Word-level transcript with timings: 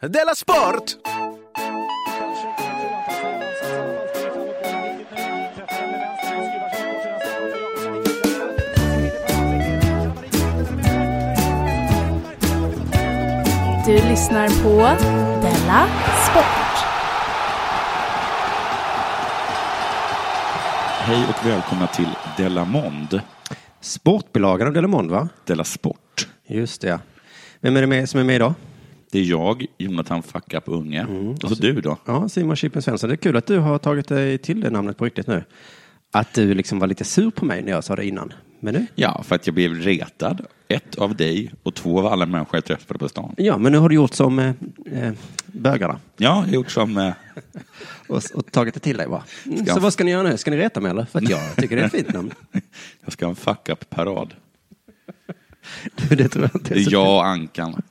Della 0.00 0.34
Sport! 0.34 0.96
Du 13.86 13.92
lyssnar 13.92 14.62
på 14.62 14.76
Della 15.42 15.86
Sport. 16.30 16.44
Hej 21.00 21.24
och 21.28 21.46
välkomna 21.46 21.86
till 21.86 22.08
Della 22.36 22.64
Mond, 22.64 23.20
Sportbilagan 23.80 24.68
av 24.68 24.74
Delamond, 24.74 25.10
va? 25.10 25.28
Della 25.44 25.64
Sport. 25.64 26.28
Just 26.46 26.80
det, 26.80 26.88
ja. 26.88 26.98
Vem 27.60 27.76
är 27.76 27.80
det 27.80 27.86
med, 27.86 28.08
som 28.08 28.20
är 28.20 28.24
med 28.24 28.36
idag? 28.36 28.54
Det 29.10 29.18
är 29.18 29.24
jag, 29.24 29.66
Jonathan 29.78 30.22
Fuck 30.22 30.54
Up 30.54 30.62
Unge. 30.66 31.04
och 31.42 31.48
så 31.48 31.54
du 31.54 31.80
då? 31.80 31.98
Ja, 32.04 32.28
Simon 32.28 32.56
Chippen 32.56 32.82
Svensson. 32.82 33.08
Det 33.08 33.14
är 33.14 33.16
kul 33.16 33.36
att 33.36 33.46
du 33.46 33.58
har 33.58 33.78
tagit 33.78 34.08
dig 34.08 34.38
till 34.38 34.60
det 34.60 34.70
namnet 34.70 34.96
på 34.98 35.04
riktigt 35.04 35.26
nu. 35.26 35.44
Att 36.12 36.34
du 36.34 36.54
liksom 36.54 36.78
var 36.78 36.86
lite 36.86 37.04
sur 37.04 37.30
på 37.30 37.44
mig 37.44 37.62
när 37.62 37.72
jag 37.72 37.84
sa 37.84 37.96
det 37.96 38.06
innan. 38.06 38.32
Men 38.60 38.74
nu? 38.74 38.86
Ja, 38.94 39.22
för 39.22 39.34
att 39.34 39.46
jag 39.46 39.54
blev 39.54 39.74
retad. 39.74 40.46
Ett 40.68 40.94
av 40.98 41.16
dig 41.16 41.52
och 41.62 41.74
två 41.74 41.98
av 41.98 42.06
alla 42.06 42.26
människor 42.26 42.54
jag 42.56 42.64
träffade 42.64 42.98
på 42.98 43.08
stan. 43.08 43.34
Ja, 43.36 43.58
men 43.58 43.72
nu 43.72 43.78
har 43.78 43.88
du 43.88 43.94
gjort 43.94 44.14
som 44.14 44.38
eh, 44.38 44.52
eh, 44.92 45.12
bögarna. 45.46 45.98
Ja, 46.16 46.24
jag 46.26 46.32
har 46.32 46.46
gjort 46.46 46.70
som... 46.70 46.96
Eh, 46.96 47.12
Och, 48.08 48.22
och 48.34 48.52
tagit 48.52 48.74
det 48.74 48.80
till 48.80 48.96
dig 48.96 49.08
bara. 49.08 49.24
Mm, 49.46 49.66
Så 49.66 49.80
vad 49.80 49.92
ska 49.92 50.04
ni 50.04 50.10
göra 50.10 50.22
nu? 50.22 50.36
Ska 50.36 50.50
ni 50.50 50.56
reta 50.56 50.80
mig 50.80 50.90
eller? 50.90 51.04
För 51.04 51.18
att 51.18 51.28
jag 51.30 51.56
tycker 51.56 51.76
det 51.76 51.82
är 51.82 51.86
ett 51.86 51.92
fint 51.92 52.12
namn. 52.12 52.30
jag 53.04 53.12
ska 53.12 53.24
ha 53.26 53.30
en 53.30 53.36
Fuck 53.36 53.68
Up-parad. 53.68 54.34
det 56.08 56.28
tror 56.28 56.50
jag 56.52 56.60
inte 56.60 56.74
jag 56.90 57.14
och 57.16 57.26
Ankan. 57.26 57.82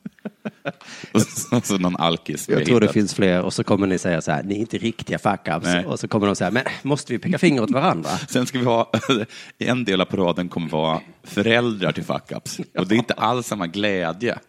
och 1.51 1.65
så, 1.65 1.77
någon 1.77 1.95
alkis 1.95 2.49
Jag 2.49 2.65
tror 2.65 2.79
det 2.79 2.87
finns 2.87 3.13
fler 3.13 3.41
och 3.41 3.53
så 3.53 3.63
kommer 3.63 3.87
ni 3.87 3.97
säga 3.97 4.21
så 4.21 4.31
här, 4.31 4.43
ni 4.43 4.55
är 4.55 4.59
inte 4.59 4.77
riktiga 4.77 5.17
fuck-ups. 5.17 5.85
Och 5.85 5.99
så 5.99 6.07
kommer 6.07 6.27
de 6.27 6.35
säga, 6.35 6.51
men 6.51 6.63
måste 6.83 7.13
vi 7.13 7.19
peka 7.19 7.37
finger 7.37 7.63
åt 7.63 7.71
varandra? 7.71 8.09
Sen 8.29 8.45
ska 8.45 8.59
vi 8.59 8.65
ha, 8.65 8.91
en 9.57 9.85
del 9.85 10.01
av 10.01 10.05
paraden 10.05 10.49
kommer 10.49 10.69
vara 10.69 11.01
föräldrar 11.23 11.91
till 11.91 12.03
fuck-ups. 12.03 12.61
Och 12.77 12.87
det 12.87 12.95
är 12.95 12.97
inte 12.97 13.13
alls 13.13 13.47
samma 13.47 13.67
glädje. 13.67 14.39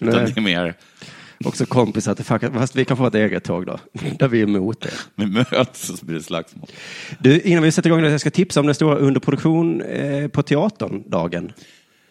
Utan 0.00 0.22
Nej. 0.22 0.32
det 0.34 0.40
är 0.40 0.42
mer, 0.42 0.74
Också 1.44 1.66
kompisar 1.66 2.14
till 2.14 2.24
fuck 2.24 2.42
Fast 2.52 2.76
vi 2.76 2.84
kan 2.84 2.96
få 2.96 3.06
ett 3.06 3.14
eget 3.14 3.44
tåg 3.44 3.66
då, 3.66 3.78
där 4.18 4.28
vi 4.28 4.40
är 4.40 4.42
emot 4.42 4.80
det. 4.80 4.90
vi 5.14 5.26
möts 5.26 5.90
och 5.90 5.98
så 5.98 6.06
blir 6.06 6.16
det 6.16 6.22
slagsmål. 6.22 6.68
Du, 7.18 7.40
innan 7.40 7.62
vi 7.62 7.72
sätter 7.72 7.90
igång 7.90 8.02
det, 8.02 8.10
jag 8.10 8.20
ska 8.20 8.30
tipsa 8.30 8.60
om 8.60 8.66
den 8.66 8.74
stora 8.74 8.96
underproduktion 8.96 9.82
eh, 9.82 10.28
på 10.28 10.42
teatern-dagen. 10.42 11.52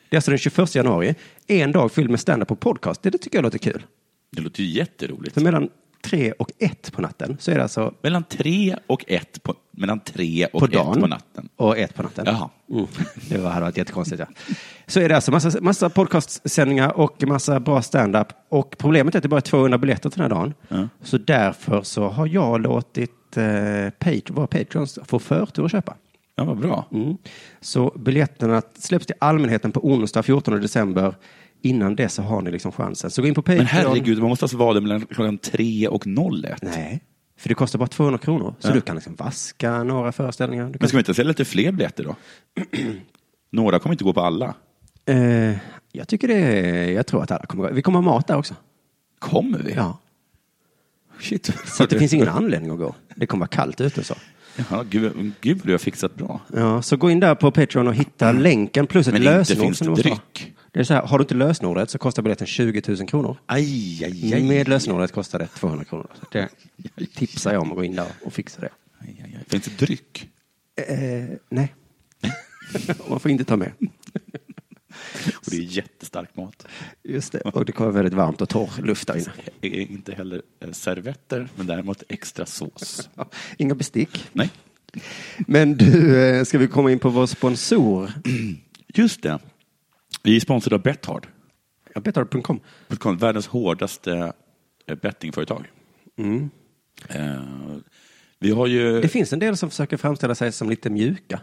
Det 0.10 0.16
är 0.16 0.18
alltså 0.18 0.32
den 0.32 0.38
21 0.38 0.76
januari. 0.76 1.16
En 1.52 1.72
dag 1.72 1.92
fylld 1.92 2.10
med 2.10 2.20
stand-up 2.20 2.52
och 2.52 2.60
podcast. 2.60 3.02
Det, 3.04 3.10
det 3.10 3.18
tycker 3.18 3.38
jag 3.38 3.44
låter 3.44 3.58
kul. 3.58 3.86
Det 4.32 4.42
låter 4.42 4.64
ju 4.64 4.70
jätteroligt. 4.70 5.34
För 5.34 5.42
mellan 5.42 5.70
tre 6.04 6.32
och 6.32 6.52
ett 6.60 6.92
på 6.94 7.02
natten 7.02 7.38
så 7.40 7.52
är 7.52 7.56
det 7.56 7.64
alltså 7.64 7.94
Mellan 8.02 8.24
tre 8.24 8.76
och 8.88 9.06
ett 9.08 9.44
på, 9.44 9.56
mellan 9.72 10.00
tre 10.00 10.46
och 10.46 10.60
på 10.60 10.66
ett 10.66 10.72
dagen 10.72 11.02
på 11.02 11.08
natten. 11.08 11.50
och 11.56 11.78
ett 11.78 11.96
på 11.96 12.04
natten. 12.04 12.26
Jaha. 12.28 12.50
Mm. 12.70 12.88
Det 13.30 13.38
var, 13.38 13.50
hade 13.50 13.66
varit 13.66 13.78
jättekonstigt. 13.78 14.20
Ja. 14.20 14.54
Så 14.88 15.00
är 15.00 15.10
det 15.10 15.16
alltså 15.16 15.32
massa, 15.32 15.62
massa 15.62 15.90
podcastsändningar 15.90 16.98
och 16.98 17.24
massa 17.28 17.60
bra 17.60 17.82
stand-up. 17.82 18.28
Och 18.50 18.76
problemet 18.78 19.16
är 19.16 19.20
att 19.20 19.24
det 19.24 19.30
bara 19.30 19.38
är 19.38 19.42
200 19.42 19.78
biljetter 19.78 20.10
till 20.10 20.22
den 20.22 20.32
här 20.32 20.38
dagen. 20.38 20.54
Ja. 20.68 20.88
Så 21.04 21.18
därför 21.18 21.82
så 21.84 22.08
har 22.08 22.28
jag 22.28 22.62
låtit 22.62 23.38
eh, 23.38 23.90
Page, 24.00 24.30
våra 24.30 24.48
Patreons 24.48 25.00
få 25.06 25.20
förtur 25.20 25.66
att 25.66 25.72
köpa. 25.72 25.96
Ja, 26.42 26.46
vad 26.46 26.58
bra. 26.60 26.86
Mm. 26.92 27.18
Så 27.62 27.94
biljetterna 28.00 28.62
släpps 28.76 29.06
till 29.06 29.16
allmänheten 29.20 29.72
på 29.72 29.88
onsdag 29.88 30.24
14 30.24 30.62
december. 30.62 31.16
Innan 31.62 31.96
dess 31.96 32.14
så 32.14 32.22
har 32.22 32.42
ni 32.42 32.52
liksom 32.52 32.72
chansen. 32.72 33.12
Så 33.12 33.22
gå 33.22 33.28
in 33.28 33.34
på 33.34 33.42
Patreon. 33.42 33.58
Men 33.58 33.66
herregud, 33.68 34.20
man 34.20 34.30
måste 34.30 34.46
alltså 34.46 34.58
vara 34.58 34.74
där 34.74 34.82
mellan 34.82 35.02
klockan 35.06 35.38
tre 35.38 35.88
och 35.88 36.08
01. 36.08 36.62
Nej, 36.62 37.04
för 37.38 37.50
det 37.50 37.56
kostar 37.56 37.80
bara 37.80 37.88
200 37.88 38.18
kronor. 38.20 38.56
Så 38.60 38.68
Ja. 38.68 38.74
du 38.74 38.82
kan 38.82 38.96
liksom 38.96 39.16
vaska 39.16 39.84
några 39.84 40.12
föreställningar. 40.12 40.64
Kan... 40.66 40.78
Men 40.80 40.88
ska 40.90 40.98
vi 40.98 41.02
inte 41.02 41.14
sälja 41.14 41.28
lite 41.28 41.46
fler 41.46 41.72
biljetter 41.72 42.04
då? 42.04 42.16
Några 43.52 43.80
kommer 43.80 43.94
inte 43.94 44.04
gå 44.04 44.14
på 44.14 44.22
alla. 44.22 44.54
eh, 45.06 45.56
jag 45.92 46.08
tycker 46.08 46.28
det 46.28 46.34
är, 46.36 46.92
jag 46.92 47.08
tror 47.08 47.24
att 47.24 47.32
alla 47.32 47.46
kommer 47.46 47.68
gå. 47.68 47.74
Vi 47.74 47.82
kommer 47.82 48.00
ha 48.00 48.04
mat 48.14 48.28
där 48.28 48.38
också. 48.38 48.56
Kommer 49.20 49.60
vi? 49.60 49.74
Ja. 49.74 49.98
Shit. 51.20 51.54
Så 51.66 51.86
det 51.86 52.00
finns 52.00 52.14
ingen 52.14 52.28
anledning 52.28 52.72
att 52.72 52.78
gå. 52.78 52.96
Det 53.16 53.26
kommer 53.28 53.40
vara 53.40 53.48
kallt 53.48 53.82
ute 53.82 54.04
så. 54.04 54.16
Jaha, 54.56 54.84
gud, 54.90 55.32
gud 55.42 55.62
du 55.64 55.72
har 55.72 55.78
fixat 55.78 56.16
bra. 56.16 56.42
Ja, 56.54 56.82
så 56.82 56.98
gå 56.98 57.12
in 57.12 57.20
där 57.20 57.36
på 57.36 57.52
Patreon 57.52 57.88
och 57.88 57.96
hitta 57.96 58.32
länken 58.32 58.88
plus 58.88 59.08
ett 59.08 59.14
Men 59.14 59.22
inte 59.22 59.38
lösenord. 59.38 59.66
finns 59.66 59.80
det 59.80 59.94
dryck. 59.96 60.54
Det 60.72 60.80
är 60.80 60.84
så 60.84 60.94
här, 60.94 61.02
har 61.02 61.18
du 61.18 61.22
inte 61.22 61.34
lösenordet 61.36 61.90
så 61.90 61.98
kostar 61.98 62.24
biljetten 62.24 62.48
20 62.48 62.82
000 62.88 63.08
kronor. 63.08 63.38
Aj, 63.46 64.04
aj, 64.06 64.34
aj. 64.34 64.44
Med 64.44 64.68
lösenordet 64.68 65.12
kostar 65.12 65.40
det 65.40 65.48
200 65.48 65.86
kronor. 65.86 66.08
Det 66.32 66.50
tipsar 67.16 67.54
jag 67.54 67.62
om 67.62 67.70
att 67.72 67.78
gå 67.78 67.84
in 67.84 67.96
där 67.96 68.08
och 68.26 68.34
fixa 68.34 68.62
det. 68.62 68.70
aj, 69.00 69.22
aj, 69.26 69.36
aj. 69.38 69.46
Finns 69.48 69.64
det 69.64 69.86
dryck? 69.86 70.30
Eh, 70.88 71.38
nej. 71.50 71.76
Man 73.10 73.20
får 73.20 73.32
inte 73.32 73.44
ta 73.44 73.56
med. 73.58 73.72
Och 75.36 75.52
det 75.52 75.58
är 75.58 75.62
jättestark 75.62 76.36
mat. 76.36 76.68
Just 77.04 77.32
det. 77.32 77.40
Och 77.40 77.66
det 77.66 77.72
kommer 77.72 77.92
väldigt 77.92 78.14
varmt 78.14 78.42
och 78.42 78.50
torr 78.50 78.82
luft 78.84 79.08
där 79.08 79.16
inne. 79.18 79.32
Det 79.60 79.68
är 79.82 79.92
inte 79.92 80.14
heller 80.14 80.42
eh, 80.60 80.72
servetter, 80.72 81.48
men 81.56 81.68
däremot 81.68 82.04
extra 82.10 82.46
sås. 82.46 83.10
Inga 83.58 83.76
bestick. 83.76 84.30
Nej, 84.34 84.50
Men 85.48 85.78
du, 85.78 86.20
eh, 86.26 86.44
ska 86.44 86.58
vi 86.58 86.68
komma 86.68 86.92
in 86.92 87.00
på 87.00 87.10
vår 87.10 87.26
sponsor? 87.26 88.12
just 88.88 89.22
det. 89.24 89.40
Vi 90.24 90.36
är 90.36 90.40
sponsrade 90.40 90.76
av 90.76 90.82
Bethard. 90.82 91.28
Ja, 91.96 92.02
Betthard.com. 92.02 92.60
Världens 93.20 93.48
hårdaste 93.48 94.34
eh, 94.88 94.96
bettingföretag. 94.96 95.68
Eh, 97.10 97.42
Vi 98.40 98.52
har 98.52 98.68
ju... 98.68 99.02
Det 99.02 99.08
finns 99.08 99.34
en 99.34 99.40
del 99.40 99.58
som 99.58 99.70
försöker 99.70 99.98
framställa 99.98 100.36
sig 100.36 100.52
som 100.52 100.70
lite 100.70 100.90
mjuka. 100.90 101.42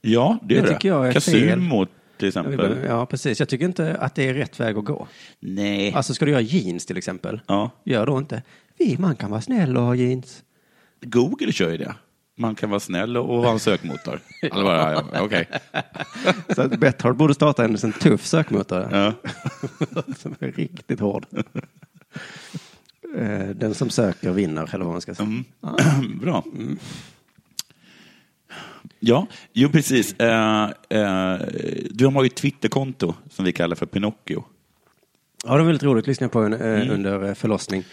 Ja, 0.00 0.38
det 0.42 0.56
är 0.56 0.62
Det 0.62 0.68
det. 0.68 0.72
tycker 0.74 0.88
jag 0.88 1.08
är 1.08 1.12
Casumo 1.12 1.86
till 2.18 2.28
exempel. 2.28 2.84
Ja, 2.88 3.06
precis. 3.06 3.38
Jag 3.40 3.48
tycker 3.48 3.64
inte 3.64 3.96
att 3.96 4.14
det 4.14 4.28
är 4.28 4.34
rätt 4.34 4.60
väg 4.60 4.76
att 4.76 4.84
gå. 4.84 5.08
Nej. 5.40 5.92
Alltså, 5.92 6.14
ska 6.14 6.24
du 6.24 6.30
göra 6.30 6.40
jeans 6.40 6.86
till 6.86 6.96
exempel? 6.96 7.40
Ja. 7.46 7.70
Gör 7.84 8.06
då 8.06 8.18
inte. 8.18 8.42
Vi, 8.78 8.96
man 8.98 9.16
kan 9.16 9.30
vara 9.30 9.40
snäll 9.40 9.76
och 9.76 9.82
ha 9.82 9.94
jeans. 9.94 10.42
Google 11.00 11.52
kör 11.52 11.70
ju 11.70 11.76
det. 11.76 11.94
Man 12.40 12.54
kan 12.54 12.70
vara 12.70 12.80
snäll 12.80 13.16
och 13.16 13.42
ha 13.42 13.52
en 13.52 13.58
sökmotor. 13.60 14.20
Eller 14.42 14.62
bara, 14.62 14.92
ja, 14.92 15.04
okej. 15.20 15.48
Så 16.54 16.62
att 16.62 16.80
Betthard 16.80 17.16
borde 17.16 17.34
starta 17.34 17.64
en 17.64 17.78
sån 17.78 17.92
tuff 17.92 18.26
sökmotor. 18.26 18.88
Ja. 18.92 19.12
som 20.18 20.34
är 20.40 20.52
riktigt 20.52 21.00
hård. 21.00 21.26
Eh, 23.16 23.48
Den 23.48 23.74
som 23.74 23.90
söker 23.90 24.30
vinner, 24.30 24.74
eller 24.74 24.84
vad 24.84 24.92
man 24.94 25.00
ska 25.00 25.14
säga. 25.14 25.26
Mm. 25.28 26.18
Bra. 26.20 26.44
Ja, 29.00 29.26
jo 29.52 29.68
precis. 29.68 30.12
Eh, 30.12 30.64
eh, 30.88 31.36
du 31.90 32.06
har 32.06 32.22
ju 32.22 32.26
ett 32.26 32.34
Twitterkonto 32.36 33.14
som 33.30 33.44
vi 33.44 33.52
kallar 33.52 33.76
för 33.76 33.86
Pinocchio. 33.86 34.44
Ja, 35.44 35.52
det 35.52 35.58
var 35.58 35.64
väldigt 35.64 35.82
roligt. 35.82 36.06
Lyssna 36.06 36.28
på 36.28 36.38
en, 36.40 36.52
eh, 36.52 36.60
Mm. 36.60 36.90
under 36.90 37.24
eh, 37.28 37.34
förlossning. 37.34 37.84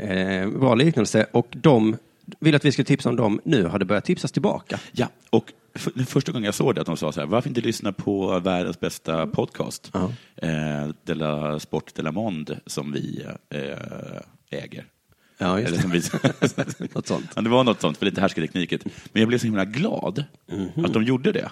Eh, 0.00 0.48
bra 0.48 0.74
liknelse. 0.74 1.26
Och 1.32 1.48
de 1.50 1.96
vill 2.40 2.54
att 2.54 2.64
vi 2.64 2.72
ska 2.72 2.84
tipsa 2.84 3.08
om 3.08 3.16
dem 3.16 3.40
nu. 3.44 3.64
Har 3.66 3.78
det 3.78 3.84
börjat 3.84 4.04
tipsas 4.04 4.32
tillbaka? 4.32 4.80
Ja, 4.92 5.08
och 5.30 5.52
för, 5.74 5.92
den 5.94 6.06
första 6.06 6.32
gången 6.32 6.44
jag 6.44 6.54
såg 6.54 6.74
det 6.74 6.80
att 6.80 6.86
de 6.86 6.96
sa 6.96 7.12
så 7.12 7.20
här, 7.20 7.26
varför 7.26 7.48
inte 7.48 7.60
lyssna 7.60 7.92
på 7.92 8.38
världens 8.38 8.80
bästa 8.80 9.26
podcast? 9.26 9.90
Ja. 9.94 10.12
Eh, 10.36 10.88
Della 11.04 11.58
Sport 11.60 11.94
Della 11.94 12.12
Mond 12.12 12.56
som 12.66 12.92
vi 12.92 13.24
eh, 13.50 14.60
äger. 14.60 14.84
Ja, 15.42 15.58
Eller 15.60 15.68
just 15.92 16.10
som 16.10 16.18
det. 16.56 16.94
Något 16.94 17.06
sånt. 17.06 17.30
Ja, 17.36 17.42
det 17.42 17.48
var 17.50 17.64
något 17.64 17.80
sånt, 17.80 17.96
för 17.98 18.06
lite 18.06 18.20
härskartekniket. 18.20 18.84
Men 18.84 19.20
jag 19.20 19.28
blev 19.28 19.38
så 19.38 19.44
himla 19.46 19.64
glad 19.64 20.24
Mhm. 20.48 20.84
att 20.84 20.92
de 20.92 21.02
gjorde 21.04 21.32
det. 21.32 21.50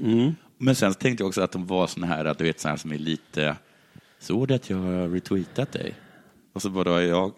Mm. 0.00 0.32
Men 0.58 0.74
sen 0.74 0.94
tänkte 0.94 1.22
jag 1.22 1.28
också 1.28 1.40
att 1.40 1.52
de 1.52 1.66
var 1.66 1.86
såna 1.86 2.06
här, 2.06 2.24
att 2.24 2.38
du 2.38 2.44
vet, 2.44 2.60
så 2.60 2.68
här 2.68 2.76
som 2.76 2.92
är 2.92 2.98
lite... 2.98 3.56
Såg 4.18 4.48
du 4.48 4.54
att 4.54 4.70
jag 4.70 4.76
har 4.78 5.08
retweetat 5.08 5.72
dig? 5.72 5.94
Och 6.52 6.62
så 6.62 6.70
bara 6.70 7.02
jag, 7.02 7.32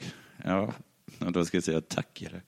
ja, 0.44 0.72
då 1.18 1.45
ska 1.45 1.57
jag 1.57 1.65
säga 1.65 1.80
tack. 1.80 2.22
Eller? 2.22 2.42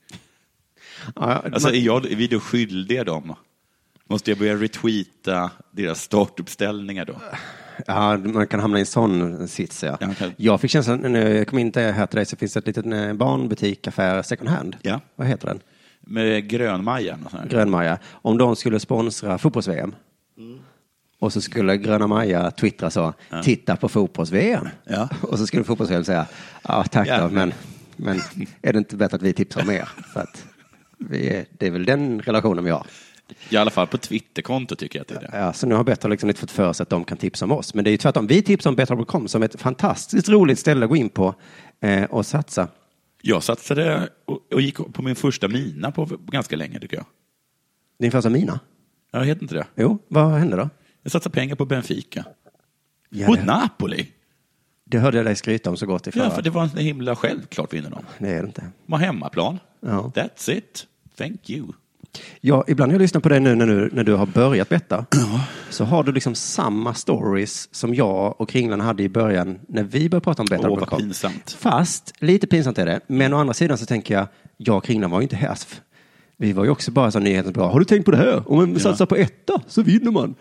Ja, 1.15 1.23
Alltså, 1.53 1.69
är, 1.69 1.81
jag, 1.81 2.12
är 2.12 2.17
vi 2.17 2.26
då 2.26 2.41
skyldiga 2.41 3.05
dem? 3.05 3.35
Måste 4.05 4.31
jag 4.31 4.38
börja 4.38 4.55
retweeta 4.56 5.50
deras 5.70 6.03
startuppställningar 6.03 7.05
då? 7.05 7.20
Ja, 7.87 8.17
man 8.17 8.46
kan 8.46 8.61
hamna 8.61 8.78
i 8.78 8.81
en 8.81 8.87
sån 8.87 9.49
sits. 9.49 9.82
Ja. 9.82 9.96
Ja, 10.00 10.14
kan- 10.19 10.32
Jag 10.37 10.61
fick 10.61 10.70
känslan 10.70 11.00
när 11.00 11.26
jag 11.31 11.46
kom 11.49 11.58
in 11.58 11.70
där 11.70 11.93
här 11.93 12.06
till 12.06 12.17
dig 12.17 12.26
så 12.26 12.37
finns 12.37 12.52
det 12.52 12.58
ett 12.61 12.67
litet 12.67 12.87
eh, 12.87 13.12
barnbutik, 13.12 13.87
affär, 13.87 14.23
second 14.23 14.49
hand. 14.50 14.76
Ja. 14.82 15.00
Vad 15.17 15.26
heter 15.26 15.46
den? 15.49 15.61
Med 16.00 16.50
här. 17.32 17.46
Grönmaja. 17.49 17.99
Om 18.11 18.38
de 18.38 18.56
skulle 18.56 18.81
sponsra 18.81 19.38
fotbolls-VM. 19.38 19.94
Och 21.19 21.32
så 21.32 21.40
skulle 21.40 21.76
Gröna 21.76 22.06
Maja 22.06 22.50
twittra 22.50 22.90
så, 22.90 23.12
titta 23.43 23.76
på 23.76 23.88
fotbolls-VM. 23.88 24.69
Ja. 24.84 25.08
Och 25.22 25.38
så 25.38 25.46
skulle 25.46 25.64
fotbolls-VM 25.64 26.05
säga, 26.05 26.26
ja 26.69 26.84
tack 26.84 27.08
Ja. 27.08 27.20
då, 27.20 27.29
men, 27.29 27.52
men 27.96 28.20
är 28.62 28.72
det 28.72 28.79
inte 28.79 28.96
bättre 28.96 29.17
att 29.17 29.22
vi 29.22 29.32
tipsar 29.32 29.62
om 29.62 29.70
er? 29.70 29.88
För 30.12 30.20
att 30.20 30.44
vi 30.99 31.46
det 31.58 31.67
är 31.67 31.70
väl 31.70 31.84
den 31.84 32.20
relationen 32.22 32.64
vi 32.64 32.70
har. 32.70 32.87
I 33.50 33.56
alla 33.56 33.70
fall 33.70 33.87
på 33.87 33.99
Twitterkonto 33.99 34.76
tycker 34.76 34.99
jag 34.99 35.02
att 35.02 35.08
det 35.08 35.14
är 35.14 35.32
det. 35.32 35.38
Ja, 35.38 35.52
så 35.52 35.67
nu 35.67 35.75
har 35.75 35.84
Betthard 35.84 36.11
liksom 36.11 36.34
fått 36.34 36.50
för 36.50 36.73
sig 36.73 36.82
att 36.82 36.90
de 36.90 37.05
kan 37.05 37.19
tipsa 37.19 37.44
om 37.44 37.52
oss. 37.52 37.75
Men 37.75 37.84
det 37.84 37.90
är 37.90 37.93
ju 37.93 37.99
tvärtom. 37.99 38.26
Vi 38.26 38.43
tipsar 38.43 38.70
om 38.70 38.76
Betthard.com 38.76 39.28
som 39.28 39.43
ett 39.43 39.61
fantastiskt 39.61 40.28
roligt 40.28 40.58
ställe 40.58 40.84
att 40.84 40.90
gå 40.90 40.96
in 40.96 41.08
på 41.08 41.34
eh, 41.81 42.05
och 42.05 42.26
satsa. 42.26 42.69
Jag 43.23 43.43
satsade 43.43 44.08
och, 44.25 44.52
och 44.52 44.61
gick 44.61 44.76
på 44.93 45.02
min 45.02 45.17
första 45.17 45.49
mina 45.49 45.90
på 45.93 46.05
ganska 46.26 46.56
länge 46.56 46.81
tycker 46.81 46.96
jag. 46.96 47.06
Din 47.99 48.11
första 48.11 48.31
mina? 48.31 48.61
Jag 49.12 49.20
vet 49.20 49.43
inte 49.43 49.55
det. 49.55 49.67
Jo, 49.76 49.99
vad 50.08 50.32
hände 50.32 50.56
då? 50.56 50.69
Jag 51.02 51.12
satsade 51.12 51.34
pengar 51.34 51.55
på 51.56 51.64
Benfica. 51.64 52.25
Ja, 53.11 53.26
Mot 53.29 53.38
det, 53.38 53.44
Napoli. 53.44 54.08
det 54.84 54.99
hörde 54.99 55.17
jag 55.17 55.26
dig 55.26 55.37
skryta 55.37 55.70
om 55.70 55.76
så 55.76 55.87
gott 55.87 56.06
i 56.06 56.12
förra. 56.12 56.25
Ja, 56.25 56.31
för 56.31 56.43
det 56.43 56.50
var 56.50 56.62
en 56.62 56.69
himla 56.76 57.17
självklart 57.17 57.72
vinner 57.75 57.90
de. 57.90 57.99
Det 58.19 58.29
är 58.29 58.43
det 58.43 58.46
inte. 58.46 58.70
De 58.87 58.93
har 58.93 58.99
hemmaplan. 59.00 59.58
Ja. 59.81 60.12
That's 60.14 60.50
it. 60.50 60.87
Thank 61.17 61.50
you. 61.50 61.67
Ja, 62.41 62.65
ibland 62.69 62.89
när 62.91 62.95
jag 62.95 63.03
lyssnar 63.03 63.21
på 63.21 63.29
dig 63.29 63.41
nu 63.41 63.55
när 63.55 63.67
du, 63.67 63.91
när 63.93 64.05
du 64.05 64.15
har 64.15 64.27
börjat 64.27 64.69
betta, 64.69 65.07
så 65.71 65.85
har 65.85 66.03
du 66.05 66.13
liksom 66.13 66.35
samma 66.35 66.95
stories 66.95 67.75
som 67.75 67.95
jag 67.95 68.41
och 68.41 68.49
Kringlan 68.49 68.81
hade 68.81 69.03
i 69.03 69.09
början 69.09 69.59
när 69.69 69.83
vi 69.83 70.09
började 70.09 70.25
prata 70.25 70.43
om 70.43 70.49
Åh, 70.71 70.79
vad 70.79 70.99
pinsamt. 70.99 71.57
Fast, 71.61 72.13
lite 72.19 72.47
pinsamt 72.47 72.79
är 72.79 72.87
det, 72.87 73.01
men 73.07 73.35
å 73.35 73.39
andra 73.39 73.55
sidan 73.55 73.79
så 73.79 73.87
tänker 73.87 74.15
jag, 74.15 74.27
jag 74.57 74.77
och 74.77 74.85
Kringlan 74.85 75.11
var 75.11 75.19
ju 75.19 75.23
inte 75.23 75.37
här. 75.37 75.59
Vi 76.39 76.53
var 76.53 76.65
ju 76.65 76.71
också 76.71 76.91
bara 76.91 77.11
så 77.11 77.19
nyhetens 77.19 77.55
bra. 77.55 77.73
Har 77.73 77.79
du 77.79 77.85
tänkt 77.85 78.05
på 78.05 78.11
det 78.11 78.17
här? 78.17 78.51
Om 78.51 78.57
man 78.57 78.73
Ja. 78.73 78.79
satsar 78.79 79.07
på 79.07 79.17
etta 79.17 79.61
så 79.67 79.83
vinner 79.83 80.11
man. 80.11 80.35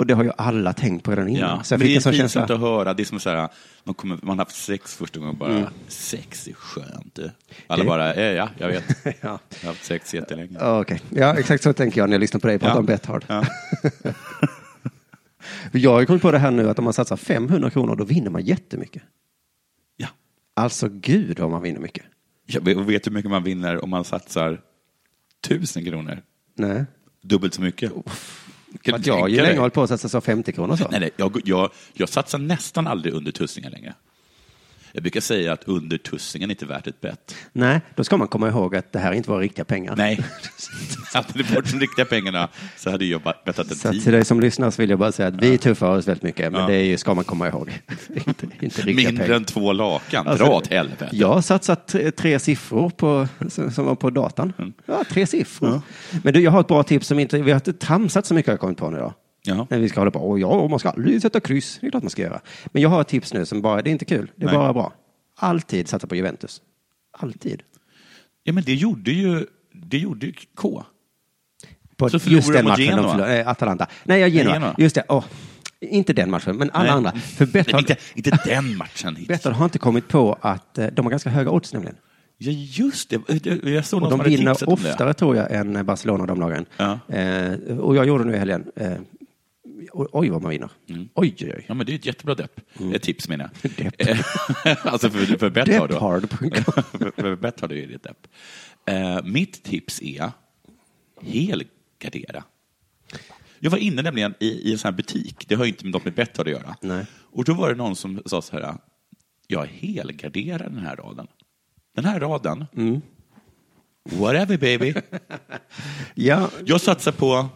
Och 0.00 0.06
det 0.06 0.14
har 0.14 0.24
ju 0.24 0.30
alla 0.36 0.72
tänkt 0.72 1.04
på 1.04 1.10
redan 1.10 1.28
innan. 1.28 1.40
Ja, 1.56 1.62
så 1.62 1.74
jag 1.74 1.80
fick 1.80 2.04
det 2.04 2.10
är 2.10 2.12
pinsamt 2.12 2.50
att 2.50 2.60
höra. 2.60 2.94
Det 2.94 3.02
är 3.02 3.04
som 3.04 3.20
så 3.20 3.30
här, 3.30 3.48
man, 3.84 3.94
kommer, 3.94 4.18
man 4.22 4.38
har 4.38 4.44
haft 4.44 4.56
sex 4.56 4.96
första 4.96 5.20
gången 5.20 5.36
bara, 5.38 5.72
sex 5.88 6.48
är 6.48 6.52
skönt. 6.52 7.14
du. 7.14 7.30
Alla 7.66 7.82
Det- 7.82 7.88
bara, 7.88 8.14
eh, 8.14 8.22
ja, 8.32 8.48
jag 8.58 8.68
vet. 8.68 8.84
Ja. 9.04 9.12
Jag 9.20 9.30
har 9.60 9.66
haft 9.66 9.84
sex 9.84 10.14
jättelänge. 10.14 10.58
Okej, 10.60 11.00
ja, 11.10 11.38
exakt 11.38 11.62
så 11.62 11.72
tänker 11.72 12.00
jag 12.00 12.08
när 12.08 12.14
jag 12.14 12.20
lyssnar 12.20 12.40
på 12.40 12.46
dig 12.46 12.58
prata 12.58 12.72
Ja. 12.74 12.78
om 12.78 12.86
Betthard. 12.86 13.24
Ja. 13.28 13.44
Jag 15.72 15.90
har 15.92 16.00
ju 16.00 16.06
kommit 16.06 16.22
på 16.22 16.30
det 16.32 16.38
här 16.38 16.50
nu 16.50 16.70
att 16.70 16.78
om 16.78 16.84
man 16.84 16.92
satsar 16.94 17.16
500 17.16 17.70
kronor 17.70 17.96
då 17.96 18.04
vinner 18.04 18.30
man 18.30 18.42
jättemycket. 18.44 19.02
Ja. 19.96 20.08
Alltså 20.56 20.88
gud 20.88 21.38
vad 21.38 21.50
man 21.50 21.62
vinner 21.62 21.80
mycket. 21.80 22.04
Jag 22.46 22.64
vet- 22.64 22.76
vet 22.76 23.06
hur 23.06 23.12
mycket 23.12 23.30
man 23.30 23.42
vinner 23.44 23.84
om 23.84 23.90
man 23.90 24.04
satsar 24.04 24.60
tusen 25.48 25.84
kronor. 25.84 26.22
Nej. 26.56 26.84
Dubbelt 27.22 27.54
så 27.54 27.62
mycket. 27.62 27.92
Kan 27.92 28.02
Att 28.92 29.06
jag 29.06 29.30
ju 29.30 29.36
länge 29.36 29.58
hållit 29.58 29.74
på 29.74 29.82
att 29.82 29.88
satsa 29.88 30.08
så 30.08 30.20
50 30.20 30.52
kronor 30.52 30.76
så. 30.76 30.88
Nej, 30.90 31.00
nej, 31.00 31.10
jag, 31.16 31.40
jag, 31.44 31.70
jag 31.92 32.08
satsar 32.08 32.38
nästan 32.38 32.86
aldrig 32.86 33.14
under 33.14 33.32
tussingen 33.32 33.72
längre. 33.72 33.94
Jag 34.92 35.02
brukar 35.02 35.20
säga 35.20 35.52
att 35.52 35.64
under 35.68 35.98
tussingen 35.98 36.50
är 36.50 36.54
inte 36.54 36.66
värt 36.66 36.86
ett 36.86 37.00
bett. 37.00 37.34
Nej, 37.52 37.80
då 37.94 38.04
ska 38.04 38.16
man 38.16 38.28
komma 38.28 38.48
ihåg 38.48 38.76
att 38.76 38.92
det 38.92 38.98
här 38.98 39.12
inte 39.12 39.30
var 39.30 39.40
riktiga 39.40 39.64
pengar. 39.64 39.94
Nej, 39.96 40.20
hade 41.14 41.26
det 41.34 41.54
varit 41.54 41.70
de 41.72 41.80
riktiga 41.80 42.04
pengarna 42.04 42.48
så 42.76 42.90
hade 42.90 43.04
jag 43.04 43.20
bettat 43.22 43.70
en 43.70 43.76
Så 43.76 43.88
att 43.88 44.02
till 44.02 44.12
dig 44.12 44.24
som 44.24 44.40
lyssnar 44.40 44.70
så 44.70 44.82
vill 44.82 44.90
jag 44.90 44.98
bara 44.98 45.12
säga 45.12 45.28
att 45.28 45.42
vi 45.42 45.58
tuffar 45.58 45.96
oss 45.96 46.08
väldigt 46.08 46.22
mycket, 46.22 46.52
men 46.52 46.60
Ja. 46.60 46.66
det 46.66 46.74
är 46.74 46.84
ju, 46.84 46.96
ska 46.96 47.14
man 47.14 47.24
komma 47.24 47.48
ihåg. 47.48 47.70
inte, 48.26 48.46
inte 48.60 48.84
Mindre 48.86 49.04
pengar. 49.16 49.30
än 49.36 49.44
två 49.44 49.72
lakan. 49.72 50.28
Alltså, 50.28 50.44
Dra 50.44 50.52
åt 50.56 50.66
helvete. 50.66 51.08
Jag 51.12 51.28
har 51.34 51.42
satsat 51.42 51.86
tre, 51.88 52.10
tre 52.10 52.38
siffror 52.38 52.90
på, 52.90 53.28
som 53.48 53.84
var 53.86 53.94
på 53.94 54.10
datan. 54.10 54.52
Mm. 54.58 54.72
Ja, 54.86 55.04
tre 55.10 55.26
siffror. 55.26 55.80
Men 56.22 56.34
du, 56.34 56.40
jag 56.40 56.50
har 56.50 56.60
ett 56.60 56.68
bra 56.68 56.82
tips 56.82 57.06
som 57.06 57.18
inte, 57.18 57.38
vi 57.42 57.50
har 57.50 57.56
inte 57.56 57.72
tramsat 57.72 58.26
så 58.26 58.34
mycket 58.34 58.46
har 58.48 58.52
jag 58.52 58.60
kommit 58.60 58.78
på 58.78 58.90
nu 58.90 58.98
då. 58.98 59.14
Jaha. 59.42 59.66
När 59.70 59.78
vi 59.78 59.88
ska 59.88 60.00
hålla 60.00 60.10
på, 60.10 60.18
och 60.30 60.38
ja, 60.40 60.68
man 60.68 60.78
ska 60.78 60.88
aldrig 60.90 61.22
sätta 61.22 61.40
kryss. 61.40 61.78
Det 61.80 61.86
är 61.86 61.90
klart 61.90 62.02
man 62.02 62.10
ska 62.10 62.22
göra. 62.22 62.40
Men 62.66 62.82
jag 62.82 62.88
har 62.88 63.00
ett 63.00 63.08
tips 63.08 63.34
nu 63.34 63.46
som 63.46 63.62
bara, 63.62 63.82
det 63.82 63.90
är 63.90 63.92
inte 63.92 64.04
kul, 64.04 64.30
det 64.36 64.42
är 64.44 64.46
Nej. 64.46 64.56
bara 64.56 64.72
bra. 64.72 64.92
Alltid 65.36 65.88
satsa 65.88 66.06
på 66.06 66.16
Juventus. 66.16 66.62
Alltid. 67.18 67.62
Ja, 68.42 68.52
men 68.52 68.62
det 68.64 68.74
gjorde 68.74 69.10
ju, 69.10 69.46
det 69.72 69.98
gjorde 69.98 70.26
ju 70.26 70.32
K. 70.54 70.84
På 71.96 72.08
Så 72.10 72.18
just 72.30 72.52
den 72.52 72.64
matchen. 72.64 72.84
Genoa? 72.84 73.02
De 73.02 73.10
förlorade, 73.10 73.40
eh, 73.40 73.48
Atalanta. 73.48 73.86
Nej, 74.04 74.20
jag 74.20 74.30
Genoa. 74.30 74.52
Genoa. 74.54 74.74
Just 74.78 74.94
det. 74.94 75.04
Åh, 75.08 75.24
inte 75.80 76.12
den 76.12 76.30
matchen, 76.30 76.56
men 76.56 76.70
alla 76.70 76.82
Nej. 76.84 76.92
andra. 76.92 77.12
För 77.12 77.46
Betthard, 77.46 77.80
inte, 77.80 77.96
inte 78.14 78.38
den 78.44 78.76
matchen. 78.76 79.16
Betthard 79.28 79.52
har 79.52 79.64
inte 79.64 79.78
kommit 79.78 80.08
på 80.08 80.38
att 80.40 80.78
eh, 80.78 80.86
de 80.86 81.04
har 81.06 81.10
ganska 81.10 81.30
höga 81.30 81.50
odds 81.50 81.72
nämligen. 81.72 81.96
Ja, 82.38 82.50
just 82.52 83.10
det. 83.10 83.20
Jag- 83.44 83.64
Jag 83.64 83.84
såg 83.86 84.02
Och 84.02 84.10
de 84.10 84.22
vinner 84.24 84.68
oftare 84.70 85.14
tror 85.14 85.36
jag 85.36 85.52
än 85.52 85.86
Barcelona 85.86 86.26
de 86.26 86.40
lagen. 86.40 86.66
Ja. 86.76 86.98
Eh, 87.08 87.78
och 87.78 87.96
jag 87.96 88.06
gjorde 88.06 88.24
nu 88.24 88.34
i 88.34 88.38
helgen. 88.38 88.64
Eh, 88.76 88.92
oj, 89.92 90.30
vad 90.30 90.42
man 90.42 90.50
vinner. 90.50 90.70
Mm. 90.88 91.08
Oj, 91.14 91.34
oj, 91.40 91.52
oj. 91.56 91.64
Ja, 91.66 91.74
men 91.74 91.86
det 91.86 91.92
är 91.92 91.94
ett 91.94 92.06
jättebra 92.06 92.34
depp. 92.34 92.60
Ett 92.94 93.02
tips 93.02 93.28
menar 93.28 93.50
jag. 93.62 93.72
Depp. 93.76 93.94
alltså 94.86 95.10
för, 95.10 95.38
för 95.38 95.50
Betthard. 95.50 95.90
Depphard.com. 95.90 97.10
för, 97.16 97.36
Betthard 97.36 97.72
är 97.72 97.86
det 97.86 97.94
ett 97.94 98.02
depp. 98.02 98.26
Eh, 98.86 99.22
mitt 99.24 99.62
tips 99.62 100.02
är 100.02 100.30
helgardera. 101.22 102.44
Jag 103.58 103.70
var 103.70 103.78
inne 103.78 104.02
nämligen 104.02 104.34
i, 104.40 104.46
i 104.46 104.72
en 104.72 104.78
sån 104.78 104.88
här 104.88 104.96
butik. 104.96 105.48
Det 105.48 105.54
har 105.54 105.64
ju 105.64 105.70
inte 105.70 105.84
med 105.84 105.92
något 105.92 106.04
med 106.04 106.14
Betthard 106.14 106.46
att 106.46 106.52
göra. 106.52 106.76
Nej. 106.80 107.06
Och 107.32 107.44
då 107.44 107.54
var 107.54 107.68
det 107.68 107.74
någon 107.74 107.96
som 107.96 108.22
sa 108.26 108.42
så 108.42 108.56
här. 108.56 108.74
Jag 109.46 109.66
helgarderar 109.66 110.68
den 110.68 110.78
här 110.78 110.96
raden. 110.96 111.26
Den 111.94 112.04
här 112.04 112.20
raden. 112.20 112.66
Mm. 112.76 113.00
Whatever 114.10 114.58
baby. 114.58 114.94
Ja, 116.14 116.50
Jag 116.64 116.80
satsar 116.80 117.12
på 117.12 117.48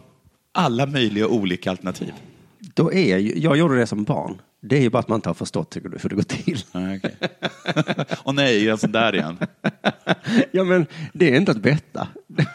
alla 0.55 0.85
möjliga 0.85 1.27
olika 1.27 1.69
alternativ. 1.71 2.13
då 2.59 2.93
är 2.93 3.17
jag 3.43 3.57
gjorde 3.57 3.79
det 3.79 3.87
som 3.87 4.03
barn. 4.03 4.41
Det 4.61 4.77
är 4.77 4.81
ju 4.81 4.89
bara 4.89 4.99
att 4.99 5.07
man 5.07 5.15
inte 5.17 5.29
har 5.29 5.33
förstått 5.33 5.75
hur 5.75 6.09
det, 6.09 6.15
går 6.15 6.21
till. 6.23 6.63
Ah, 6.71 6.79
okej. 6.95 7.15
Åh 8.23 8.33
nej, 8.33 8.69
är 8.69 8.77
sån 8.77 8.91
där 8.91 9.15
igen? 9.15 9.37
Ja, 10.51 10.63
men 10.63 10.85
det 11.13 11.31
är 11.31 11.37
inte 11.37 11.51
att 11.51 11.57
betta. 11.61 12.07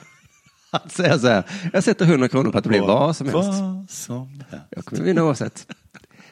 Att 0.72 0.92
säga 0.92 1.18
så 1.18 1.28
här, 1.28 1.42
jag 1.72 1.84
sätter 1.84 2.04
100 2.04 2.28
kronor 2.28 2.50
på 2.52 2.58
att 2.58 2.64
det 2.64 2.70
blir 2.70 2.80
vad 2.80 3.16
som 3.16 3.26
helst. 3.28 3.48
Vad 3.48 3.90
som 3.90 4.42
helst. 4.50 4.66
Jag 4.70 4.84
kommer 4.84 5.02
vinna 5.02 5.24
oavsett. 5.24 5.66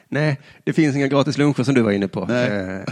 Nej, 0.09 0.41
det 0.65 0.73
finns 0.73 0.97
inga 0.97 1.06
gratis 1.06 1.38
luncher 1.38 1.62
som 1.62 1.75
du 1.75 1.82
var 1.82 1.91
inne 1.93 2.09
på. 2.09 2.25
Nej. 2.25 2.82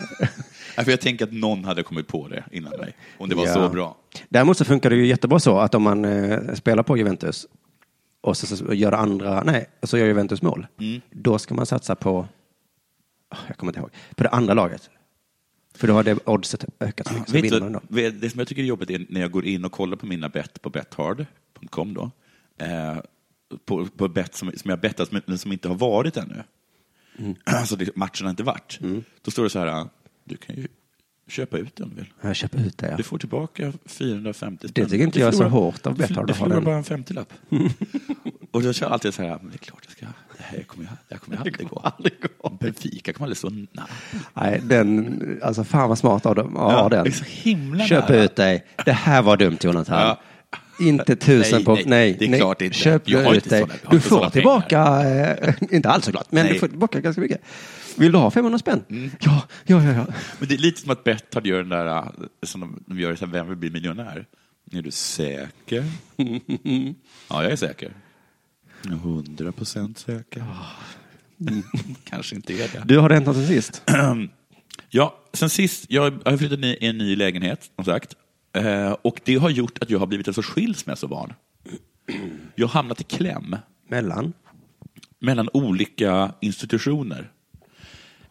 Eh, 0.76 0.84
för 0.84 0.90
jag 0.90 1.00
tänker 1.00 1.24
att 1.24 1.32
någon 1.32 1.64
hade 1.64 1.82
kommit 1.82 2.06
på 2.08 2.28
det 2.28 2.44
innan 2.52 2.72
mig. 2.78 2.94
Om 3.18 3.28
det 3.28 3.34
var 3.34 3.46
Ja. 3.46 3.54
så 3.54 3.68
bra. 3.68 3.96
Däremot 4.28 4.58
så 4.58 4.64
funkar 4.64 4.90
det 4.90 4.96
ju 4.96 5.06
jättebra 5.06 5.38
så 5.38 5.58
att 5.58 5.74
om 5.74 5.82
man 5.82 6.04
eh, 6.04 6.54
spelar 6.54 6.82
på 6.82 6.96
Juventus 6.96 7.46
och 8.26 8.36
så, 8.36 8.56
så 8.56 8.74
gör 8.74 8.92
andra, 8.92 9.42
nej, 9.42 9.70
och 9.80 9.88
så 9.88 9.98
gör 9.98 10.06
Juventus 10.06 10.42
mål. 10.42 10.66
Mm. 10.80 11.00
Då 11.10 11.38
ska 11.38 11.54
man 11.54 11.66
satsa 11.66 11.94
på, 11.94 12.28
ah, 13.28 13.36
jag 13.48 13.56
kommer 13.56 13.70
inte 13.70 13.80
ihåg, 13.80 13.90
på 14.16 14.22
det 14.22 14.28
andra 14.30 14.54
laget. 14.54 14.90
För 15.74 15.86
då 15.86 15.94
har 15.94 16.04
det 16.04 16.18
oddset 16.28 16.64
ökat 16.80 17.06
så 17.06 17.14
mycket. 17.14 17.28
Så 17.28 17.36
vinner 17.36 17.60
man 17.60 17.72
då. 17.72 17.80
det 18.10 18.30
som 18.30 18.38
jag 18.38 18.48
tycker 18.48 18.62
är 18.62 18.66
jobbigt 18.66 18.90
är 18.90 19.06
när 19.08 19.20
jag 19.20 19.30
går 19.30 19.44
in 19.44 19.64
och 19.64 19.72
kollar 19.72 19.96
på 19.96 20.06
mina 20.06 20.28
bett 20.28 20.62
på 20.62 20.70
bethard.com 20.70 21.94
då. 21.94 22.10
Eh, 22.58 22.96
på, 23.64 23.86
på 23.86 24.08
bett 24.08 24.34
som, 24.34 24.52
som 24.56 24.70
jag 24.70 24.80
bettat 24.80 25.12
men 25.26 25.38
som 25.38 25.52
inte 25.52 25.68
har 25.68 25.74
varit 25.74 26.16
ännu. 26.16 26.42
Mm. 27.18 27.34
Alltså 27.44 27.76
det, 27.76 27.96
matchen 27.96 28.26
har 28.26 28.30
inte 28.30 28.42
varit. 28.42 28.78
Då 29.22 29.30
står 29.30 29.42
det 29.42 29.50
så 29.50 29.58
här, 29.58 29.88
du 30.24 30.36
kan 30.36 30.56
ju 30.56 30.68
köpa 31.28 31.58
ut 31.58 31.76
den 31.76 31.92
vill. 31.96 32.12
Jag 32.20 32.36
köper 32.36 32.58
ut 32.58 32.78
det, 32.78 32.88
ja. 32.90 32.96
Du 32.96 33.02
får 33.02 33.18
tillbaka 33.18 33.72
450 33.86 34.68
spänn. 34.68 34.84
Det 34.84 34.90
tycker 34.90 35.04
inte 35.04 35.18
Du 35.18 35.24
jag 35.24 35.28
är 35.34 35.38
så 35.38 35.44
hårt 35.44 35.86
av 35.86 35.96
Betthard 35.96 36.26
Du 36.26 36.34
förlorar 36.34 36.60
bara 36.60 36.76
en 36.76 36.84
50-lapp. 36.84 37.32
och 38.50 38.62
då 38.62 38.72
känner 38.72 38.88
jag 38.88 38.92
alltid 38.92 39.14
så 39.14 39.22
här, 39.22 39.38
men 39.42 39.50
det 39.50 39.54
är 39.56 39.58
klart 39.58 39.80
jag 39.84 39.92
ska, 39.92 40.06
det 40.38 40.42
här 40.56 40.62
kommer 40.62 40.84
jag, 40.84 40.92
det 41.08 41.14
här 41.14 41.18
kommer 41.18 41.36
jag 41.36 41.46
aldrig 41.46 41.68
gå. 41.68 41.78
aldrig 41.78 42.14
gå. 42.38 42.50
Benfica 42.60 43.12
kommer 43.12 43.24
aldrig 43.26 43.36
så 43.38 43.50
nära. 43.50 43.86
Nej, 44.34 44.60
den, 44.64 45.40
alltså 45.42 45.64
fan 45.64 45.88
vad 45.88 45.98
smart 45.98 46.26
av 46.26 46.34
dem. 46.34 46.52
Ja, 46.54 46.72
Ja, 46.72 46.88
den. 46.88 47.04
det 47.04 47.86
Köp 47.88 48.08
nära. 48.08 48.22
ut 48.22 48.36
dig. 48.36 48.66
Det 48.84 48.92
här 48.92 49.22
var 49.22 49.36
dumt 49.36 49.58
Jonathan. 49.60 50.00
Ja. 50.00 50.20
Inte 50.80 51.16
tusen 51.16 51.56
Nej, 51.58 51.64
på... 51.64 51.74
nej, 51.74 51.84
Nej, 51.86 52.16
det 52.18 52.24
är 52.24 52.28
nej. 52.28 52.40
klart 52.40 52.62
inte. 52.62 52.76
Köp 52.76 53.08
ut 53.08 53.50
dig. 53.50 53.66
Du 53.90 54.00
får 54.00 54.30
tillbaka, 54.30 55.02
eh, 55.10 55.54
inte 55.70 55.88
alls 55.88 56.04
såklart, 56.04 56.26
men 56.32 56.44
Nej. 56.44 56.52
du 56.52 56.58
får 56.58 56.68
tillbaka 56.68 57.00
ganska 57.00 57.20
mycket. 57.20 57.40
Vill 57.96 58.12
du 58.12 58.18
ha 58.18 58.30
500 58.30 58.58
spänn? 58.58 58.84
Ja, 59.20 59.42
ja, 59.64 59.84
ja, 59.84 59.92
ja. 59.92 60.06
Men 60.38 60.48
det 60.48 60.54
är 60.54 60.58
lite 60.58 60.80
som 60.80 60.90
att 60.90 61.04
Betthard 61.04 61.46
gör 61.46 61.58
den 61.58 61.68
där, 61.68 61.86
äh, 61.86 62.04
som 62.42 62.60
de, 62.60 62.84
de 62.86 63.00
gör 63.00 63.16
så 63.16 63.26
här, 63.26 63.32
Vem 63.32 63.48
vill 63.48 63.56
bli 63.56 63.70
miljonär? 63.70 64.26
Är 64.72 64.82
du 64.82 64.90
säker? 64.90 65.84
ja, 67.28 67.42
jag 67.42 67.52
är 67.52 67.56
säker. 67.56 67.92
100 68.86 69.52
procent 69.52 69.98
säker. 69.98 70.44
Kanske 72.04 72.36
inte 72.36 72.52
är 72.52 72.68
det. 72.68 72.82
Du, 72.84 72.98
har 72.98 73.20
något 73.20 73.36
sen 73.36 73.46
sist? 73.46 73.82
Ja, 74.88 75.18
sen 75.32 75.50
sist, 75.50 75.86
jag 75.88 76.02
har 76.24 76.36
flyttat 76.36 76.58
in 76.58 76.64
i 76.64 76.78
en 76.80 76.98
ny 76.98 77.16
lägenhet, 77.16 77.70
som 77.76 77.84
sagt. 77.84 78.14
Eh, 78.52 78.90
och 79.02 79.20
det 79.24 79.36
har 79.36 79.50
gjort 79.50 79.82
att 79.82 79.90
jag 79.90 79.98
har 79.98 80.06
blivit 80.06 80.28
en 80.28 80.34
sorts 80.34 80.48
skilsmässobarn. 80.48 81.34
Jag 82.54 82.66
har 82.66 82.72
hamnat 82.72 83.00
i 83.00 83.04
kläm 83.04 83.56
Mellan? 83.88 84.32
mellan 85.18 85.48
olika 85.52 86.32
institutioner. 86.40 87.30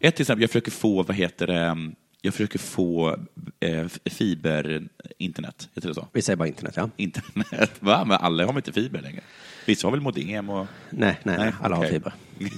Ett 0.00 0.16
till 0.16 0.22
exempel, 0.22 0.42
jag 0.42 0.50
försöker 0.50 0.70
få, 0.70 1.02
vad 1.02 1.16
heter 1.16 1.46
det, 1.46 1.76
jag 2.22 2.34
försöker 2.34 2.58
få 2.58 3.16
eh, 3.60 3.86
fiber-internet, 4.04 5.68
heter 5.74 5.88
det 5.88 5.94
så? 5.94 6.08
Vi 6.12 6.22
säger 6.22 6.36
bara 6.36 6.48
internet, 6.48 6.74
ja. 6.76 6.90
Internet, 6.96 7.70
va? 7.80 8.04
Men 8.04 8.16
alla 8.20 8.42
har 8.46 8.52
väl 8.52 8.56
inte 8.58 8.72
fiber 8.72 9.00
längre? 9.02 9.20
Vissa 9.66 9.86
har 9.86 9.92
väl 9.92 10.00
modem 10.00 10.50
och... 10.50 10.66
Nej, 10.90 11.20
nej, 11.22 11.38
nej 11.38 11.52
alla 11.62 11.76
okej. 11.76 11.88
har 11.88 11.92
fiber. 11.92 12.12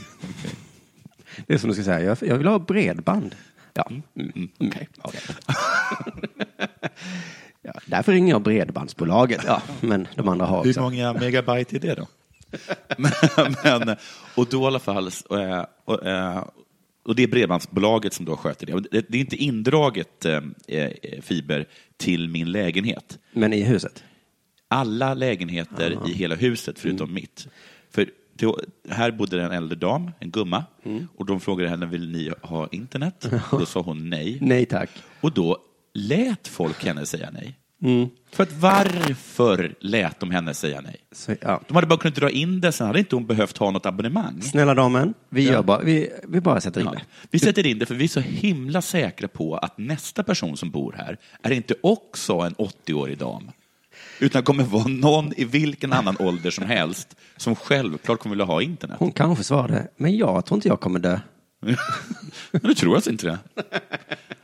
Det 1.46 1.54
är 1.54 1.58
som 1.58 1.68
du 1.68 1.74
ska 1.74 1.84
säga, 1.84 2.00
jag, 2.00 2.18
jag 2.20 2.38
vill 2.38 2.46
ha 2.46 2.58
bredband. 2.58 3.34
Ja, 3.74 3.86
mm, 3.90 4.02
Mm, 4.16 4.30
mm, 4.34 4.48
okej. 4.58 4.88
okej. 5.02 5.20
ja, 7.62 7.72
Därför 7.86 8.12
ringer 8.12 8.30
jag 8.34 8.42
Bredbandsbolaget. 8.42 9.42
Ja, 9.46 9.62
men 9.80 10.08
de 10.14 10.28
andra 10.28 10.46
har 10.46 10.62
Hur 10.64 10.70
också. 10.70 10.80
många 10.80 11.12
megabyte 11.12 11.76
är 11.76 11.80
det 11.80 11.94
då? 11.94 12.06
men, 12.96 13.12
men, 13.86 13.96
och 14.34 14.46
då 14.50 14.62
i 14.62 14.66
alla 14.66 14.78
fall, 14.78 15.10
och, 15.28 15.40
eh, 15.40 15.64
och, 15.84 16.06
eh, 16.06 16.44
och 17.08 17.14
det 17.14 17.22
är 17.22 17.26
Bredbandsbolaget 17.28 18.12
som 18.14 18.24
då 18.24 18.36
sköter 18.36 18.66
det. 18.66 19.02
Det, 19.08 19.18
är 19.18 19.20
inte 19.20 19.36
indraget 19.36 20.24
eh, 20.24 20.40
eh, 20.66 20.90
fiber 21.22 21.68
till 21.96 22.28
min 22.28 22.52
lägenhet. 22.52 23.18
Men 23.32 23.52
i 23.52 23.62
huset? 23.62 24.04
Alla 24.68 25.14
lägenheter 25.14 25.98
i 26.08 26.12
hela 26.12 26.34
huset 26.34 26.78
förutom 26.78 27.14
mitt. 27.14 27.48
För 27.90 28.10
till, 28.36 28.52
här 28.88 29.10
bodde 29.10 29.42
en 29.42 29.52
äldre 29.52 29.78
dam, 29.78 30.10
en 30.18 30.30
gumma, 30.30 30.64
och 31.16 31.26
de 31.26 31.40
frågade 31.40 31.70
henne, 31.70 31.86
vill 31.86 32.10
ni 32.10 32.32
ha 32.42 32.68
internet? 32.72 33.28
Och 33.52 33.58
då 33.58 33.66
sa 33.66 33.80
hon 33.80 34.10
nej. 34.10 34.38
Nej 34.40 34.66
tack. 34.66 34.90
Och 35.20 35.32
då 35.32 35.58
lät 35.94 36.48
folk 36.48 36.84
henne 36.84 37.06
säga 37.06 37.30
nej. 37.32 37.58
För 38.32 38.42
att 38.42 38.52
varför 38.52 39.74
lät 39.80 40.20
de 40.20 40.30
henne 40.30 40.54
säga 40.54 40.80
nej? 40.80 40.96
Så, 41.12 41.34
ja. 41.40 41.60
De 41.68 41.74
hade 41.74 41.86
bara 41.86 41.98
kunnat 41.98 42.14
dra 42.14 42.30
in 42.30 42.60
det, 42.60 42.72
sen 42.72 42.86
hade 42.86 42.98
inte 42.98 43.16
hon 43.16 43.26
behövt 43.26 43.58
ha 43.58 43.70
något 43.70 43.86
abonnemang. 43.86 44.42
Snälla 44.42 44.74
damen, 44.74 45.14
vi, 45.28 45.46
Ja. 45.46 45.52
gör 45.52 45.62
bara, 45.62 45.80
vi, 45.80 46.10
vi 46.28 46.40
bara 46.40 46.60
sätter 46.60 46.80
in 46.80 46.86
Ja. 46.86 46.92
det. 46.92 47.02
Vi 47.30 47.38
sätter 47.38 47.66
in 47.66 47.78
det 47.78 47.86
för 47.86 47.94
vi 47.94 48.04
är 48.04 48.08
så 48.08 48.20
himla 48.20 48.82
säkra 48.82 49.28
på 49.28 49.56
att 49.56 49.78
nästa 49.78 50.22
person 50.22 50.56
som 50.56 50.70
bor 50.70 50.94
här 50.98 51.16
är 51.42 51.50
inte 51.50 51.74
också 51.82 52.32
en 52.34 52.54
80-årig 52.54 53.18
dam. 53.18 53.50
Utan 54.20 54.42
kommer 54.42 54.64
vara 54.64 54.86
någon 54.88 55.32
i 55.36 55.44
vilken 55.44 55.92
annan 55.92 56.16
ålder 56.20 56.50
som 56.50 56.64
helst 56.66 57.16
som 57.36 57.54
självklart 57.56 58.18
kommer 58.20 58.34
vilja 58.34 58.44
ha 58.44 58.62
internet. 58.62 58.96
Hon 59.00 59.12
kanske 59.12 59.44
svarade, 59.44 59.88
men 59.96 60.16
jag 60.16 60.46
tror 60.46 60.56
inte 60.58 60.68
jag 60.68 60.80
kommer 60.80 60.98
dö. 60.98 61.20
Men 62.50 62.62
du 62.62 62.74
tror 62.74 62.94
alltså 62.94 63.10
inte 63.10 63.26
det? 63.26 63.38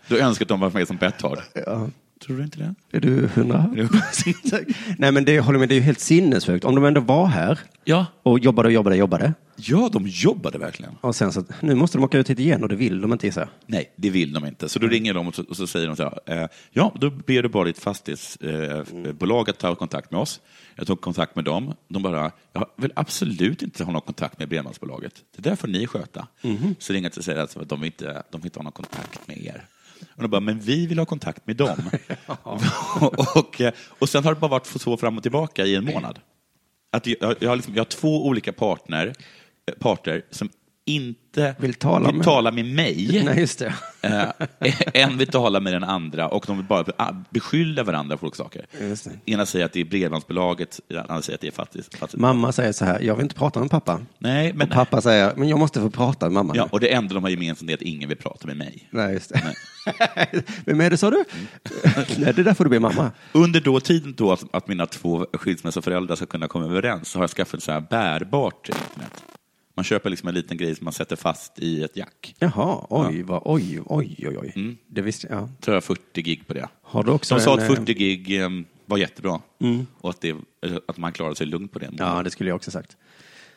Du 0.09 0.21
önskar 0.21 0.45
att 0.45 0.49
de 0.49 0.61
var 0.61 0.71
med 0.71 0.87
som 0.89 0.97
bett 0.97 1.23
har. 1.23 1.45
Ja. 1.55 1.89
Tror 2.27 2.37
du 2.37 2.43
inte 2.43 2.59
det? 2.59 2.75
Är 2.97 3.01
du 3.01 3.27
hundra? 3.35 3.75
Nej 4.99 5.13
men 5.13 5.25
det 5.25 5.41
håller 5.41 5.59
med, 5.59 5.69
det 5.69 5.75
är 5.75 5.77
ju 5.77 5.83
helt 5.83 6.01
sinnessjukt. 6.01 6.65
Om 6.65 6.75
de 6.75 6.85
ändå 6.85 7.01
var 7.01 7.27
här 7.27 7.59
Ja. 7.85 8.07
och 8.23 8.39
jobbade 8.39 8.67
och 8.69 8.73
jobbade 8.73 8.95
och 8.95 8.99
jobbade. 8.99 9.35
Ja, 9.57 9.89
de 9.93 10.07
jobbade 10.09 10.59
verkligen. 10.59 10.93
Och 11.01 11.17
sen 11.17 11.33
så, 11.33 11.45
nu 11.61 11.75
måste 11.75 11.99
de 11.99 12.05
åka 12.05 12.19
ut 12.19 12.31
hit 12.31 12.39
igen 12.39 12.63
och 12.63 12.69
det 12.69 12.77
vill 12.77 13.01
de 13.01 13.13
inte 13.13 13.27
gissa. 13.27 13.41
jag. 13.41 13.49
Nej, 13.67 13.93
det 13.97 14.11
vill 14.11 14.33
de 14.33 14.47
inte. 14.47 14.69
Så 14.69 14.79
då 14.79 14.87
ringer 14.87 15.15
de 15.15 15.29
och 15.29 15.35
så, 15.35 15.43
och 15.49 15.57
så 15.57 15.67
säger 15.67 15.87
de 15.87 15.97
så 15.97 16.03
här, 16.03 16.43
eh, 16.43 16.49
ja, 16.71 16.93
då 17.01 17.11
ber 17.11 17.43
du 17.43 17.49
bara 17.49 17.65
ditt 17.65 17.79
fastighetsbolag 17.79 19.51
att 19.51 19.59
ta 19.59 19.75
kontakt 19.75 20.11
med 20.11 20.21
oss. 20.21 20.41
Jag 20.77 20.87
tog 20.87 21.01
kontakt 21.01 21.37
med 21.37 21.45
dem. 21.45 21.75
De 21.89 22.03
bara, 22.03 22.31
jag 22.53 22.67
vill 22.77 22.93
absolut 22.97 23.63
inte 23.63 23.85
ha 23.85 23.93
någon 23.93 24.01
kontakt 24.03 24.39
med 24.39 24.49
Bredbandsbolaget. 24.49 25.15
Det 25.37 25.43
där 25.51 25.57
får 25.57 25.69
ni 25.69 25.87
sköta. 25.87 26.27
Så 26.79 26.93
ringer 26.93 27.11
jag 27.11 27.19
och 27.19 27.25
säger 27.25 27.41
att 27.43 27.69
de 27.69 27.81
vill 27.81 27.87
inte, 27.87 28.23
de 28.31 28.41
vill 28.41 28.47
inte 28.47 28.59
ha 28.59 28.65
någon 28.65 28.73
kontakt 28.73 29.29
med 29.29 29.39
er. 29.39 29.65
Och 30.17 30.23
de 30.23 30.29
bara, 30.29 30.41
men 30.41 30.61
vi 30.61 30.87
vill 30.87 30.99
ha 30.99 31.07
kontakt 31.07 31.47
med 31.47 31.57
dem. 31.57 31.91
och, 32.27 32.61
och, 33.37 33.63
och 33.99 34.09
sen 34.09 34.25
har 34.25 34.35
det 34.35 34.41
bara 34.41 34.51
varit 34.51 34.67
så 34.67 34.97
fram 34.97 35.17
och 35.17 35.23
tillbaka 35.23 35.65
i 35.65 35.75
en 35.75 35.85
månad. 35.85 36.19
Att 36.93 37.07
jag, 37.07 37.37
jag, 37.39 37.49
har 37.49 37.57
liksom, 37.57 37.75
jag 37.75 37.81
har 37.81 37.91
två 37.91 38.27
olika 38.27 38.53
partner, 38.53 39.13
eh, 39.67 39.75
parter 39.75 40.25
som 40.31 40.49
inte 40.87 41.55
Vill 41.59 41.75
tala 41.75 42.13
med- 42.13 42.25
tala 42.25 42.51
med 42.51 42.65
mig. 42.65 43.23
Nej, 43.25 43.41
just 43.41 43.59
det. 43.59 43.75
Eh, 44.03 44.29
en 44.95 45.19
vill 45.19 45.29
tala 45.29 45.61
med 45.61 45.73
den 45.73 45.85
andra 45.85 46.29
och 46.29 46.45
de 46.47 46.57
vill 46.57 46.67
bara 46.67 46.85
ah, 46.97 47.13
beskylla 47.31 47.83
varandra 47.83 48.17
för 48.17 48.25
olika 48.27 48.37
saker. 48.37 48.67
Ena 49.27 49.47
säger 49.47 49.65
att 49.65 49.73
det 49.73 49.81
är 49.81 49.85
Bredbandsbolaget, 49.85 50.81
den 50.89 50.99
andra 50.99 51.23
säger 51.23 51.35
att 51.35 51.41
det 51.41 51.47
är 51.47 51.51
fattigt. 51.53 51.97
fattigt. 51.97 52.21
Mamma 52.21 52.53
säger 52.53 52.73
så 52.73 52.85
här, 52.85 53.01
jag 53.01 53.15
vill 53.17 53.23
inte 53.23 53.35
prata 53.35 53.61
med 53.61 53.71
pappa. 53.71 54.01
Nej, 54.19 54.53
men, 54.53 54.69
Och 54.69 54.75
pappa 54.75 55.01
säger, 55.01 55.33
men 55.37 55.49
jag 55.49 55.59
måste 55.59 55.81
få 55.81 55.91
prata 55.91 56.27
med 56.27 56.33
mamma. 56.33 56.57
ja, 56.57 56.69
och 56.73 56.81
det 56.81 56.93
enda 56.93 57.15
de 57.15 57.23
har 57.23 57.31
gemensamt 57.31 57.71
är 57.71 57.75
att 57.75 57.83
ingen 57.83 58.09
vill 58.09 58.19
prata 58.19 58.47
med 58.47 58.57
mig. 58.57 58.89
Nej, 58.91 59.13
just 59.13 59.29
det. 59.33 59.43
Vem 60.65 60.81
är 60.81 60.91
det 60.91 60.97
sa 60.97 61.11
du? 61.11 61.25
Nej, 62.19 62.33
det 62.35 62.43
där 62.43 62.55
får 62.55 62.65
du 62.65 62.71
be 62.71 62.81
mamma. 62.81 63.11
Under 63.33 63.61
då 63.61 63.81
tiden 63.81 64.15
då 64.17 64.33
att, 64.33 64.45
att 64.51 64.69
mina 64.69 64.87
två 64.87 65.27
skilsmässoföräldrar 65.33 66.17
ska 66.17 66.27
kunna 66.27 66.49
komma 66.49 66.65
överens 66.65 67.09
så 67.09 67.19
har 67.19 67.23
jag 67.23 67.31
skaffat 67.31 67.63
så 67.63 67.73
här 67.73 67.81
bärbart 67.81 68.69
internet. 68.69 69.23
Man 69.77 69.85
köper 69.85 70.11
liksom 70.11 70.29
en 70.29 70.35
liten 70.35 70.57
grej 70.57 70.75
som 70.75 70.85
man 70.85 70.93
sätter 70.93 71.17
fast 71.17 71.59
i 71.59 71.83
ett 71.85 71.97
jack. 71.97 72.35
Jaha, 72.39 72.87
oj, 72.91 73.23
vad, 73.23 73.43
oj, 73.45 73.81
oj, 73.87 74.17
oj, 74.29 74.39
oj. 74.39 74.77
Det 74.87 75.03
visste 75.03 75.27
jag. 75.31 75.49
Har 75.67 75.75
jag 75.75 75.85
40 75.85 76.23
gig 76.23 76.47
på 76.47 76.55
det. 76.55 76.69
Har 76.83 77.05
du 77.05 77.11
också 77.13 77.35
De 77.35 77.41
sa 77.41 77.53
en, 77.53 77.65
att 77.65 77.71
eh, 77.71 77.77
40 77.77 77.95
gig 77.95 78.41
eh, 78.43 78.49
var 78.87 78.99
jättebra 78.99 79.41
och 80.01 80.11
att, 80.11 80.21
det, 80.21 80.37
att 80.89 80.97
man 80.97 81.13
klarade 81.13 81.37
sig 81.37 81.47
lugnt 81.47 81.73
på 81.73 81.79
det. 81.79 81.91
Ja, 81.99 82.23
det 82.23 82.31
skulle 82.31 82.51
jag 82.51 82.57
också 82.57 82.71
sagt. 82.71 82.97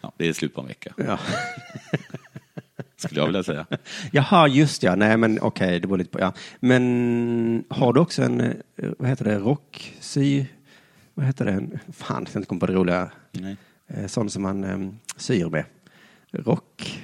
Ja, 0.01 0.11
det 0.17 0.27
är 0.27 0.33
slut 0.33 0.53
på 0.55 0.61
en 0.61 0.67
vecka, 0.67 0.93
Ja. 0.97 1.19
skulle 2.95 3.21
jag 3.21 3.25
vilja 3.25 3.43
säga. 3.43 3.65
Jaha, 4.11 4.47
just 4.47 4.83
ja. 4.83 4.95
Nej, 4.95 5.17
men 5.17 5.39
okej, 5.41 5.79
det 5.79 5.87
beror 5.87 5.97
lite 5.97 6.09
på. 6.09 6.19
Ja. 6.19 6.33
Men 6.59 7.63
har 7.69 7.93
du 7.93 7.99
också 7.99 8.23
en, 8.23 8.41
eh, 8.41 8.53
vad 8.99 9.09
heter 9.09 9.25
det, 9.25 9.39
rocksy... 9.39 10.45
Vad 11.13 11.25
heter 11.25 11.45
det? 11.45 11.79
Fan, 11.93 12.27
jag 12.33 12.39
inte 12.39 12.47
komma 12.47 12.59
på 12.59 12.65
det 12.67 12.73
roliga. 12.73 13.11
Nej. 13.31 13.57
Eh, 13.87 14.07
Sån 14.07 14.29
som 14.29 14.43
man 14.43 14.63
eh, 14.63 14.89
syr 15.17 15.49
med. 15.49 15.65
Rock... 16.37 17.03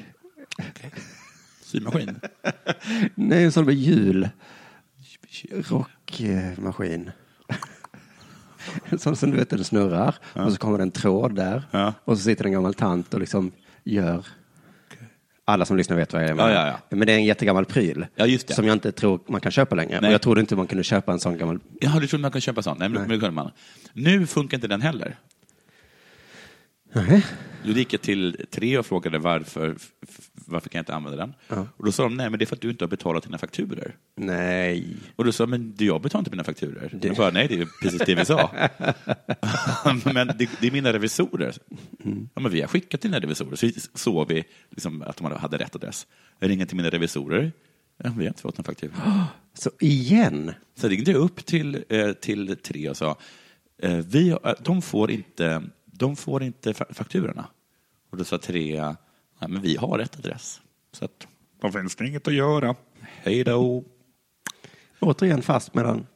Symaskin. 1.62 2.20
Nej, 3.16 3.44
en 3.44 3.52
sån 3.52 3.66
med 3.66 3.76
hjul. 3.76 4.30
Rockmaskin. 5.52 7.12
En 8.90 9.00
sån 9.00 9.16
som 9.16 9.32
du 9.32 9.38
vet, 9.38 9.50
den 9.50 9.64
snurrar 9.64 10.16
och 10.34 10.52
så 10.52 10.58
kommer 10.58 10.78
det 10.78 10.84
en 10.84 10.92
tråd 10.92 11.36
där. 11.36 11.64
Ja. 11.72 11.94
Och 12.06 12.18
så 12.18 12.24
sitter 12.24 12.46
en 12.46 12.52
gammal 12.52 12.74
tant 12.74 13.14
och 13.14 13.20
liksom 13.20 13.52
gör... 13.84 14.26
Alla 15.46 15.66
som 15.66 15.78
lyssnar 15.78 15.98
vet 15.98 16.14
vad 16.14 16.24
jag 16.24 16.36
menar. 16.36 16.50
Ja, 16.50 16.56
ja, 16.56 16.68
ja. 16.90 16.96
Men 16.96 17.08
det 17.08 17.14
är 17.14 17.18
en 17.18 17.26
jättegammal 17.26 17.66
pryl. 17.66 18.06
Ja. 18.16 18.38
Som 18.48 18.68
jag 18.68 18.74
inte 18.76 18.92
tror 18.92 19.20
man 19.28 19.42
kan 19.42 19.52
köpa 19.52 19.76
längre. 19.76 20.02
Nej. 20.02 20.08
Och 20.08 20.14
jag 20.14 20.22
trodde 20.22 20.42
inte 20.42 20.56
man 20.56 20.68
kunde 20.68 20.84
köpa 20.84 21.12
en 21.12 21.20
sån 21.20 21.38
gammal... 21.38 21.60
Jaha, 21.80 22.00
du 22.00 22.08
trodde 22.08 22.22
man 22.22 22.32
kunde 22.32 22.42
köpa 22.42 22.62
sånt? 22.62 22.80
Nej, 22.80 22.90
men 22.90 23.02
men 23.02 23.10
det 23.10 23.20
kunde 23.20 23.32
man. 23.32 23.52
Nu 23.94 24.28
funkar 24.28 24.58
inte 24.58 24.68
den 24.68 24.82
heller. 24.82 25.18
Nej. 26.94 27.26
Då 27.66 27.72
gick 27.72 27.94
jag 27.94 28.02
till 28.02 28.46
tre 28.52 28.78
och 28.78 28.86
frågade 28.86 29.20
varför, 29.20 29.76
varför 30.46 30.70
kan 30.70 30.80
jag 30.80 30.82
inte 30.82 30.96
använda 30.96 31.18
den? 31.18 31.34
Ja. 31.48 31.68
Och 31.78 31.86
då 31.86 31.92
sa 31.92 32.04
de, 32.04 32.16
nej 32.18 32.30
men 32.30 32.40
det 32.40 32.44
är 32.44 32.46
för 32.46 32.56
att 32.56 32.62
du 32.62 32.70
inte 32.70 32.84
har 32.84 32.90
betalat 32.90 33.24
dina 33.24 33.38
fakturer. 33.38 33.96
Nej. 34.16 34.98
Och 35.16 35.26
då 35.26 35.32
sa 35.32 35.46
men 35.46 35.76
jag 35.78 36.02
betalar 36.02 36.20
inte 36.20 36.32
mina 36.32 36.44
fakturer. 36.44 36.90
Det... 36.94 37.08
Jag 37.08 37.18
bara, 37.18 37.32
nej 37.32 37.48
det 37.48 37.62
är 37.62 37.68
precis 37.82 38.02
det 38.06 38.16
vi 38.16 38.26
sa. 38.26 38.52
men 40.14 40.28
det, 40.28 40.50
det 40.62 40.68
är 40.68 40.72
mina 40.72 40.94
revisorer. 40.94 41.54
Ja, 42.34 42.42
men 42.42 42.52
vi 42.52 42.62
har 42.62 42.68
skickat 42.68 43.02
till 43.02 43.10
mina 43.10 43.20
revisorer, 43.20 43.56
så 43.56 43.70
såg 43.94 44.28
vi 44.28 44.44
liksom 44.70 45.02
att 45.02 45.18
de 45.18 45.32
hade 45.32 45.58
rätt 45.58 45.76
adress. 45.76 46.08
Jag 46.40 46.50
ringer 46.50 46.66
till 46.66 46.78
mina 46.78 46.90
revisorer, 46.90 47.52
ja, 47.98 48.12
vi 48.18 48.24
har 48.24 48.28
inte 48.28 48.42
fått 48.42 48.58
någon 48.58 48.66
faktura. 48.66 48.92
Så 49.54 49.72
igen. 49.80 50.52
Så 50.76 50.88
ringde 50.88 51.12
jag 51.12 51.22
upp 51.22 51.46
till, 51.46 51.84
eh, 51.90 52.12
till 52.12 52.58
tre 52.58 52.90
och 52.90 52.98
sa, 52.98 53.18
eh, 53.82 53.98
vi, 53.98 54.38
de, 54.60 54.82
får 54.82 55.12
inte, 55.12 55.64
de 55.98 56.16
får 56.16 56.44
inte 56.44 56.72
fa- 56.72 56.94
fakturorna. 56.94 57.48
Och 58.10 58.18
då 58.18 58.24
sa 58.24 58.38
tre, 58.38 58.82
nej 59.40 59.50
men 59.50 59.62
vi 59.62 59.76
har 59.78 59.98
rätt 59.98 60.16
adress. 60.20 60.62
Så 60.92 61.06
att, 61.06 61.28
då 61.62 61.72
finns 61.72 61.96
det 61.96 62.08
inget 62.08 62.28
att 62.28 62.34
göra. 62.34 62.76
Hej 63.02 63.44
då. 63.44 63.84
Återigen 65.00 65.42
fast 65.42 65.74
mellan... 65.74 66.08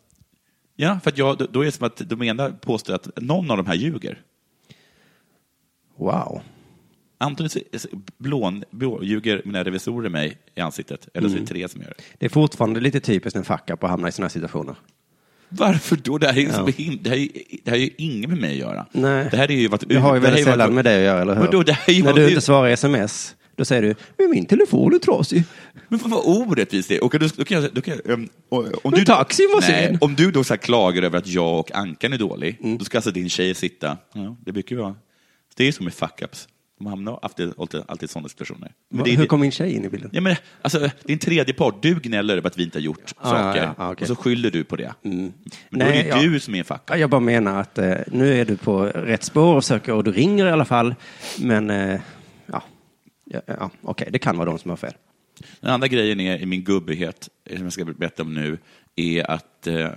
Ja, 0.75 0.99
för 1.03 1.11
att 1.11 1.17
jag, 1.17 1.37
då- 1.37 1.61
är 1.61 1.65
det 1.65 1.71
som 1.71 1.87
att 1.87 1.97
de 2.09 2.21
ena 2.23 2.49
påstår 2.49 2.93
att 2.93 3.09
någon 3.21 3.51
av 3.51 3.57
de 3.57 3.65
här 3.65 3.75
ljuger. 3.75 4.21
Wow. 5.95 6.41
Antingen 7.17 7.49
blån, 8.17 8.63
blå, 8.71 9.03
ljuger 9.03 9.41
mina 9.45 9.63
revisorer 9.63 10.09
mig 10.09 10.37
i 10.55 10.61
ansiktet, 10.61 11.09
eller 11.13 11.29
så 11.29 11.35
är 11.35 11.39
det 11.39 11.45
tre 11.47 11.67
som 11.67 11.81
gör 11.81 11.93
det. 11.97 12.03
Det 12.17 12.25
är 12.25 12.29
fortfarande 12.29 12.79
lite 12.79 12.99
typiskt 12.99 13.37
en 13.37 13.45
fuck 13.45 13.69
up 13.69 13.83
att 13.83 13.89
hamna 13.89 14.07
i 14.07 14.11
sådana 14.11 14.25
här 14.25 14.29
situationer. 14.33 14.75
Varför 15.49 15.95
då? 16.03 16.17
Det 16.17 16.27
här, 16.27 16.33
är 16.33 16.41
ju 16.41 16.47
Ja. 16.47 16.65
him- 16.67 16.99
det, 17.01 17.09
här 17.09 17.17
är, 17.17 17.27
det 17.63 17.69
här 17.71 17.77
är 17.77 17.81
ju 17.81 17.89
inget 17.97 18.29
med 18.29 18.39
mig 18.39 18.51
att 18.51 18.57
göra. 18.57 18.85
Nej. 18.91 19.27
Det 19.31 19.37
här 19.37 19.51
är 19.51 19.55
ju 19.55 19.67
varit, 19.67 19.89
Det 19.89 19.95
har 19.95 20.15
ju 20.15 20.21
väldigt 20.21 20.43
sällan 20.43 20.59
varit- 20.59 20.75
med 20.75 20.85
det 20.85 20.95
att 20.97 21.03
göra, 21.03 21.21
eller 21.21 21.35
hur? 21.35 21.93
Ju 21.93 22.03
När 22.03 22.13
du 22.13 22.29
inte 22.29 22.41
svarar 22.41 22.69
i 22.69 22.73
sms, 22.73 23.35
då 23.55 23.65
säger 23.65 23.81
du, 23.81 23.95
men 24.17 24.29
min 24.29 24.45
telefon 24.45 24.93
är 24.93 24.99
trasig. 24.99 25.43
Men 25.87 25.99
vad 26.03 26.21
orättvist 26.25 26.89
det 26.89 26.95
är. 26.97 27.03
Och 27.03 27.19
då, 27.19 27.27
då 27.37 27.43
kan 27.45 27.61
jag, 27.61 27.73
då 27.73 27.81
kan 27.81 27.99
jag, 28.05 28.13
um, 28.13 28.29
om 28.83 28.91
du, 28.91 29.05
taxin 29.05 29.49
var 29.53 29.61
sen. 29.61 29.97
Om 30.01 30.15
du 30.15 30.31
då 30.31 30.43
så 30.43 30.57
klagar 30.57 31.03
över 31.03 31.17
att 31.17 31.27
jag 31.27 31.59
och 31.59 31.75
Ankan 31.75 32.13
är 32.13 32.17
dålig, 32.17 32.57
Mm. 32.63 32.77
då 32.77 32.85
ska 32.85 32.97
alltså 32.97 33.11
din 33.11 33.29
tjej 33.29 33.55
sitta, 33.55 33.97
ja, 34.13 34.37
det 34.45 34.51
brukar 34.51 34.75
ju 34.75 34.81
vara, 34.81 34.95
det 35.55 35.67
är 35.67 35.71
som 35.71 35.83
med 35.83 35.93
fuck-ups. 35.93 36.47
De 36.77 36.87
hamnar 36.87 37.19
alltid, 37.21 37.53
alltid, 37.87 38.09
sådana 38.09 38.29
situationer. 38.29 38.71
Men 38.89 39.03
det 39.03 39.11
Hur 39.11 39.25
kom 39.25 39.39
min 39.39 39.51
tjej 39.51 39.73
in 39.73 39.85
i 39.85 39.89
bilden? 39.89 40.09
Ja, 40.13 40.21
men, 40.21 40.35
alltså, 40.61 40.79
det 40.79 41.09
är 41.09 41.13
en 41.13 41.19
tredje 41.19 41.53
part. 41.53 41.81
Du 41.81 41.99
gnäller 41.99 42.37
över 42.37 42.47
att 42.47 42.57
vi 42.57 42.63
inte 42.63 42.77
har 42.77 42.83
gjort 42.83 43.13
ja, 43.23 43.29
saker 43.29 43.63
ja, 43.63 43.75
ja, 43.77 43.91
okej. 43.91 44.03
och 44.03 44.07
så 44.07 44.15
skyller 44.15 44.51
du 44.51 44.63
på 44.63 44.75
det. 44.75 44.93
Men 45.01 45.33
då 45.69 45.77
Nej, 45.77 45.99
är 45.99 46.03
det 46.03 46.09
ja. 46.09 46.21
du 46.21 46.39
som 46.39 46.55
är 46.55 46.59
en 46.59 46.65
fuck 46.65 46.81
Ja, 46.89 46.97
Jag 46.97 47.09
bara 47.09 47.21
menar 47.21 47.61
att 47.61 47.77
eh, 47.77 47.95
nu 48.07 48.41
är 48.41 48.45
du 48.45 48.57
på 48.57 48.83
rätt 48.83 49.23
spår 49.23 49.55
och 49.55 49.63
söker 49.63 49.93
och 49.93 50.03
du 50.03 50.11
ringer 50.11 50.45
i 50.45 50.51
alla 50.51 50.65
fall. 50.65 50.95
Men 51.39 51.69
eh, 51.69 51.99
ja, 52.45 52.63
ja, 53.25 53.41
ja 53.45 53.71
okej, 53.81 54.09
det 54.11 54.19
kan 54.19 54.37
vara 54.37 54.49
de 54.49 54.59
som 54.59 54.69
har 54.69 54.77
fel. 54.77 54.93
Den 55.59 55.71
andra 55.71 55.87
grejen 55.87 56.19
är, 56.19 56.37
i 56.37 56.45
min 56.45 56.63
gubbighet, 56.63 57.29
eh, 57.45 57.55
som 57.55 57.63
jag 57.63 57.73
ska 57.73 57.85
berätta 57.85 58.23
om 58.23 58.33
nu, 58.33 58.57
är 58.95 59.31
att 59.31 59.67
eh, 59.67 59.89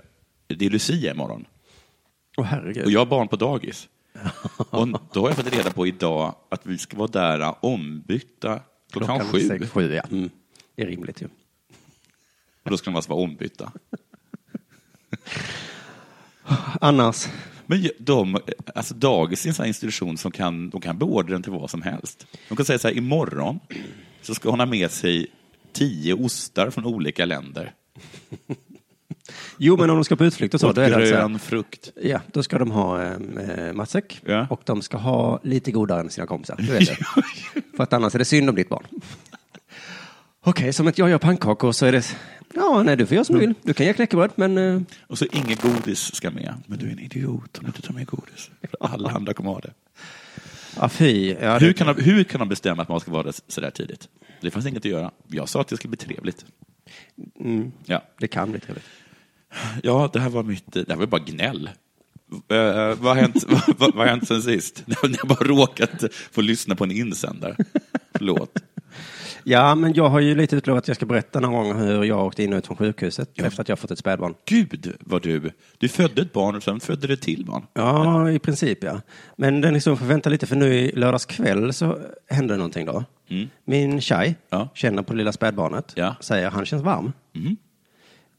det 0.46 0.66
är 0.66 0.70
Lucia 0.70 1.12
imorgon. 1.12 1.44
Åh 2.36 2.44
herregud. 2.44 2.84
Och 2.84 2.90
jag 2.90 3.00
har 3.00 3.06
barn 3.06 3.28
på 3.28 3.36
dagis. 3.36 3.88
Och 4.70 4.88
då 5.12 5.20
har 5.20 5.28
jag 5.28 5.36
fått 5.36 5.54
reda 5.54 5.70
på 5.70 5.86
idag 5.86 6.34
att 6.48 6.66
vi 6.66 6.78
ska 6.78 6.96
vara 6.96 7.08
där 7.08 7.54
ombytta 7.60 8.60
klockan, 8.92 9.20
sju. 9.20 9.40
sex, 9.40 9.70
sju 9.70 9.94
ja. 9.94 10.02
Mm. 10.10 10.30
Det 10.76 10.82
är 10.82 10.86
rimligt 10.86 11.22
ju. 11.22 11.28
Och 12.62 12.70
då 12.70 12.76
ska 12.76 12.90
de 12.90 12.96
alltså 12.96 13.10
vara 13.10 13.22
ombytta. 13.22 13.72
Annars, 16.80 17.28
Men 17.66 17.88
de, 17.98 18.38
alltså 18.74 18.94
dagis 18.94 19.44
är 19.44 19.48
en 19.48 19.54
sån 19.54 19.66
institution 19.66 20.18
som 20.18 20.32
kan, 20.32 20.70
de 20.70 20.80
kan 20.80 20.98
beordra 20.98 21.32
den 21.32 21.42
till 21.42 21.52
vad 21.52 21.70
som 21.70 21.82
helst. 21.82 22.26
De 22.48 22.56
kan 22.56 22.66
säga 22.66 22.78
så 22.78 22.88
här, 22.88 22.94
imorgon 22.94 23.60
så 24.22 24.34
ska 24.34 24.50
hon 24.50 24.60
ha 24.60 24.66
med 24.66 24.90
sig 24.90 25.26
tio 25.72 26.14
ostar 26.14 26.70
från 26.70 26.86
olika 26.86 27.24
länder. 27.24 27.74
Jo 29.58 29.76
men 29.76 29.90
om 29.90 29.96
de 29.96 30.04
ska 30.04 30.16
på 30.16 30.24
utflykt 30.24 30.54
och 30.54 30.60
så, 30.60 30.68
Och 30.68 30.74
då 30.74 30.80
är 30.80 30.90
det 30.90 30.96
alltså, 30.96 31.14
grön 31.14 31.38
frukt. 31.38 31.92
ja, 32.02 32.20
då 32.32 32.42
ska 32.42 32.58
de 32.58 32.70
ha 32.70 33.02
eh, 33.02 33.72
matsäck 33.72 34.20
Ja. 34.26 34.46
och 34.50 34.60
de 34.64 34.82
ska 34.82 34.96
ha 34.96 35.40
lite 35.42 35.72
godare 35.72 36.00
än 36.00 36.10
sina 36.10 36.26
kompisar. 36.26 36.56
Du 36.58 36.72
vet 36.72 36.88
det. 36.88 36.96
För 37.76 37.82
att 37.82 37.92
annars 37.92 38.14
är 38.14 38.18
det 38.18 38.24
synd 38.24 38.48
om 38.50 38.54
ditt 38.56 38.68
barn. 38.68 38.86
Okej, 40.42 40.72
som 40.72 40.86
att 40.88 40.98
jag 40.98 41.10
gör 41.10 41.18
pannkakor 41.18 41.72
så 41.72 41.86
är 41.86 41.92
det, 41.92 42.16
ja 42.54 42.82
nej 42.82 42.96
du 42.96 43.06
får 43.06 43.14
göra 43.14 43.24
som 43.24 43.34
du 43.34 43.40
vill. 43.40 43.54
Du 43.62 43.74
kan 43.74 43.86
ge 43.86 43.92
knäckebröd 43.92 44.30
men 44.34 44.58
eh, 44.58 44.80
Och 45.06 45.18
så 45.18 45.26
inget 45.32 45.62
godis 45.62 46.14
ska 46.14 46.30
med. 46.30 46.54
Men 46.66 46.78
du 46.78 46.86
är 46.86 46.90
en 46.92 46.98
idiot 46.98 47.58
om 47.58 47.64
du 47.64 47.66
inte 47.66 47.82
tar 47.82 47.94
med 47.94 48.06
godis. 48.06 48.50
För 48.60 48.76
alla 48.80 49.10
andra 49.10 49.34
kommer 49.34 49.50
ha 49.50 49.60
det. 49.60 49.72
ja 50.76 50.88
fy. 50.88 51.34
Ja, 51.40 51.58
Hur 51.58 51.72
kan, 51.72 51.86
de, 51.96 52.02
hur 52.02 52.24
kan 52.24 52.38
de 52.38 52.48
bestämma 52.48 52.82
att 52.82 52.88
man 52.88 53.00
ska 53.00 53.10
vara 53.10 53.22
där 53.22 53.34
så 53.48 53.60
där 53.60 53.70
tidigt? 53.70 54.08
Det 54.40 54.50
fanns 54.50 54.66
inget 54.66 54.78
att 54.78 54.84
göra. 54.84 55.10
Jag 55.28 55.48
sa 55.48 55.60
att 55.60 55.68
det 55.68 55.76
skulle 55.76 55.90
bli 55.96 56.06
trevligt. 56.06 56.44
mm, 57.40 57.72
Ja, 57.84 58.02
det 58.18 58.28
kan 58.28 58.50
bli 58.50 58.60
trevligt. 58.60 58.86
Ja 59.82 60.10
det 60.12 60.20
här 60.20 60.30
var 60.30 60.42
mitt, 60.42 60.72
det 60.72 60.88
här 60.88 60.96
var 60.96 61.06
bara 61.06 61.22
gnäll. 61.26 61.70
Eh, 62.48 62.94
vad, 62.98 62.98
har 62.98 63.14
hänt, 63.14 63.44
vad, 63.48 63.76
vad, 63.78 63.94
har 63.94 64.06
hänt 64.06 64.28
sen 64.28 64.42
sist? 64.42 64.82
När 64.86 64.96
jag 65.18 65.28
bara 65.28 65.44
råkat 65.48 66.04
få 66.32 66.40
lyssna 66.40 66.74
på 66.76 66.84
en 66.84 66.90
insändare. 66.90 67.56
Förlåt. 68.14 68.58
Ja, 69.44 69.74
men 69.74 69.94
jag 69.94 70.08
har 70.08 70.20
ju 70.20 70.34
lite 70.34 70.56
utlovat 70.56 70.84
att 70.84 70.88
jag 70.88 70.96
ska 70.96 71.06
berätta 71.06 71.40
någon 71.40 71.52
gång 71.52 71.78
hur 71.78 72.04
jag 72.04 72.26
åkte 72.26 72.42
in 72.42 72.52
och 72.52 72.56
ut 72.58 72.66
från 72.66 72.76
sjukhuset 72.76 73.40
efter 73.40 73.60
att 73.62 73.68
jag 73.68 73.78
fått 73.78 73.90
ett 73.90 73.98
spädbarn. 73.98 74.34
Gud 74.44 74.96
vad 75.00 75.22
du, 75.22 75.50
du 75.78 75.88
födde 75.88 76.22
ett 76.22 76.32
barn 76.32 76.56
och 76.56 76.62
sen 76.62 76.80
födde 76.80 77.06
du 77.06 77.16
till 77.16 77.44
barn. 77.44 77.66
Ja, 77.72 78.30
i 78.30 78.38
princip 78.38 78.84
ja. 78.84 79.00
Men 79.36 79.60
den 79.60 79.74
historien 79.74 79.98
får 79.98 80.06
vänta 80.06 80.30
lite 80.30 80.46
för 80.46 80.56
nu 80.56 80.74
i 80.74 80.92
lördags 80.92 81.26
kväll 81.26 81.72
så 81.72 81.98
hände 82.28 82.56
någonting 82.56 82.86
då. 82.86 83.04
Min 83.64 84.00
tjej 84.00 84.36
Ja. 84.50 84.68
känner 84.74 85.02
på 85.02 85.14
lilla 85.14 85.32
spädbarnet, 85.32 85.92
Ja. 85.94 86.16
säger 86.20 86.50
han 86.50 86.66
känns 86.66 86.82
varm. 86.82 87.12
Mm. 87.34 87.56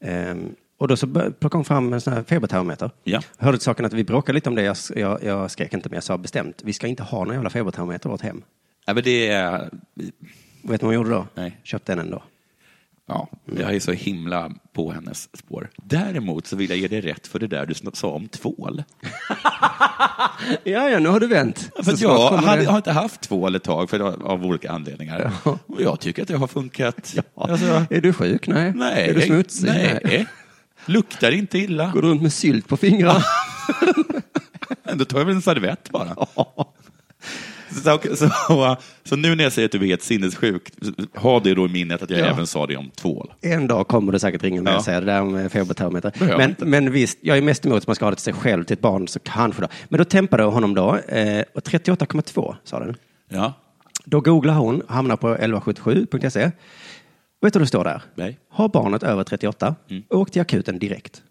Ehm, 0.02 0.56
och 0.82 0.88
då 0.88 0.98
så 0.98 1.08
plockade 1.08 1.58
hon 1.58 1.66
fram 1.66 1.94
en 1.94 2.02
sån 2.02 2.14
här 2.14 2.24
febertermometer. 2.24 2.92
Ja. 3.04 3.22
Hörde 3.38 3.58
till 3.58 3.66
saken 3.66 3.86
att 3.86 3.94
vi 3.94 4.04
bråkade 4.04 4.34
lite 4.34 4.50
om 4.50 4.56
det, 4.56 4.64
jag, 4.64 4.78
jag, 4.96 5.24
jag 5.24 5.52
skrek 5.52 5.74
inte 5.74 5.90
men 5.90 5.96
jag 5.96 6.04
sa 6.04 6.18
bestämt, 6.18 6.62
vi 6.64 6.74
ska 6.74 6.88
inte 6.88 7.04
ha 7.04 7.24
någon 7.26 7.34
jävla 7.34 7.50
febertermometer 7.50 8.10
i 8.10 8.12
vårt 8.12 8.22
hem. 8.22 8.42
Ja, 8.86 8.94
men 8.94 9.04
det 9.04 9.28
är, 9.28 9.70
Vet 10.00 10.12
du 10.62 10.68
vad 10.68 10.82
hon 10.82 10.94
gjorde 10.94 11.10
då? 11.10 11.28
Nej. 11.36 11.58
Köpte 11.64 11.94
en 11.94 12.00
ändå. 12.00 12.24
ja, 13.08 13.28
jag 13.58 13.76
är 13.76 13.80
så 13.80 13.92
himla 13.92 14.52
på 14.74 14.92
hennes 14.92 15.38
spår. 15.38 15.70
Däremot 15.76 16.48
så 16.48 16.56
vill 16.56 16.70
jag 16.70 16.80
ge 16.80 16.88
dig 16.88 17.02
rätt 17.02 17.28
för 17.28 17.40
det 17.40 17.48
där 17.48 17.66
du 17.66 17.74
sa 17.94 18.08
om 18.08 18.28
tvål. 18.28 18.84
Ja, 20.64 20.90
ja, 20.90 21.00
nu 21.00 21.10
har 21.10 21.20
du 21.20 21.28
vänt. 21.28 21.70
För 21.84 22.04
jag 22.04 22.32
hade, 22.32 22.66
har 22.66 22.78
inte 22.78 22.92
haft 22.92 23.22
tvål 23.22 23.56
ett 23.56 23.64
tag 23.64 23.90
för, 23.90 24.00
av 24.28 24.46
olika 24.46 24.72
anledningar. 24.72 25.32
Och 25.44 25.82
jag 25.82 26.00
tycker 26.00 26.22
att 26.22 26.28
det 26.28 26.38
har 26.38 26.48
funkat. 26.48 27.14
Ja. 27.16 27.24
Alltså, 27.36 27.86
Är 27.90 28.02
du 28.02 28.14
sjuk? 28.14 28.48
Nej. 28.48 28.74
nej. 28.76 29.10
Är 29.10 29.14
du 29.14 29.22
smutsig? 29.22 29.68
Nej. 29.68 30.28
Luktar 30.86 31.32
inte 31.32 31.58
illa. 31.58 31.92
Går 31.94 32.02
du 32.02 32.08
runt 32.08 32.22
med 32.22 32.34
sylt 32.34 32.68
på 32.68 32.78
fingrarna? 32.78 33.24
Då 34.94 35.06
tar 35.06 35.18
jag 35.18 35.26
väl 35.26 35.36
en 35.36 35.42
servett 35.42 35.90
bara. 35.90 36.16
Så, 37.84 38.00
så, 38.16 38.78
så, 39.04 39.16
nu 39.16 39.36
när 39.36 39.44
jag 39.44 39.54
säger 39.54 39.66
att 39.66 39.72
du 39.72 39.78
är 39.78 39.86
helt 39.86 40.04
sinnessjuk, 40.04 40.72
ha 41.16 41.40
det 41.40 41.54
då 41.54 41.66
i 41.66 41.70
minnet 41.70 42.02
att 42.02 42.10
jag 42.10 42.20
Ja. 42.20 42.26
även 42.26 42.48
sa 42.48 42.68
det 42.68 42.78
om 42.78 42.90
tvål. 42.90 43.34
En 43.42 43.68
dag 43.68 43.88
kommer 43.88 44.12
det 44.12 44.20
säkert 44.20 44.44
ringa 44.44 44.62
mig 44.62 44.74
Ja. 44.74 44.78
och 44.78 44.84
säga 44.86 45.00
det 45.00 45.06
där 45.06 45.24
med 45.24 45.52
febertermometer. 45.52 46.14
Men, 46.20 46.50
inte. 46.50 46.66
men 46.66 46.92
visst, 46.92 47.18
jag 47.22 47.38
är 47.38 47.42
mest 47.42 47.66
emot 47.66 47.78
att 47.78 47.88
man 47.88 47.96
ska 47.96 48.06
ha 48.06 48.10
det 48.10 48.16
till 48.16 48.24
sig 48.24 48.34
själv, 48.34 48.64
till 48.64 48.74
ett 48.74 48.82
barn, 48.82 49.08
så 49.08 49.20
kanske 49.20 49.62
då. 49.62 49.68
Men 49.90 49.98
då 49.98 50.04
tempade 50.06 50.44
honom 50.44 50.74
då, 50.76 50.96
eh, 50.98 51.44
och 51.56 51.64
38,2 51.64 52.56
sa 52.64 52.80
den. 52.80 52.96
Ja, 53.30 53.54
Då 54.06 54.22
googlar 54.22 54.54
hon, 54.54 54.82
hamnar 54.88 55.16
på 55.18 55.36
1177.se. 55.36 56.52
Vet 57.42 57.54
du 57.54 57.60
vad 57.60 57.64
det 57.64 57.68
står 57.68 57.84
där? 57.84 58.02
nej. 58.16 58.40
Har 58.50 58.70
barnet 58.70 59.04
över 59.04 59.24
38, 59.24 59.76
Mm. 59.90 60.04
åk 60.10 60.32
till 60.32 60.42
akuten 60.42 60.80
direkt. 60.80 61.24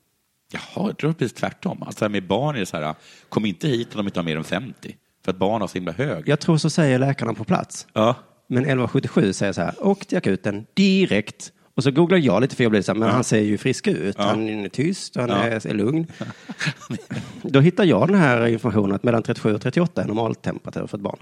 Jaha, 0.53 0.87
jag 0.89 0.99
tror 0.99 1.13
precis 1.13 1.33
tvärtom. 1.39 1.83
Alltså 1.83 2.09
med 2.09 2.27
barn 2.27 2.57
är 2.57 2.61
det 2.61 2.67
så 2.67 2.77
här, 2.77 2.95
kom 3.29 3.47
inte 3.47 3.69
hit 3.69 3.89
om 3.95 3.97
de 3.97 4.07
inte 4.07 4.19
har 4.21 4.25
mer 4.25 4.37
än 4.37 4.45
50. 4.45 4.97
För 5.25 5.31
att 5.33 5.39
barn 5.39 5.61
har 5.61 5.69
så 5.69 5.75
himla 5.75 5.93
hög. 5.93 6.29
Jag 6.29 6.41
tror 6.41 6.57
så 6.57 6.71
säger 6.71 6.99
läkarna 6.99 7.35
på 7.35 7.45
plats. 7.45 7.87
Ja. 7.93 8.15
Men 8.47 8.59
1177 8.59 9.33
säger 9.33 9.53
så 9.53 9.61
här, 9.61 9.75
åk 9.87 10.07
till 10.07 10.19
akuten 10.19 10.67
direkt. 10.75 11.53
Och 11.75 11.83
så 11.83 11.91
googlar 11.91 12.19
jag 12.19 12.41
lite 12.43 12.57
för 12.57 12.65
jag 12.65 12.71
blir 12.71 12.83
så 12.83 12.93
här, 12.93 12.99
men 12.99 13.09
han 13.11 13.25
ser 13.25 13.41
ju 13.41 13.59
frisk 13.59 13.87
ut. 13.87 14.17
Han 14.19 14.49
är 14.49 14.69
tyst, 14.69 15.17
han 15.17 15.29
Ja. 15.29 15.37
är, 15.37 15.67
är 15.67 15.75
lugn. 15.75 16.07
Då 17.43 17.61
hittar 17.61 17.85
jag 17.85 18.09
den 18.09 18.17
här 18.19 18.47
informationen 18.47 18.95
att 18.95 19.03
mellan 19.03 19.23
37 19.23 19.55
och 19.55 19.61
38 19.61 20.03
är 20.03 20.07
normaltemperatur 20.07 20.87
för 20.87 20.99
ett 20.99 21.03
barn. 21.03 21.19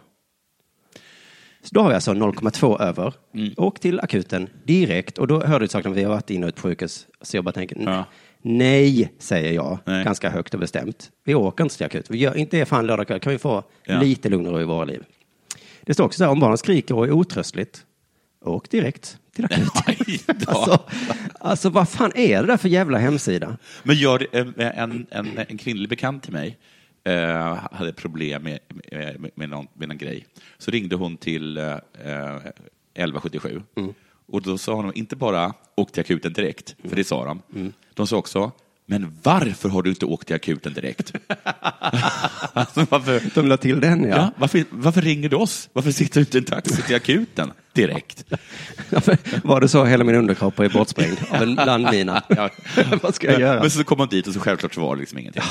Så 1.63 1.75
då 1.75 1.81
har 1.81 1.89
jag 1.91 1.95
alltså 1.95 2.13
0,2 2.13 2.81
över. 2.83 3.15
Mm. 3.35 3.55
Åk 3.57 3.81
till 3.81 4.01
akuten 4.01 4.49
direkt. 4.65 5.19
Och 5.19 5.27
då 5.27 5.45
hörde 5.45 5.65
du 5.65 5.69
saken, 5.69 5.93
vi 5.93 6.03
har 6.03 6.11
varit 6.11 6.31
inne 6.31 6.47
och 6.47 6.49
ut 6.49 6.57
på 6.57 6.63
sjukhus. 6.63 7.07
Så 7.23 7.37
jag 7.37 7.45
bara 7.45 7.53
tänker, 7.53 7.77
Ja. 7.85 8.05
nej, 8.43 9.13
säger 9.19 9.53
jag, 9.53 9.79
Nej. 9.85 10.05
ganska 10.05 10.31
högt 10.31 10.55
och 10.55 10.61
bestämt. 10.61 11.11
Vi 11.25 11.35
åker 11.35 11.65
inte 11.65 11.77
till 11.77 11.87
akut. 11.87 12.11
Vi 12.11 12.19
gör 12.19 12.37
inte 12.37 12.57
det 12.57 12.65
fan 12.67 12.87
lördag 12.87 13.07
kväll. 13.07 13.21
Kan 13.21 13.33
vi 13.33 13.39
få 13.39 13.65
Ja. 13.85 14.01
lite 14.01 14.29
lugn 14.29 14.47
och 14.47 14.53
ro 14.53 14.61
i 14.61 14.65
våra 14.65 14.85
liv? 14.85 15.05
Det 15.83 15.95
står 15.95 16.05
också 16.05 16.19
så 16.19 16.25
här, 16.25 16.31
om 16.31 16.41
barnet 16.41 16.61
skriker 16.61 16.95
och 16.95 17.07
är 17.07 17.11
otröstligt, 17.13 17.85
åk 18.45 18.71
direkt 18.71 19.19
till 19.35 19.45
akuten. 19.45 20.37
Alltså, 20.47 20.79
alltså 21.41 21.71
vad 21.71 21.89
fan 21.89 22.13
är 22.15 22.41
det 22.41 22.47
där 22.47 22.57
för 22.57 22.69
jävla 22.69 22.99
hemsida? 22.99 23.57
Men 23.83 23.97
gör 23.97 24.27
en, 24.33 24.55
en, 24.57 25.07
en, 25.11 25.39
en 25.49 25.59
kvinnlig 25.59 25.89
bekant 25.89 26.23
till 26.23 26.33
mig 26.33 26.59
eh, 27.09 27.59
hade 27.73 27.93
problem 27.93 28.43
med, 28.43 28.59
med, 28.93 29.31
med, 29.35 29.49
någon, 29.49 29.67
med 29.75 29.89
någon 29.89 29.99
grej. 29.99 30.27
Så 30.59 30.71
ringde 30.71 30.97
hon 30.97 31.17
till 31.17 31.57
eh, 31.57 31.65
1177. 32.95 33.63
Och 34.33 34.43
då 34.43 34.59
sa 34.59 34.75
hon 34.75 34.95
inte 34.95 35.17
bara 35.17 35.55
åk 35.77 35.93
till 35.93 36.01
akuten 36.01 36.33
direkt, 36.33 36.77
för 36.89 36.97
det 36.97 37.05
sa 37.05 37.25
de. 37.25 37.43
De 37.95 38.07
sa 38.07 38.17
också, 38.17 38.53
men 38.91 39.17
varför 39.23 39.69
har 39.69 39.83
du 39.83 39.91
inte 39.91 40.07
åkt 40.07 40.27
till 40.27 40.37
akuten 40.37 40.73
direkt? 40.73 41.13
alltså, 42.53 42.87
varför, 42.89 43.23
De 43.35 43.49
la 43.49 43.57
till 43.57 43.81
den 43.81 44.05
ja. 44.05 44.17
ja. 44.17 44.31
varför, 44.37 44.65
varför 44.71 45.03
ringer 45.03 45.29
du 45.29 45.37
oss? 45.37 45.69
Varför 45.73 45.91
sitter 45.91 46.15
du 46.15 46.21
inte 46.21 46.39
i 46.39 46.41
en 46.41 46.45
taxi 46.45 46.83
till 46.83 46.97
akuten 46.97 47.53
direkt? 47.73 48.25
Var 49.45 49.61
det 49.61 49.69
så 49.69 49.85
hela 49.85 50.05
min 50.05 50.15
underkropp 50.15 50.59
är 50.59 50.69
bortsprängd 50.69 51.19
av 51.31 51.43
en 51.43 51.55
landmina? 51.67 52.23
Ja. 52.29 52.51
vad 53.03 53.15
ska 53.15 53.31
jag 53.33 53.41
göra? 53.41 53.61
Men 53.61 53.71
så 53.71 53.85
kom 53.85 53.99
man 53.99 54.09
dit 54.09 54.27
och 54.27 54.35
så 54.35 54.41
självklart 54.41 54.75
så 54.75 54.81
var 54.81 54.97
det 54.97 55.01
liksom 55.01 55.19
ingenting. 55.19 55.43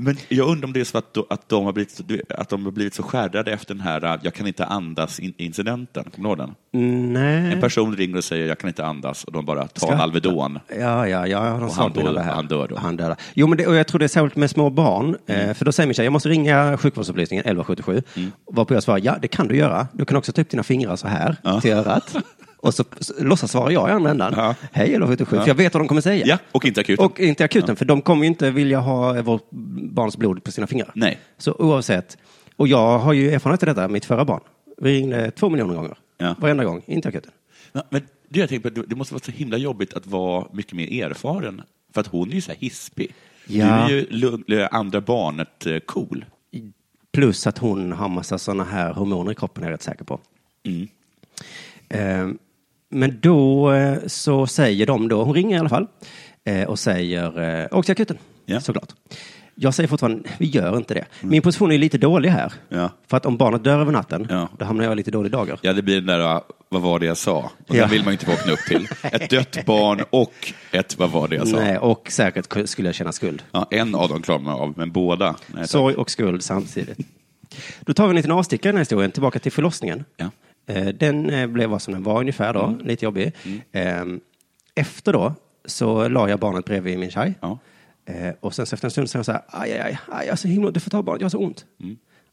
Men 0.00 0.16
jag 0.28 0.48
undrar 0.48 0.66
om 0.66 0.72
det 0.72 0.80
är 0.80 0.84
så 0.84 0.98
att, 0.98 1.16
att, 1.32 1.48
de, 1.48 1.64
har 1.64 1.72
blivit, 1.72 2.00
att 2.38 2.48
de 2.48 2.64
har 2.64 2.72
blivit 2.72 2.94
så 2.94 3.02
skärrade 3.02 3.52
efter 3.52 3.74
den 3.74 3.80
här 3.80 4.18
jag 4.22 4.34
kan 4.34 4.46
inte 4.46 4.64
andas-incidenten. 4.64 6.04
Kommer 6.14 6.28
du 6.28 6.42
ihåg 6.42 6.48
den? 6.72 6.82
En 6.82 7.12
Nej. 7.12 7.60
person 7.60 7.96
ringer 7.96 8.16
och 8.16 8.24
säger 8.24 8.46
jag 8.48 8.58
kan 8.58 8.68
inte 8.68 8.84
andas 8.86 9.24
och 9.24 9.32
de 9.32 9.44
bara 9.44 9.66
tar 9.68 9.92
en 9.92 10.00
Alvedon. 10.00 10.58
Ja, 10.78 11.08
ja, 11.08 11.26
ja, 11.26 11.40
de 11.50 11.62
Och 11.62 11.70
sa 11.72 11.82
han 11.82 11.92
dör- 11.92 12.12
det 12.14 12.20
här. 12.20 12.34
han 12.34 12.46
dör 12.48 12.68
då. 12.68 12.76
Han 12.76 12.96
dör. 12.96 13.16
Jo, 13.34 13.46
men 13.46 13.58
det, 13.58 13.66
och 13.66 13.74
jag 13.74 13.86
tror 13.86 13.98
det 13.98 14.04
är 14.06 14.08
särskilt 14.08 14.36
med 14.36 14.50
små 14.50 14.70
barn. 14.70 15.16
Mm. 15.26 15.48
Eh, 15.48 15.54
för 15.54 15.64
då 15.64 15.72
säger 15.72 15.86
min 15.86 15.94
tjej, 15.94 16.04
jag 16.06 16.12
måste 16.12 16.28
ringa 16.28 16.76
sjukvårdsupplysningen 16.78 17.42
1177. 17.42 18.02
Mm. 18.16 18.30
Varpå 18.52 18.74
jag 18.74 18.82
svarar, 18.82 19.00
ja, 19.04 19.16
det 19.22 19.28
kan 19.28 19.48
du 19.48 19.56
göra. 19.56 19.86
Du 19.92 20.04
kan 20.04 20.16
också 20.16 20.32
ta 20.32 20.40
upp 20.40 20.50
dina 20.50 20.62
fingrar 20.62 20.96
så 20.96 21.08
här 21.08 21.36
Ja. 21.42 21.60
till 21.60 21.72
örat. 21.72 22.16
Och 22.60 22.74
så, 22.74 22.84
låtsas 23.18 23.50
svara 23.50 23.72
jag 23.72 23.88
i 23.88 23.92
andra 23.92 24.10
ändan. 24.10 24.32
Ja. 24.36 24.54
Hej 24.72 24.84
1177, 24.84 25.36
för 25.36 25.46
jag 25.46 25.54
vet 25.54 25.74
vad 25.74 25.80
de 25.80 25.88
kommer 25.88 26.00
säga. 26.00 26.26
Ja, 26.26 26.38
och 26.52 26.64
inte 26.64 26.80
akuten. 26.80 27.04
Och 27.06 27.20
inte 27.20 27.44
akuten, 27.44 27.76
för 27.76 27.84
de 27.84 28.02
kommer 28.02 28.22
ju 28.22 28.28
inte 28.28 28.50
vilja 28.50 28.80
ha 28.80 29.22
vårt 29.22 29.50
barns 29.50 30.16
blod 30.16 30.44
på 30.44 30.52
sina 30.52 30.66
fingrar. 30.66 30.92
Nej. 30.94 31.18
Så 31.38 31.52
oavsett. 31.52 32.18
Och 32.56 32.68
jag 32.68 32.98
har 32.98 33.12
ju 33.12 33.30
erfarenhet 33.34 33.62
av 33.62 33.66
detta, 33.66 33.88
mitt 33.88 34.04
förra 34.04 34.24
barn. 34.24 34.40
Vi 34.78 34.98
ringde 34.98 35.30
två 35.30 35.48
miljoner 35.48 35.74
gånger. 35.74 35.98
Ja. 36.18 36.34
Varenda 36.38 36.64
gång, 36.64 36.82
inte 36.86 37.08
akuten. 37.08 37.32
Ja, 37.72 37.82
men 37.90 38.02
det, 38.28 38.40
jag 38.40 38.48
tänker 38.48 38.70
på, 38.70 38.82
det 38.82 38.96
måste 38.96 39.14
vara 39.14 39.22
så 39.24 39.30
himla 39.30 39.56
jobbigt 39.56 39.94
att 39.94 40.06
vara 40.06 40.46
mycket 40.52 40.72
mer 40.72 41.04
erfaren. 41.04 41.62
För 41.94 42.00
att 42.00 42.06
hon 42.06 42.30
är 42.30 42.34
ju 42.34 42.40
så 42.40 42.52
här 42.52 42.58
hispig. 42.58 43.14
Ja. 43.46 43.86
Du 43.88 43.98
är 43.98 44.44
ju 44.48 44.62
andra 44.70 45.00
barnet 45.00 45.66
eh, 45.66 45.78
cool. 45.78 46.24
Plus 47.12 47.46
att 47.46 47.58
hon 47.58 47.92
har 47.92 48.08
massa 48.08 48.38
sådana 48.38 48.64
här 48.64 48.92
hormoner 48.92 49.32
i 49.32 49.34
kroppen, 49.34 49.64
är 49.64 49.68
jag 49.68 49.74
rätt 49.74 49.82
säker 49.82 50.04
på. 50.04 50.20
Mm. 50.62 50.88
Eh, 51.88 52.38
Men 52.90 53.18
då 53.20 53.72
eh, 53.72 53.98
så 54.06 54.46
säger 54.46 54.86
de 54.86 55.08
då, 55.08 55.24
hon 55.24 55.34
ringer 55.34 55.56
i 55.56 55.60
alla 55.60 55.68
fall, 55.68 55.86
eh, 56.44 56.62
och 56.68 56.78
säger, 56.78 57.60
eh, 57.62 57.78
åk 57.78 57.84
till 57.84 57.92
akuten, 57.92 58.18
Ja. 58.46 58.60
såklart. 58.60 58.92
Jag 59.60 59.74
säger 59.74 59.88
fortfarande, 59.88 60.28
vi 60.38 60.46
gör 60.46 60.76
inte 60.76 60.94
det. 60.94 61.04
Min 61.20 61.42
position 61.42 61.72
är 61.72 61.78
lite 61.78 61.98
dålig 61.98 62.28
här. 62.30 62.52
Ja. 62.68 62.90
För 63.06 63.16
att 63.16 63.26
om 63.26 63.36
barnet 63.36 63.64
dör 63.64 63.80
över 63.80 63.92
natten, 63.92 64.26
Ja. 64.30 64.48
då 64.58 64.64
hamnar 64.64 64.84
jag 64.84 64.92
i 64.92 64.96
lite 64.96 65.10
dålig 65.10 65.32
dagar. 65.32 65.58
Ja, 65.62 65.72
det 65.72 65.82
blir 65.82 65.94
den 65.94 66.06
där, 66.06 66.34
uh, 66.36 66.40
vad 66.68 66.82
var 66.82 66.98
det 66.98 67.06
jag 67.06 67.16
sa? 67.16 67.50
Och 67.68 67.74
Ja. 67.76 67.80
den 67.80 67.90
vill 67.90 68.04
man 68.04 68.12
ju 68.12 68.12
inte 68.12 68.26
vakna 68.26 68.52
upp 68.52 68.58
till. 68.68 68.88
Ett 69.02 69.30
dött 69.30 69.64
barn 69.66 70.00
och 70.10 70.52
ett, 70.72 70.98
vad 70.98 71.10
var 71.10 71.28
det 71.28 71.36
jag 71.36 71.48
sa? 71.48 71.56
Nej, 71.56 71.78
och 71.78 72.10
säkert 72.10 72.48
ku- 72.48 72.66
skulle 72.66 72.88
jag 72.88 72.94
känna 72.94 73.12
skuld. 73.12 73.42
Ja, 73.52 73.66
en 73.70 73.94
av 73.94 74.08
dem 74.08 74.22
klarar 74.22 74.40
man 74.40 74.54
av, 74.54 74.74
men 74.76 74.92
båda? 74.92 75.34
Nej. 75.46 75.68
Sorg 75.68 75.94
och 75.94 76.10
skuld 76.10 76.42
samtidigt. 76.42 76.98
Då 77.80 77.94
tar 77.94 78.04
vi 78.04 78.10
en 78.10 78.16
liten 78.16 78.30
avstickare 78.32 78.70
i 78.70 78.72
den 78.72 78.76
här 78.76 78.80
historien, 78.82 79.10
tillbaka 79.10 79.38
till 79.38 79.52
förlossningen. 79.52 80.04
Ja. 80.16 80.30
Eh, 80.68 80.86
Den 80.88 81.30
eh, 81.30 81.46
blev 81.46 81.70
vad 81.70 81.82
som 81.82 81.92
den 81.94 82.02
var 82.02 82.20
ungefär 82.20 82.54
då, 82.54 82.78
lite 82.84 83.04
jobbig. 83.04 83.32
Eh, 83.72 84.04
Efter 84.74 85.12
då 85.12 85.34
så 85.64 86.08
la 86.08 86.28
jag 86.28 86.38
barnet 86.40 86.64
bredvid 86.64 86.98
min 86.98 87.10
tjej. 87.10 87.34
Ja. 87.40 87.58
Eh, 88.04 88.34
och 88.40 88.54
sen 88.54 88.66
så 88.66 88.74
efter 88.74 88.86
en 88.86 88.90
stund 88.90 89.10
säger 89.10 89.18
hon 89.18 89.24
så 89.24 89.32
här, 89.32 89.42
aj, 89.48 89.72
aj, 89.72 89.80
aj, 89.80 89.98
aj, 90.08 90.26
jag 90.26 90.32
har 90.32 90.36
så 90.36 90.48
himla, 90.48 90.70
du 90.70 90.80
får 90.80 90.90
ta 90.90 91.02
barnet, 91.02 91.20
jag 91.20 91.24
har 91.24 91.30
så 91.30 91.38
ont. 91.38 91.66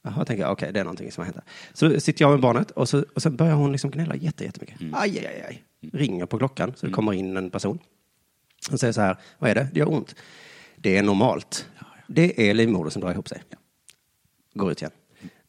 Jaha, 0.02 0.13
jag 0.17 0.28
tänker 0.28 0.43
jag, 0.43 0.52
okej, 0.52 0.74
det 0.74 0.80
är 0.80 0.84
någonting 0.84 1.12
som 1.12 1.21
har 1.26 1.34
hänt. 1.34 1.45
Så 1.74 2.00
sitter 2.00 2.26
jag 2.26 2.32
med 2.32 2.39
barnet 2.39 2.71
och, 2.71 2.89
så, 2.89 3.06
och 3.15 3.21
sen 3.21 3.36
börjar 3.36 3.54
hon 3.54 3.71
liksom 3.71 3.91
gnälla 3.91 4.15
jätte, 4.15 4.43
jättemycket. 4.43 4.78
Aj, 4.93 5.19
aj, 5.19 5.26
aj, 5.28 5.43
aj. 5.48 5.63
Ringer 5.93 6.26
på 6.26 6.38
klockan 6.38 6.74
så 6.76 6.86
det 6.86 6.91
kommer 6.91 7.13
in 7.13 7.38
en 7.38 7.50
person. 7.50 7.80
Hon 8.69 8.78
säger 8.78 8.93
så 8.93 9.02
här, 9.02 9.17
vad 9.39 9.50
är 9.50 9.56
det? 9.56 9.67
Det 9.74 9.80
gör 9.80 9.89
ont. 9.93 10.15
Det 10.76 10.98
är 10.98 11.04
normalt. 11.04 11.67
Det 12.08 12.50
är 12.50 12.54
livmodern 12.54 12.91
som 12.91 13.02
drar 13.02 13.12
ihop 13.12 13.30
sig. 13.30 13.43
Går 14.54 14.71
ut 14.71 14.82
igen. 14.82 14.91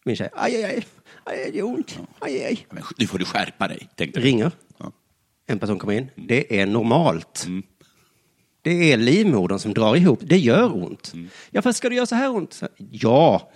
Min 0.05 0.17
tjej, 0.17 0.29
aj, 0.33 0.57
aj, 0.57 0.65
aj, 0.65 0.87
aj, 1.27 1.51
det 1.53 1.59
gör 1.59 1.65
ont. 1.65 1.99
Aj, 2.19 2.45
aj. 2.45 2.67
Men 2.71 2.83
nu 2.99 3.07
får 3.07 3.19
du 3.19 3.25
skärpa 3.25 3.69
dig, 3.69 3.89
tänkte 3.95 4.21
du. 4.21 4.27
Ringer. 4.27 4.53
Ja. 4.79 4.93
En 5.47 5.59
person 5.59 5.79
kommer 5.79 5.93
in. 5.95 6.11
Det 6.17 6.61
är 6.61 6.67
normalt. 6.67 7.47
Det 8.63 8.93
är 8.93 8.97
livmodern 8.97 9.59
som 9.59 9.75
drar 9.75 9.97
ihop. 9.97 10.21
Det 10.23 10.39
gör 10.39 10.75
ont. 10.75 11.13
Ja, 11.51 11.63
fast 11.63 11.79
ska 11.79 11.89
det 11.89 11.95
göra 11.95 12.07
så 12.07 12.15
här 12.15 12.31
ont? 12.31 12.63
Ja. 12.91 13.51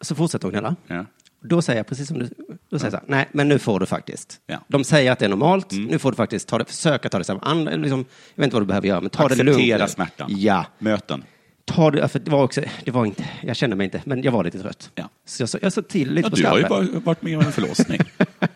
Så 0.00 0.14
fortsätter 0.14 0.44
hon 0.44 0.52
gnälla. 0.52 0.76
Ja. 0.86 1.06
Då 1.44 1.62
säger 1.62 1.78
jag 1.78 1.86
precis 1.86 2.08
som 2.08 2.18
du, 2.18 2.30
då 2.68 2.78
säger 2.78 2.92
jag 2.92 2.92
så 2.92 2.96
här, 2.96 3.04
nej, 3.06 3.28
men 3.32 3.48
nu 3.48 3.58
får 3.58 3.80
du 3.80 3.86
faktiskt. 3.86 4.40
Ja. 4.46 4.58
De 4.68 4.84
säger 4.84 5.12
att 5.12 5.18
det 5.18 5.24
är 5.24 5.28
normalt, 5.28 5.72
nu 5.72 5.98
får 5.98 6.10
du 6.10 6.16
faktiskt 6.16 6.48
ta 6.48 6.58
det, 6.58 6.64
försöka 6.64 7.08
ta 7.08 7.18
det 7.18 7.24
samman. 7.24 7.64
Liksom, 7.64 7.98
jag 8.34 8.42
vet 8.42 8.44
inte 8.44 8.54
vad 8.56 8.62
du 8.62 8.66
behöver 8.66 8.88
göra, 8.88 9.00
men 9.00 9.10
ta 9.10 9.28
det 9.28 9.34
lugnt. 9.34 9.58
Acceptera 9.58 9.88
smärtan. 9.88 10.30
Ja. 10.36 10.66
Möten. 10.78 11.24
Ta 11.64 11.90
det, 11.90 12.08
för 12.08 12.18
det 12.18 12.30
var 12.30 12.42
också, 12.42 12.60
det 12.84 12.90
var 12.90 13.06
inte, 13.06 13.28
jag 13.42 13.56
kände 13.56 13.76
mig 13.76 13.84
inte, 13.84 14.02
men 14.04 14.22
jag 14.22 14.32
var 14.32 14.44
lite 14.44 14.58
trött. 14.58 14.90
Ja. 14.94 15.08
Så 15.24 15.42
jag, 15.42 15.48
sa- 15.48 15.58
jag 15.62 15.72
sa 15.72 15.82
till 15.82 16.12
lite 16.14 16.26
Ja, 16.26 16.30
på 16.30 16.36
du 16.36 16.46
har 16.46 16.58
ju 16.58 16.64
bara 16.64 17.00
varit 17.04 17.22
med 17.22 17.38
om 17.38 17.44
en 17.46 17.52
förlossning. 17.52 18.00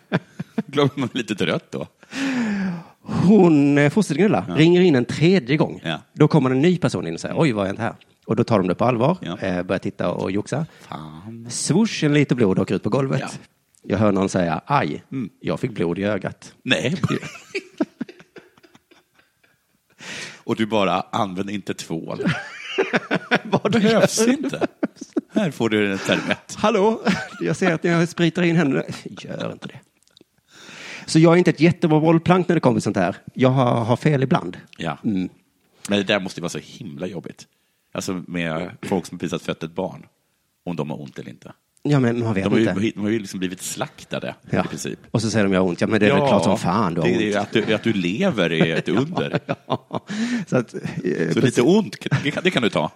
Glömmer 0.67 0.91
man 0.95 1.09
lite 1.13 1.35
trött 1.35 1.71
då. 1.71 1.87
Hon 3.01 3.77
eh, 3.77 3.89
fortsätter 3.89 4.19
gnälla, 4.19 4.45
ringer 4.55 4.81
in 4.81 4.95
en 4.95 5.05
tredje 5.05 5.57
gång. 5.57 5.81
Ja. 5.83 6.01
Då 6.13 6.27
kommer 6.27 6.49
en 6.49 6.61
ny 6.61 6.77
person 6.77 7.07
in 7.07 7.13
och 7.13 7.19
säger, 7.19 7.39
oj, 7.39 7.51
vad 7.51 7.61
har 7.63 7.67
hänt 7.67 7.79
här? 7.79 7.93
Och 8.25 8.35
då 8.35 8.43
tar 8.43 8.57
de 8.59 8.67
det 8.67 8.75
på 8.75 8.85
allvar, 8.85 9.17
Ja. 9.21 9.37
eh, 9.39 9.63
börjar 9.63 9.79
titta 9.79 10.11
och 10.11 10.31
joxa. 10.31 10.65
Fan. 10.81 11.47
Swoosh, 11.49 12.03
en 12.05 12.13
liter 12.13 12.35
blod 12.35 12.59
åker 12.59 12.75
ut 12.75 12.83
på 12.83 12.89
golvet. 12.89 13.19
Ja. 13.21 13.27
Jag 13.83 13.97
hör 13.97 14.11
någon 14.11 14.29
säga, 14.29 14.61
aj, 14.65 15.03
jag 15.39 15.59
fick 15.59 15.71
blod 15.71 15.99
i 15.99 16.03
ögat. 16.03 16.53
Nej. 16.63 16.95
Och 20.43 20.55
du 20.55 20.65
bara 20.65 21.01
använder 21.11 21.53
inte 21.53 21.73
tvål. 21.73 22.19
Vad 23.43 23.71
Behövs 23.71 24.27
inte. 24.27 24.67
Här 25.33 25.51
får 25.51 25.69
du 25.69 25.91
en 25.91 25.97
servett. 25.97 26.55
Hallå, 26.57 27.01
jag 27.41 27.55
ser 27.55 27.73
att 27.73 27.83
jag 27.83 28.09
spritar 28.09 28.43
in 28.43 28.55
händerna. 28.55 28.83
Gör 29.03 29.51
inte 29.51 29.67
det. 29.67 29.79
Så 31.05 31.19
jag 31.19 31.33
är 31.33 31.37
inte 31.37 31.49
ett 31.49 31.59
jättebra 31.59 31.99
bollplank 31.99 32.47
när 32.47 32.55
det 32.55 32.59
kommer 32.59 32.79
sånt 32.79 32.97
här. 32.97 33.15
Jag 33.33 33.49
har, 33.49 33.83
har 33.85 33.97
fel 33.97 34.23
ibland. 34.23 34.57
Ja. 34.77 34.97
Mm. 35.03 35.29
Men 35.89 35.97
det 35.97 36.03
där 36.03 36.19
måste 36.19 36.39
ju 36.39 36.41
vara 36.41 36.49
så 36.49 36.59
himla 36.63 37.07
jobbigt. 37.07 37.47
Alltså 37.91 38.23
med 38.27 38.71
folk 38.81 39.05
som 39.05 39.19
precis 39.19 39.31
har 39.31 39.39
fött 39.39 39.63
ett 39.63 39.75
barn. 39.75 40.05
Om 40.65 40.75
de 40.75 40.89
har 40.89 41.01
ont 41.01 41.19
eller 41.19 41.29
inte. 41.29 41.53
Ja, 41.89 41.99
men 41.99 42.23
man 42.23 42.33
vet 42.33 42.43
De 42.43 42.49
har 42.49 42.59
ju, 42.59 42.69
inte. 42.69 42.91
de 42.95 43.01
har 43.03 43.09
ju 43.09 43.19
liksom 43.19 43.39
blivit 43.39 43.61
slaktade 43.61 44.35
Ja. 44.49 44.63
i 44.65 44.67
princip. 44.67 44.99
Och 45.11 45.21
så 45.21 45.29
säger 45.29 45.43
de 45.45 45.53
jag 45.53 45.61
har 45.61 45.67
ont. 45.67 45.81
Ja, 45.81 45.87
men 45.87 45.99
det 45.99 46.05
är 46.07 46.13
väl 46.13 46.27
klart 46.27 46.43
som 46.43 46.57
fan 46.57 46.93
du 46.93 47.01
har 47.01 47.07
det 47.07 47.27
ont. 47.27 47.35
att, 47.35 47.51
du, 47.67 47.73
att 47.73 47.83
du 47.83 47.93
lever 47.93 48.51
är 48.53 48.75
ett 48.75 48.89
under. 48.99 49.39
Ja. 49.67 50.05
Så 50.47 50.57
att, 50.57 50.73
eh, 50.73 51.31
Så 51.33 51.39
lite 51.39 51.61
ont, 51.61 51.95
det 52.23 52.31
kan, 52.31 52.43
det 52.43 52.51
kan 52.51 52.63
du 52.63 52.69
ta. 52.69 52.91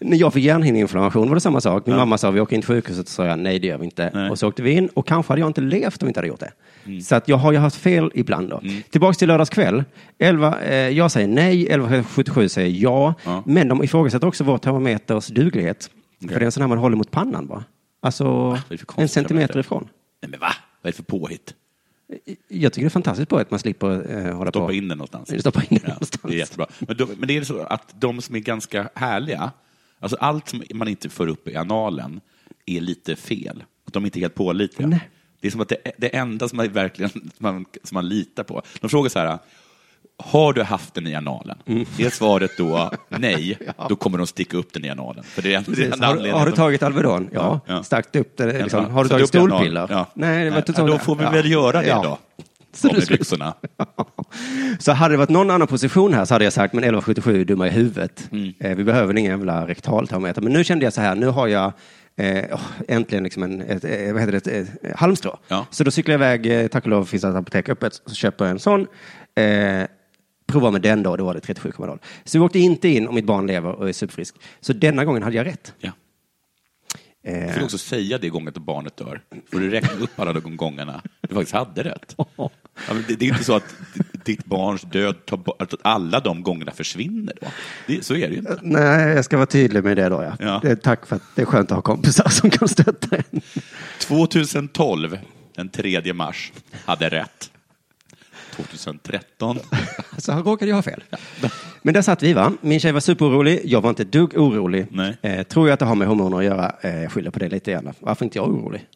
När 0.00 0.16
jag 0.20 0.32
fick 0.34 0.44
hjärnhinneinflammation 0.44 1.28
var 1.28 1.34
det 1.34 1.40
samma 1.40 1.60
sak. 1.60 1.86
Min 1.86 1.96
mamma 1.96 2.18
sa 2.18 2.30
vi 2.30 2.40
åker 2.40 2.56
in 2.56 2.62
till 2.62 2.66
sjukhuset 2.68 3.04
och 3.06 3.08
sa 3.10 3.26
jag 3.26 3.38
nej 3.38 3.58
det 3.58 3.66
gör 3.66 3.78
vi 3.78 3.84
inte. 3.84 4.10
Nej. 4.14 4.30
Och 4.30 4.38
så 4.38 4.48
åkte 4.48 4.62
vi 4.62 4.70
in 4.70 4.88
och 4.94 5.06
kanske 5.06 5.32
hade 5.32 5.40
jag 5.40 5.48
inte 5.50 5.60
levt 5.60 6.02
om 6.02 6.06
vi 6.06 6.10
inte 6.10 6.20
hade 6.20 6.28
gjort 6.28 6.40
det. 6.40 7.02
Så 7.02 7.14
att 7.14 7.28
jag 7.28 7.36
har 7.36 7.52
ju 7.52 7.58
haft 7.58 7.76
fel 7.76 8.10
ibland 8.14 8.48
då. 8.50 8.62
Tillbaks 8.90 9.18
till 9.18 9.28
lördags 9.28 9.50
kväll. 9.50 9.84
11, 10.18 10.60
eh, 10.60 10.74
jag 10.76 11.10
säger 11.10 11.28
nej, 11.28 11.62
1177 11.66 12.48
säger 12.48 12.82
ja. 12.82 13.14
Ja. 13.24 13.42
Men 13.46 13.68
de 13.68 13.84
ifrågasätter 13.84 14.26
också 14.26 14.44
vår 14.44 14.58
termometers 14.58 15.26
duglighet. 15.26 15.90
För 16.20 16.28
det 16.28 16.34
är 16.34 16.40
en 16.44 16.52
sån 16.52 16.60
här 16.60 16.68
man 16.68 16.78
håller 16.78 16.96
mot 16.96 17.10
pannan 17.10 17.46
bara. 17.46 17.64
Alltså 18.00 18.58
för 18.68 19.00
en 19.02 19.08
centimeter 19.08 19.58
ifrån. 19.60 19.88
Nej 20.22 20.30
men 20.30 20.40
va? 20.40 20.52
Vad 20.82 20.88
är 20.88 20.92
det 20.92 20.96
för 20.96 21.02
påhitt? 21.02 21.54
Jag 22.48 22.72
tycker 22.72 22.84
det 22.84 22.88
är 22.88 22.90
fantastiskt 22.90 23.28
på 23.28 23.36
att 23.38 23.50
man 23.50 23.60
slipper 23.60 24.16
eh, 24.26 24.36
hålla 24.36 24.50
Stoppa 24.50 24.66
på. 24.66 24.72
in 24.72 24.88
den 24.88 24.98
någonstans. 24.98 25.40
Stoppa 25.40 25.62
in 25.62 25.66
den 25.70 25.80
Ja, 25.82 25.88
någonstans. 25.88 26.22
Det 26.22 26.34
är 26.34 26.38
jättebra. 26.38 26.66
Men, 26.78 26.96
då, 26.96 27.06
men 27.16 27.28
det 27.28 27.36
är 27.36 27.44
så 27.44 27.60
att 27.60 28.00
de 28.00 28.22
som 28.22 28.34
är 28.34 28.38
ganska 28.40 28.90
härliga, 28.94 29.52
alltså 30.00 30.16
allt 30.20 30.48
som 30.48 30.62
man 30.74 30.88
inte 30.88 31.08
får 31.08 31.26
upp 31.26 31.48
i 31.48 31.56
analen 31.56 32.20
är 32.66 32.80
lite 32.80 33.16
fel. 33.16 33.64
Att 33.84 33.92
de 33.92 34.02
är 34.02 34.06
inte 34.06 34.20
helt 34.20 34.34
pålitliga. 34.34 34.88
Nej. 34.88 35.10
Det 35.40 35.46
är 35.46 35.50
som 35.50 35.60
att 35.60 35.68
det, 35.68 35.92
det 35.98 36.16
enda 36.16 36.48
som 36.48 36.56
man 36.56 36.68
verkligen 36.68 37.10
som 37.10 37.30
man, 37.38 37.66
som 37.84 37.94
man 37.94 38.08
litar 38.08 38.44
på. 38.44 38.62
De 38.80 38.90
frågar 38.90 39.10
så 39.10 39.18
här, 39.18 39.38
har 40.18 40.52
du 40.52 40.62
haft 40.62 40.94
den 40.94 41.06
i 41.06 41.14
analen? 41.14 41.58
Mm. 41.66 41.86
Är 41.98 42.10
svaret 42.10 42.50
då 42.56 42.90
nej, 43.08 43.58
då 43.88 43.96
kommer 43.96 44.18
de 44.18 44.26
sticka 44.26 44.56
upp 44.56 44.72
den 44.72 44.84
i 44.84 44.90
analen. 44.90 45.24
För 45.24 45.42
det 45.42 45.54
är, 45.54 45.62
Precis. 45.62 46.00
Har, 46.00 46.32
har 46.32 46.46
du 46.46 46.52
tagit 46.52 46.82
Alvedon? 46.82 47.28
Ja. 47.32 47.60
Ja. 47.66 47.82
Stackt 47.82 48.16
upp 48.16 48.36
det? 48.36 48.62
Liksom. 48.62 48.82
Ja, 48.82 48.88
Har 48.90 49.02
du 49.04 49.08
satt 49.08 49.16
tagit 49.16 49.28
stolpiller? 49.28 49.86
Ja. 49.90 50.06
Nej, 50.14 50.44
det 50.44 50.50
var 50.50 50.56
Nej, 50.56 50.64
totalt... 50.64 50.90
Då 50.90 50.98
får 50.98 51.16
vi 51.16 51.24
Ja. 51.24 51.30
väl 51.30 51.50
göra 51.50 51.82
det 51.82 51.88
Ja. 51.88 52.02
då. 52.02 52.18
Så 52.72 52.92
med 52.92 53.06
byxorna. 53.08 53.54
Så 54.78 54.92
hade 54.92 55.14
det 55.14 55.18
varit 55.18 55.28
någon 55.28 55.50
annan 55.50 55.68
position 55.68 56.14
här 56.14 56.24
så 56.24 56.34
hade 56.34 56.44
jag 56.44 56.52
sagt, 56.52 56.74
men 56.74 56.84
1177 56.84 57.40
är 57.40 57.44
dumma 57.44 57.66
i 57.66 57.70
huvudet. 57.70 58.28
Mm. 58.32 58.54
Eh, 58.60 58.76
vi 58.76 58.84
behöver 58.84 59.18
ingen 59.18 59.30
jävla 59.30 59.66
rektaltermometer. 59.66 60.42
Men 60.42 60.52
nu 60.52 60.64
kände 60.64 60.86
jag 60.86 60.92
så 60.92 61.00
här, 61.00 61.14
nu 61.14 61.26
har 61.26 61.46
jag 61.48 61.72
eh, 62.16 62.44
åh, 62.52 62.60
äntligen 62.88 63.24
liksom 63.24 63.42
en, 63.42 63.60
ett, 63.60 63.84
eh, 63.84 64.12
vad 64.12 64.20
heter 64.22 64.32
det, 64.32 64.46
ett, 64.46 64.68
ett, 64.82 64.96
halmstrå. 64.96 65.38
Ja. 65.48 65.66
Så 65.70 65.84
då 65.84 65.90
cyklar 65.90 66.12
jag 66.12 66.18
iväg, 66.18 66.62
eh, 66.62 66.68
tack 66.68 66.84
och 66.84 66.90
lov 66.90 67.04
finns 67.04 67.22
det 67.22 67.28
ett 67.28 67.34
apotek 67.34 67.68
öppet, 67.68 68.02
så 68.06 68.14
köper 68.14 68.44
jag 68.44 68.52
en 68.52 68.58
sån. 68.58 68.86
Eh, 69.34 69.82
provar 70.48 70.70
med 70.70 70.82
den 70.82 71.02
då, 71.02 71.16
då 71.16 71.24
var 71.24 71.34
det 71.34 71.40
37,0. 71.40 71.98
Så 72.24 72.38
vi 72.38 72.44
åkte 72.44 72.58
inte 72.58 72.88
in 72.88 73.08
om 73.08 73.14
mitt 73.14 73.24
barn 73.24 73.46
lever 73.46 73.72
och 73.72 73.88
är 73.88 73.92
superfrisk. 73.92 74.34
Så 74.60 74.72
denna 74.72 75.04
gången 75.04 75.22
hade 75.22 75.36
jag 75.36 75.46
rätt. 75.46 75.72
Ja. 75.78 75.90
Eh, 77.24 77.46
Du 77.46 77.52
får 77.52 77.64
också 77.64 77.78
säga 77.78 78.18
det 78.18 78.28
gången 78.28 78.48
att 78.48 78.54
barnet 78.58 78.96
dör. 78.96 79.20
Får 79.52 79.60
du 79.60 79.70
räkna 79.70 80.00
upp 80.04 80.20
alla 80.20 80.32
de 80.32 80.56
gångerna 80.56 81.02
du 81.20 81.34
faktiskt 81.34 81.54
hade 81.54 81.82
rätt. 81.82 82.14
Ja, 82.36 82.94
det, 83.08 83.14
det 83.14 83.24
är 83.24 83.28
inte 83.28 83.44
så 83.44 83.54
att 83.56 83.74
ditt 84.24 84.44
barns 84.44 84.82
död 84.82 85.16
att 85.58 85.74
alla 85.82 86.20
de 86.20 86.42
gångerna 86.42 86.72
försvinner 86.72 87.34
då. 87.40 87.46
Det, 87.86 88.04
så 88.04 88.14
är 88.14 88.28
det 88.28 88.32
ju 88.34 88.38
inte. 88.38 88.58
Nej, 88.62 89.08
jag 89.14 89.24
ska 89.24 89.36
vara 89.36 89.46
tydlig 89.46 89.84
med 89.84 89.96
det 89.96 90.08
då. 90.08 90.22
Ja. 90.22 90.36
Ja. 90.40 90.60
Det, 90.62 90.76
tack 90.76 91.06
för 91.06 91.16
att 91.16 91.22
det 91.34 91.42
är 91.42 91.46
skönt 91.46 91.70
att 91.70 91.74
ha 91.76 91.82
kompisar 91.82 92.28
som 92.28 92.50
kan 92.50 92.68
stötta 92.68 93.16
en. 93.16 93.40
2012, 94.00 95.18
den 95.56 95.68
3 95.68 96.12
mars, 96.12 96.52
hade 96.84 97.08
rätt. 97.08 97.50
2013, 98.64 99.58
Så 100.18 100.32
här 100.32 100.42
råkade 100.42 100.68
jag 100.68 100.76
ha 100.76 100.82
fel. 100.82 101.02
Men 101.82 101.94
där 101.94 102.02
satt 102.02 102.22
vi 102.22 102.32
va. 102.32 102.52
Min 102.60 102.80
tjej 102.80 102.92
var 102.92 103.00
superorolig. 103.00 103.60
Jag 103.64 103.80
var 103.80 103.90
inte 103.90 104.02
ett 104.02 104.12
dugg 104.12 104.36
orolig. 104.36 104.86
Eh, 105.22 105.42
tror 105.42 105.68
jag 105.68 105.72
att 105.74 105.80
det 105.80 105.86
har 105.86 105.94
med 105.94 106.08
hormoner 106.08 106.38
att 106.38 106.44
göra. 106.44 106.74
Eh, 106.80 107.02
jag 107.02 107.12
skyller 107.12 107.30
på 107.30 107.38
det 107.38 107.48
lite 107.48 107.70
grann. 107.72 107.92
Varför 108.00 108.24
inte 108.24 108.38
jag 108.38 108.48
orolig? 108.48 108.86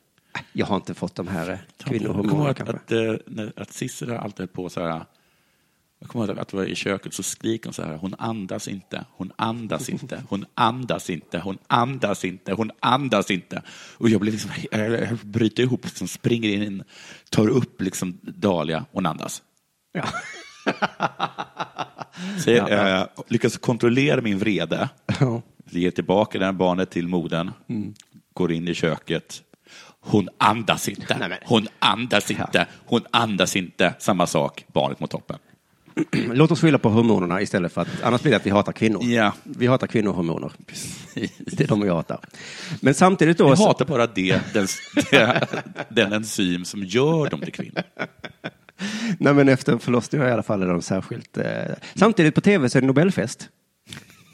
Jag 0.53 0.67
har 0.67 0.77
inte 0.77 0.95
fått 0.95 1.15
de 1.15 1.29
här 1.29 1.51
eh, 1.51 1.59
kvinnohormonerna 1.85 2.55
kanske. 2.55 2.75
att, 2.77 2.93
att, 2.93 3.21
när- 3.27 3.53
att 3.57 3.73
Cissi 3.73 4.07
har 4.07 4.15
alltid 4.17 4.39
höll 4.39 4.49
på 4.49 4.69
så 4.69 4.81
här. 4.81 5.05
Jag 6.01 6.09
kommer 6.11 6.29
ihåg 6.29 6.39
att 6.39 6.49
det 6.49 6.57
var 6.57 6.65
i 6.65 6.75
köket 6.75 7.15
så 7.15 7.23
skriker 7.23 7.67
hon 7.67 7.75
så 7.75 7.83
här. 7.83 7.97
Hon 7.97 8.15
andas 8.19 8.69
inte, 8.69 9.05
hon 9.17 9.33
andas 9.37 9.89
inte, 9.89 10.23
hon 10.29 10.45
andas 10.55 11.11
inte, 11.11 11.39
hon 11.39 11.59
andas 11.69 12.25
inte, 12.25 12.53
hon 12.53 12.71
andas 12.81 13.31
inte. 13.31 13.63
Och 13.99 14.09
jag 14.09 14.21
blir 14.21 14.33
liksom, 14.33 14.51
jag, 14.71 14.91
jag 14.91 15.17
bryter 15.19 15.63
ihop, 15.63 15.85
liksom, 15.85 16.09
springer 16.09 16.49
in, 16.49 16.83
tar 17.31 17.49
upp 17.49 17.81
liksom 17.83 18.19
Dahlia, 18.23 18.85
hon 18.93 19.07
andas. 19.07 19.43
Ja. 19.93 20.05
Så 22.45 22.51
jag 22.51 22.99
eh, 23.01 23.07
lyckas 23.29 23.57
kontrollera 23.57 24.21
min 24.21 24.39
vrede. 24.39 24.89
Ja. 25.21 25.43
Ger 25.71 25.91
tillbaka 25.91 26.39
det 26.39 26.45
här 26.45 26.53
barnet 26.53 26.91
till 26.91 27.09
modern. 27.09 27.51
Går 28.35 28.53
in 28.53 28.69
i 28.69 28.75
köket. 28.75 29.43
Hon 30.01 30.29
andas 30.39 30.89
inte. 30.89 31.39
Hon 31.45 31.69
andas 31.79 32.31
inte. 32.31 32.67
Hon 32.87 33.01
andas 33.11 33.57
inte. 33.57 33.95
Samma 33.99 34.27
sak, 34.27 34.65
barnet 34.73 35.01
mot 35.01 35.11
toppen. 35.11 35.39
Låt 36.13 36.51
oss 36.51 36.61
skylla 36.61 36.79
på 36.79 36.89
hormonerna 36.89 37.41
istället 37.43 37.73
för 37.73 37.81
att 37.81 38.03
annars 38.03 38.23
blir 38.23 38.31
det 38.31 38.37
att 38.37 38.47
vi 38.47 38.51
hatar 38.51 38.73
kvinnor. 38.73 39.05
Ja. 39.05 39.33
Vi 39.43 39.67
hatar 39.67 39.87
kvinnohormoner. 39.87 40.53
Det 41.39 41.61
är 41.65 41.69
de 41.69 41.83
jag 41.87 41.95
hatar. 41.95 42.21
Men 42.81 42.95
samtidigt 42.95 43.39
då... 43.39 43.57
Så- 43.57 43.67
hatar 43.67 43.85
bara 43.85 44.07
det, 44.07 44.41
den, 44.53 44.67
den 45.89 46.13
enzym 46.13 46.65
som 46.65 46.85
gör 46.85 47.31
dem 47.31 47.41
till 47.41 47.53
kvinnor. 47.53 47.83
Nej, 49.19 49.35
men 49.35 49.49
efter 49.49 49.79
förlossningen 49.79 50.29
i 50.29 50.31
alla 50.31 50.43
fall 50.43 50.63
är 50.63 50.67
de 50.67 50.83
särskilt... 50.83 51.37
Eh... 51.39 51.47
Samtidigt 51.95 52.35
på 52.35 52.41
tv 52.41 52.69
så 52.69 52.79
är 52.79 52.81
det 52.81 52.87
Nobelfest. 52.87 53.49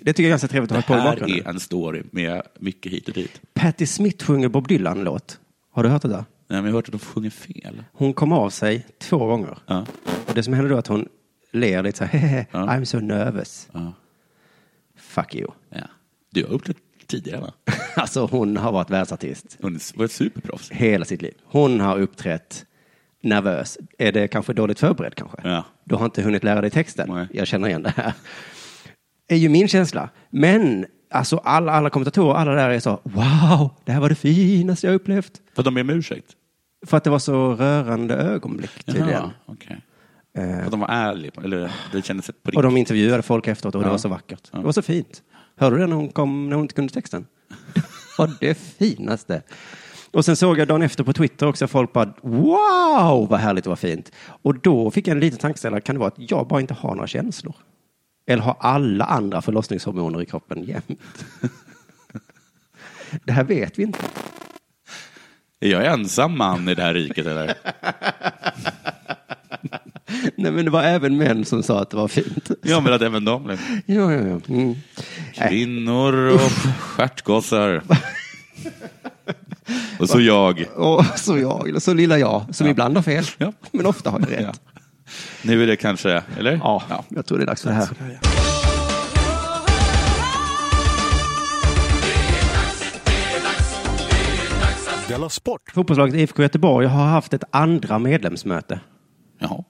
Det 0.00 0.12
tycker 0.12 0.22
jag 0.22 0.28
är 0.28 0.32
ganska 0.32 0.48
trevligt 0.48 0.72
att 0.72 0.86
Det 0.86 0.92
ha 0.94 0.96
på 0.96 1.00
i 1.00 1.04
här 1.04 1.10
bakgrunden. 1.16 1.46
är 1.46 1.50
en 1.50 1.60
story 1.60 2.02
med 2.10 2.42
mycket 2.58 2.92
hit 2.92 3.08
och 3.08 3.14
dit. 3.14 3.40
Patti 3.54 3.86
Smith 3.86 4.24
sjunger 4.24 4.48
Bob 4.48 4.68
Dylan-låt. 4.68 5.38
Har 5.72 5.82
du 5.82 5.88
hört 5.88 6.02
det 6.02 6.08
där? 6.08 6.16
Nej, 6.16 6.24
men 6.48 6.64
jag 6.64 6.70
har 6.72 6.72
hört 6.78 6.86
att 6.88 6.92
de 6.92 6.98
sjunger 6.98 7.30
fel. 7.30 7.84
Hon 7.92 8.12
kom 8.14 8.32
av 8.32 8.50
sig 8.50 8.86
två 8.98 9.26
gånger. 9.26 9.58
Ja. 9.66 9.86
Och 10.26 10.34
det 10.34 10.42
som 10.42 10.52
händer 10.52 10.70
då 10.70 10.74
är 10.76 10.78
att 10.78 10.86
hon 10.86 11.08
ler 11.52 11.82
lite 11.82 11.98
så 11.98 12.04
här, 12.04 12.46
Ja. 12.52 12.58
I'm 12.66 12.84
so 12.84 12.98
nervous. 13.00 13.68
Ja. 13.72 13.92
Fuck 14.96 15.34
you. 15.34 15.50
Ja. 15.70 15.80
Du 16.30 16.44
har 16.44 16.50
uppträtt 16.52 16.76
tidigare, 17.06 17.40
va? 17.40 17.52
Alltså 17.96 18.26
hon 18.26 18.56
har 18.56 18.72
varit 18.72 18.90
världsartist 18.90 19.58
Hon 19.62 19.78
var 19.94 20.04
ett 20.04 20.12
superproffs. 20.12 20.70
hela 20.70 21.04
sitt 21.04 21.22
liv. 21.22 21.34
Hon 21.44 21.80
har 21.80 21.98
uppträtt 21.98 22.64
nervös. 23.22 23.78
Är 23.98 24.12
det 24.12 24.28
kanske 24.28 24.52
dåligt 24.52 24.80
förberedd 24.80 25.14
kanske? 25.14 25.38
Ja. 25.44 25.64
Du 25.84 25.94
har 25.94 26.04
inte 26.04 26.22
hunnit 26.22 26.44
lära 26.44 26.60
dig 26.60 26.70
texten? 26.70 27.08
Nej. 27.14 27.26
Jag 27.32 27.46
känner 27.46 27.68
igen 27.68 27.82
det 27.82 27.92
här. 27.96 28.12
är 29.28 29.36
ju 29.36 29.48
min 29.48 29.68
känsla. 29.68 30.08
Men 30.30 30.86
alltså 31.10 31.36
alla, 31.36 31.72
alla 31.72 31.90
kommentatorer, 31.90 32.34
alla 32.34 32.52
där 32.52 32.70
är 32.70 32.80
så, 32.80 33.00
wow, 33.02 33.70
det 33.84 33.92
här 33.92 34.00
var 34.00 34.08
det 34.08 34.14
finaste 34.14 34.86
jag 34.86 34.94
upplevt. 34.94 35.32
För 35.56 35.62
de 35.62 35.74
ber 35.74 35.80
om 35.82 35.90
ursäkt? 35.90 36.26
För 36.86 36.96
att 36.96 37.04
det 37.04 37.10
var 37.10 37.18
så 37.18 37.54
rörande 37.54 38.14
ögonblick 38.14 38.84
tydligen. 38.84 39.08
Jaha, 39.10 39.30
okej. 39.46 39.80
För 40.34 40.62
att 40.64 40.70
de 40.70 40.80
var 40.80 40.88
ärliga? 40.88 41.32
Eller 41.44 41.70
det 41.92 42.04
kändes 42.04 42.26
på 42.26 42.32
riktigt? 42.32 42.56
Och 42.56 42.62
de 42.62 42.76
intervjuade 42.76 43.22
folk 43.22 43.46
efteråt 43.48 43.74
och 43.74 43.80
det 43.80 43.86
Ja. 43.86 43.90
var 43.90 43.98
så 43.98 44.08
vackert. 44.08 44.52
Det 44.52 44.58
var 44.58 44.72
så 44.72 44.82
fint. 44.82 45.22
Hörde 45.56 45.76
du 45.76 45.80
det 45.80 45.86
när 45.86 45.96
hon 45.96 46.08
kom, 46.08 46.48
när 46.48 46.56
hon 46.56 46.64
inte 46.64 46.74
kunde 46.74 46.92
texten? 46.92 47.26
Det 47.74 47.82
var 48.22 48.30
det 48.40 48.54
finaste. 48.58 49.42
Och 50.12 50.24
sen 50.24 50.36
såg 50.36 50.58
jag 50.58 50.68
dagen 50.68 50.82
efter 50.82 51.04
på 51.04 51.12
Twitter 51.12 51.46
också 51.46 51.66
folk 51.66 51.92
bara 51.92 52.12
wow 52.22 53.28
vad 53.30 53.40
härligt 53.40 53.66
och 53.66 53.70
vad 53.70 53.78
fint. 53.78 54.12
Och 54.42 54.58
då 54.60 54.90
fick 54.90 55.06
jag 55.06 55.12
en 55.12 55.20
liten 55.20 55.38
tankeställare, 55.38 55.80
kan 55.80 55.94
det 55.94 55.98
vara 55.98 56.08
att 56.08 56.30
jag 56.30 56.48
bara 56.48 56.60
inte 56.60 56.74
har 56.74 56.94
några 56.94 57.06
känslor? 57.06 57.54
Eller 58.26 58.42
har 58.42 58.56
alla 58.60 59.04
andra 59.04 59.42
förlossningshormoner 59.42 60.22
i 60.22 60.26
kroppen 60.26 60.64
jämt? 60.64 61.24
Det 63.24 63.32
här 63.32 63.44
vet 63.44 63.78
vi 63.78 63.82
inte. 63.82 63.98
Är 65.60 65.68
jag 65.70 65.86
ensam 65.86 66.38
man 66.38 66.68
i 66.68 66.74
det 66.74 66.82
här 66.82 66.94
riket 66.94 67.26
eller? 67.26 67.54
Nej 70.36 70.52
men 70.52 70.64
det 70.64 70.70
var 70.70 70.82
även 70.82 71.16
män 71.16 71.44
som 71.44 71.62
sa 71.62 71.80
att 71.80 71.90
det 71.90 71.96
var 71.96 72.08
fint. 72.08 72.50
Ja, 72.62 72.80
men 72.80 72.92
att 72.92 73.02
även 73.02 73.24
de 73.24 73.44
blev 73.44 73.60
Ja, 73.86 74.12
ja, 74.12 74.26
ja. 74.26 74.40
Mm. 74.48 74.74
kvinnor 75.34 76.14
och 76.14 76.40
stjärtgossar. 76.80 77.82
Och 79.98 80.08
så 80.08 80.20
jag. 80.20 80.64
Och 80.76 81.04
så 81.16 81.38
jag, 81.38 81.68
eller 81.68 81.80
så 81.80 81.94
lilla 81.94 82.18
jag, 82.18 82.44
som 82.54 82.66
ibland 82.66 82.96
har 82.96 83.02
fel, 83.02 83.24
Ja. 83.38 83.52
men 83.72 83.86
ofta 83.86 84.10
har 84.10 84.20
jag 84.20 84.32
rätt. 84.32 84.40
Ja. 84.40 84.80
Nu 85.42 85.62
är 85.62 85.66
det 85.66 85.76
kanske, 85.76 86.22
eller? 86.38 86.60
Ja, 86.62 87.04
jag 87.08 87.26
tror 87.26 87.38
det 87.38 87.44
är 87.44 87.46
dags 87.46 87.62
för 87.62 87.68
det 87.68 87.74
här. 87.74 87.88
Della 95.08 95.28
Sport! 95.28 95.70
Fotbollslaget 95.74 96.14
IFK 96.14 96.42
Göteborg 96.42 96.86
har 96.86 97.04
haft 97.04 97.34
ett 97.34 97.44
andra 97.50 97.98
medlemsmöte. 97.98 98.80
Jaha. 99.38 99.64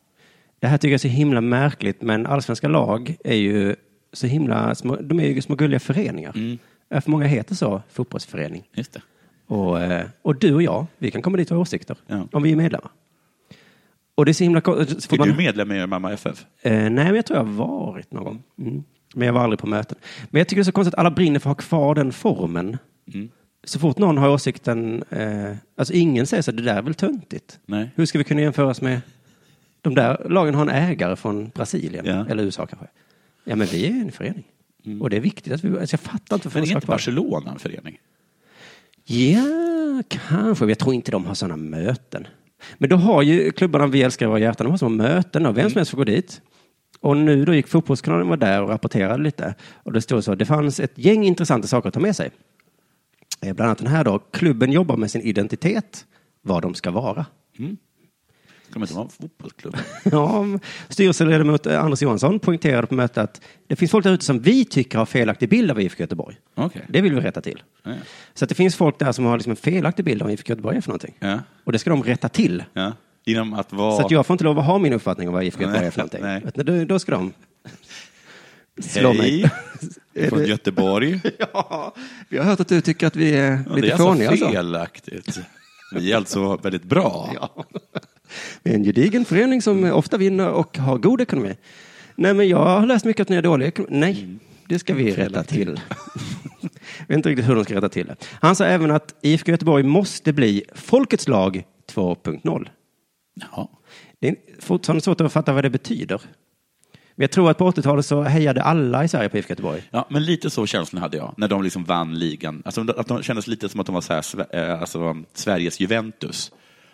Det 0.61 0.67
här 0.67 0.79
tycker 0.79 0.89
jag 0.89 0.95
är 0.95 0.99
så 0.99 1.09
himla 1.09 1.41
märkligt, 1.41 2.03
men 2.03 2.27
allsvenska 2.27 2.69
lag 2.69 3.17
är 3.25 3.35
ju 3.35 3.77
så 4.13 4.27
himla 4.27 4.75
små, 4.75 4.97
de 4.97 5.21
är 5.21 5.27
ju 5.27 5.43
små 5.43 5.55
gulliga 5.55 5.81
föreningar. 5.81 6.33
Mm. 6.37 6.59
För 6.91 7.11
många 7.11 7.27
heter 7.27 7.55
så, 7.55 7.83
fotbollsförening. 7.93 8.63
Just 8.75 8.93
det. 8.93 9.01
Och, 9.49 9.81
eh, 9.83 10.07
och 10.23 10.37
du 10.37 10.55
och 10.55 10.63
jag, 10.63 10.87
vi 10.99 11.11
kan 11.11 11.23
komma 11.23 11.37
dit 11.37 11.51
och 11.51 11.57
ha 11.57 11.63
åsikter 11.63 11.97
Ja. 12.07 12.29
om 12.33 12.43
vi 12.43 12.53
är 12.53 12.57
medlemmar. 12.57 12.91
Och 14.15 14.25
det 14.25 14.31
är 14.31 14.33
så 14.33 14.45
himla 14.45 14.61
Är 14.61 15.19
man- 15.19 15.29
du 15.29 15.35
medlem 15.35 15.73
i 15.73 15.87
Mamma 15.87 16.13
FF? 16.13 16.47
Eh, 16.63 16.73
nej, 16.73 16.91
men 16.91 17.15
jag 17.15 17.27
tror 17.27 17.39
jag 17.39 17.45
har 17.45 17.53
varit 17.53 18.13
någon 18.13 18.25
gång. 18.25 18.43
Mm. 18.59 18.85
Men 19.15 19.27
jag 19.27 19.33
var 19.35 19.41
aldrig 19.41 19.59
på 19.59 19.67
möten. 19.67 19.99
Men 20.31 20.39
jag 20.39 20.49
tycker 20.49 20.57
det 20.61 20.63
är 20.63 20.65
så 20.65 20.73
konstigt 20.73 20.95
att 20.95 21.01
alla 21.01 21.11
brinner 21.11 21.39
för 21.41 21.51
att 21.51 21.57
ha 21.57 21.63
kvar 21.69 21.95
den 21.95 22.13
formen. 22.13 22.77
Mm. 23.15 23.29
Så 23.65 23.79
fort 23.79 23.99
någon 23.99 24.19
har 24.19 24.29
åsikten, 24.29 25.05
eh, 25.11 25.53
alltså 25.77 25.95
ingen 25.95 26.27
säger 26.27 26.43
så, 26.43 26.53
det 26.53 26.63
där 26.63 26.77
är 26.77 26.83
väl 26.83 26.95
töntigt. 26.95 27.59
Nej. 27.67 27.91
Hur 27.95 28.07
ska 28.07 28.19
vi 28.19 28.25
kunna 28.25 28.41
jämföras 28.41 28.81
med, 28.83 29.01
de 29.81 29.95
där 29.95 30.27
lagen 30.31 30.55
har 30.55 30.63
en 30.63 30.69
ägare 30.69 31.17
från 31.17 31.49
Brasilien, 31.49 32.07
Ja. 32.07 32.27
eller 32.29 32.43
USA 32.45 32.67
kanske. 32.67 32.87
Ja, 33.45 33.57
men 33.57 33.67
vi 33.67 33.87
är 33.87 33.91
en 33.91 34.13
förening. 34.13 34.45
Och 35.01 35.11
det 35.11 35.17
är 35.17 35.21
viktigt 35.21 35.53
att 35.53 35.65
vi, 35.65 35.79
alltså 35.79 35.95
jag 35.95 36.01
fattar 36.01 36.37
inte 36.37 36.49
varför 36.49 36.61
Men 36.61 36.69
är 36.71 36.75
inte. 36.75 36.87
Barcelona 36.87 37.51
en 37.51 37.59
förening? 37.59 37.99
Ja, 39.11 40.03
kanske. 40.09 40.67
Jag 40.67 40.79
tror 40.79 40.95
inte 40.95 41.11
de 41.11 41.27
har 41.27 41.35
sådana 41.35 41.57
möten. 41.57 42.27
Men 42.79 42.91
då 42.91 42.97
har 42.97 43.23
ju 43.23 43.51
klubbarna 43.51 43.87
Vi 43.87 44.03
älskar 44.03 44.27
våra 44.27 44.39
hjärtan, 44.39 44.65
de 44.65 44.71
har 44.71 44.79
sådana 44.79 45.03
möten 45.03 45.47
och 45.47 45.57
vem 45.57 45.71
som 45.71 45.79
helst 45.79 45.91
får 45.91 45.99
gå 45.99 46.05
dit. 46.05 46.41
Och 47.01 47.17
nu 47.17 47.45
då 47.45 47.55
gick 47.55 47.69
Fotbollskanalen 47.69 48.29
var 48.29 48.37
där 48.37 48.63
och 48.63 48.69
rapporterade 48.69 49.23
lite. 49.23 49.55
Och 49.83 49.93
det 49.93 50.01
stod 50.01 50.25
så, 50.25 50.35
det 50.35 50.45
fanns 50.45 50.81
ett 50.81 50.99
gäng 50.99 51.25
intressanta 51.25 51.69
saker 51.69 51.89
att 51.89 51.95
ta 51.95 52.01
med 52.01 52.17
sig. 52.17 52.31
Eh, 53.41 53.55
Bland 53.55 53.69
annat 53.69 53.79
den 53.79 53.87
här 53.87 54.05
då, 54.05 54.19
klubben 54.19 54.73
jobbar 54.73 54.97
med 54.97 55.11
sin 55.11 55.23
identitet, 55.23 56.07
vad 56.43 56.63
de 56.63 56.75
ska 56.75 56.91
vara. 56.91 57.27
Ska 58.71 58.79
man 58.79 58.83
inte 58.87 58.95
vara 58.95 59.05
en 59.05 59.11
fotbollsklubb? 59.11 59.77
Ja, 60.13 60.45
styrelseledamot 60.89 61.67
Anders 61.67 62.03
Johansson 62.03 62.39
poängterade 62.41 62.87
på 62.87 62.95
mötet 62.95 63.19
att 63.19 63.41
det 63.67 63.77
finns 63.77 63.91
folk 63.91 64.05
där 64.05 64.13
ute 64.13 64.25
som 64.25 64.41
vi 64.41 64.65
tycker 64.65 64.99
har 64.99 65.07
felaktig 65.07 65.49
bild 65.49 65.71
av 65.71 65.81
IFK 65.81 66.01
Göteborg. 66.03 66.37
Okej. 66.55 66.83
Det 66.89 67.01
vill 67.01 67.15
vi 67.15 67.21
rätta 67.21 67.41
till. 67.41 67.63
Ja. 67.83 67.93
Så 68.35 68.45
att 68.45 68.49
det 68.49 68.55
finns 68.55 68.77
folk 68.77 68.99
där 68.99 69.13
som 69.13 69.25
har 69.25 69.37
liksom 69.37 69.51
en 69.51 69.57
felaktig 69.57 70.05
bild 70.05 70.23
av 70.23 70.31
IFK 70.31 70.51
Göteborg 70.51 70.77
är 70.77 70.81
för 70.81 70.89
någonting. 70.89 71.15
Ja. 71.19 71.39
Och 71.65 71.73
det 71.73 71.79
ska 71.79 71.91
de 71.91 72.03
rätta 72.03 72.29
till. 72.29 72.65
Genom 73.25 73.53
att 73.55 73.73
vara... 73.73 73.97
Så 73.97 74.05
att 74.05 74.11
jag 74.11 74.27
får 74.27 74.35
inte 74.35 74.45
lov 74.45 74.59
att 74.59 74.65
ha 74.67 74.79
min 74.79 74.93
uppfattning 74.93 75.29
om 75.29 75.35
vad 75.35 75.45
IFK 75.45 75.61
Göteborg 75.63 75.87
är 75.87 75.91
för 75.91 75.99
någonting. 76.23 76.23
Nej. 76.65 76.87
Då, 76.87 76.99
ska 76.99 77.13
de 77.13 77.33
slå 78.83 79.13
mig. 79.13 79.51
Hej, 80.15 80.29
från 80.31 80.45
Göteborg. 80.45 81.21
Ja, 81.53 81.95
vi 82.29 82.39
har 82.39 82.45
hört 82.45 82.61
att 82.61 82.69
du 82.69 82.81
tycker 82.81 83.07
att 83.07 83.17
vi 83.17 83.37
är 83.37 83.59
lite 83.75 83.81
det 83.81 83.93
är 83.93 83.97
fåniga. 83.97 84.31
alltså 84.31 84.45
Alltså. 84.45 84.57
felaktigt. 84.57 85.41
Vi 85.95 86.13
är 86.13 86.17
alltså 86.17 86.57
väldigt 86.57 86.85
bra. 86.85 87.31
Ja. 87.35 87.65
Vi 88.63 88.71
är 88.71 88.75
en 88.75 88.85
gedigen 88.85 89.25
förening 89.25 89.63
som 89.63 89.85
ofta 89.93 90.17
vinner 90.17 90.51
och 90.51 90.79
har 90.79 90.99
god 90.99 91.21
ekonomi. 91.21 91.57
Nej, 92.17 92.35
men 92.35 92.49
jag 92.49 92.65
har 92.65 92.87
läst 92.87 93.05
mycket 93.05 93.21
att 93.21 93.29
ni 93.29 93.37
är 93.37 93.43
dålig 93.43 93.67
ekonomi. 93.67 93.99
Nej, 93.99 94.29
det 94.69 94.79
ska 94.79 94.95
vi 94.95 95.13
rätta 95.13 95.43
till. 95.43 95.81
Jag 96.63 96.71
vet 97.09 97.17
inte 97.17 97.29
riktigt 97.29 97.49
hur 97.49 97.55
de 97.55 97.65
ska 97.65 97.75
rätta 97.75 97.89
till 97.89 98.07
det. 98.07 98.17
Han 98.41 98.57
sa 98.57 98.65
även 98.65 98.91
att 98.91 99.15
IFK 99.23 99.51
Göteborg 99.51 99.83
måste 99.83 100.33
bli 100.33 100.65
folkets 100.75 101.29
lag 101.29 101.63
2.0. 101.93 102.69
Jaha. 103.35 103.69
Det 104.21 104.29
är 104.29 104.37
fortfarande 104.59 105.01
svårt 105.01 105.21
att 105.21 105.33
fatta 105.33 105.53
vad 105.53 105.65
det 105.65 105.71
betyder. 105.71 106.21
Men 107.19 107.23
jag 107.23 107.31
tror 107.31 107.51
att 107.51 107.59
på 107.59 107.71
80-talet 107.71 108.07
så 108.07 108.23
hejade 108.23 108.63
alla 108.63 109.05
i 109.05 109.09
Sverige 109.09 109.29
på 109.29 109.39
IFK 109.39 109.51
Göteborg. 109.51 109.83
Ja, 109.91 110.07
men 110.11 110.25
lite 110.25 110.51
så 110.51 110.67
känslan 110.67 111.03
hade 111.03 111.17
jag 111.17 111.35
när 111.37 111.49
de 111.49 111.63
liksom 111.63 111.85
vann 111.85 112.19
ligan. 112.19 112.63
Alltså, 112.65 112.81
att 112.97 113.09
de 113.09 113.23
kändes 113.23 113.47
lite 113.47 113.69
som 113.69 113.81
att 113.81 113.87
de 113.87 113.95
var 113.95 114.01
så 114.01 114.13
här, 114.13 114.57
eh, 114.57 114.81
alltså, 114.81 115.17
Sveriges 115.35 115.81
Juventus. 115.81 116.53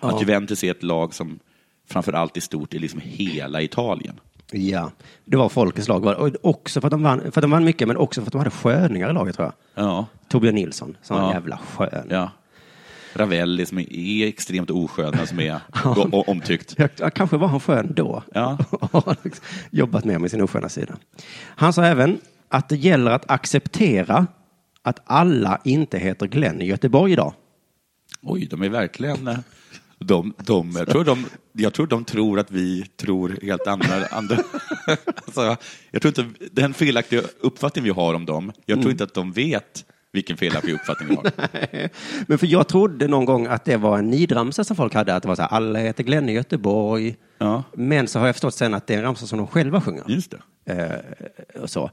Att 0.09 0.21
Juventus 0.21 0.65
är 0.65 0.71
ett 0.71 0.83
lag 0.83 1.15
som 1.15 1.39
framför 1.89 2.13
allt 2.13 2.37
är 2.37 2.41
stort 2.41 2.75
i 2.75 2.79
liksom 2.79 3.01
hela 3.05 3.63
Italien. 3.63 4.21
Ja, 4.53 4.91
det 5.25 5.37
var 5.37 5.49
folkets 5.49 5.89
lag. 5.89 6.05
Och 6.07 6.31
också 6.43 6.81
för 6.81 6.89
att 6.89 6.91
de 6.91 7.03
vann, 7.03 7.21
för 7.21 7.29
att 7.29 7.35
de 7.43 7.51
vann 7.51 7.65
mycket, 7.65 7.89
men 7.89 7.97
också 7.97 8.21
för 8.21 8.27
att 8.27 8.33
de 8.33 8.39
hade 8.39 8.51
sköningar 8.51 9.11
i 9.11 9.13
laget 9.13 9.37
tror 9.37 9.53
jag. 9.75 9.85
Ja, 9.85 10.07
Torbjörn 10.29 10.55
Nilsson, 10.55 10.97
som 11.03 11.17
Ja. 11.17 11.33
jävla 11.33 11.59
skön. 11.59 12.07
ja. 12.11 12.31
Ravelli 13.17 13.67
som 13.67 13.79
är 13.79 14.27
extremt 14.27 14.71
oskön, 14.71 15.15
men 15.17 15.27
som 15.27 15.41
är 15.41 15.61
omtyckt. 16.31 16.75
Ja, 16.79 16.89
ja, 16.99 17.11
kanske 17.11 17.37
var 17.37 17.49
han 17.49 17.61
skön 17.61 17.93
då. 17.97 18.23
Ja. 18.35 18.59
Jobbat 19.71 20.05
mer 20.05 20.19
med 20.19 20.31
sin 20.31 20.43
osköna 20.43 20.69
sida. 20.69 20.97
Han 21.39 21.73
sa 21.73 21.85
även 21.85 22.21
att 22.49 22.69
det 22.69 22.77
gäller 22.77 23.11
att 23.11 23.31
acceptera 23.31 24.27
att 24.83 25.01
alla 25.05 25.61
inte 25.65 25.99
heter 25.99 26.27
Glenn 26.27 26.61
i 26.61 26.67
Göteborg 26.67 27.13
idag. 27.13 27.33
Oj, 28.23 28.47
de 28.47 28.63
är 28.63 28.69
verkligen... 28.69 29.29
De, 30.07 30.35
de, 30.39 30.73
jag, 30.77 30.89
tror 30.89 31.05
de, 31.05 31.25
jag 31.53 31.73
tror 31.73 31.87
de 31.87 32.05
tror 32.05 32.39
att 32.39 32.51
vi 32.51 32.87
tror 32.97 33.39
helt 33.43 33.67
andra... 33.67 34.07
andra 34.11 34.37
alltså, 35.27 35.57
jag 35.91 36.03
tror 36.03 36.09
inte, 36.19 36.49
den 36.53 36.75
felaktiga 36.75 37.23
uppfattning 37.41 37.85
vi 37.85 37.91
har 37.91 38.15
om 38.15 38.27
dem, 38.27 38.53
jag 38.67 38.81
tror 38.81 38.91
inte 38.91 39.05
att 39.05 39.15
de 39.15 39.33
vet 39.33 39.85
vilken 40.13 40.37
felaktig 40.37 40.73
uppfattning 40.73 41.09
vi 41.09 41.15
har. 41.15 41.31
Men 42.27 42.39
för 42.39 42.47
jag 42.47 42.69
trodde 42.69 43.09
någon 43.09 43.25
gång 43.25 43.47
att 43.47 43.65
det 43.65 43.77
var 43.77 43.99
en 43.99 44.11
nidramsa 44.11 44.65
som 44.65 44.77
folk 44.77 44.95
hade, 44.95 45.15
att 45.15 45.23
det 45.23 45.29
var 45.29 45.37
så 45.37 45.43
här, 45.43 45.49
alla 45.49 45.79
heter 45.79 46.05
Glenn 46.05 46.29
i 46.29 46.33
Göteborg. 46.33 47.17
Ja. 47.39 47.63
Men 47.75 48.09
så 48.09 48.19
har 48.19 48.27
jag 48.27 48.35
förstått 48.35 48.55
sen 48.55 48.75
att 48.75 48.87
det 48.87 48.95
är 48.95 48.99
en 48.99 49.05
ramsa 49.05 49.27
som 49.27 49.39
de 49.39 49.47
själva 49.47 49.81
sjunger. 49.81 50.05
Just 50.07 50.35
det. 50.65 50.73
Eh, 50.73 51.63
och 51.63 51.71
så. 51.71 51.91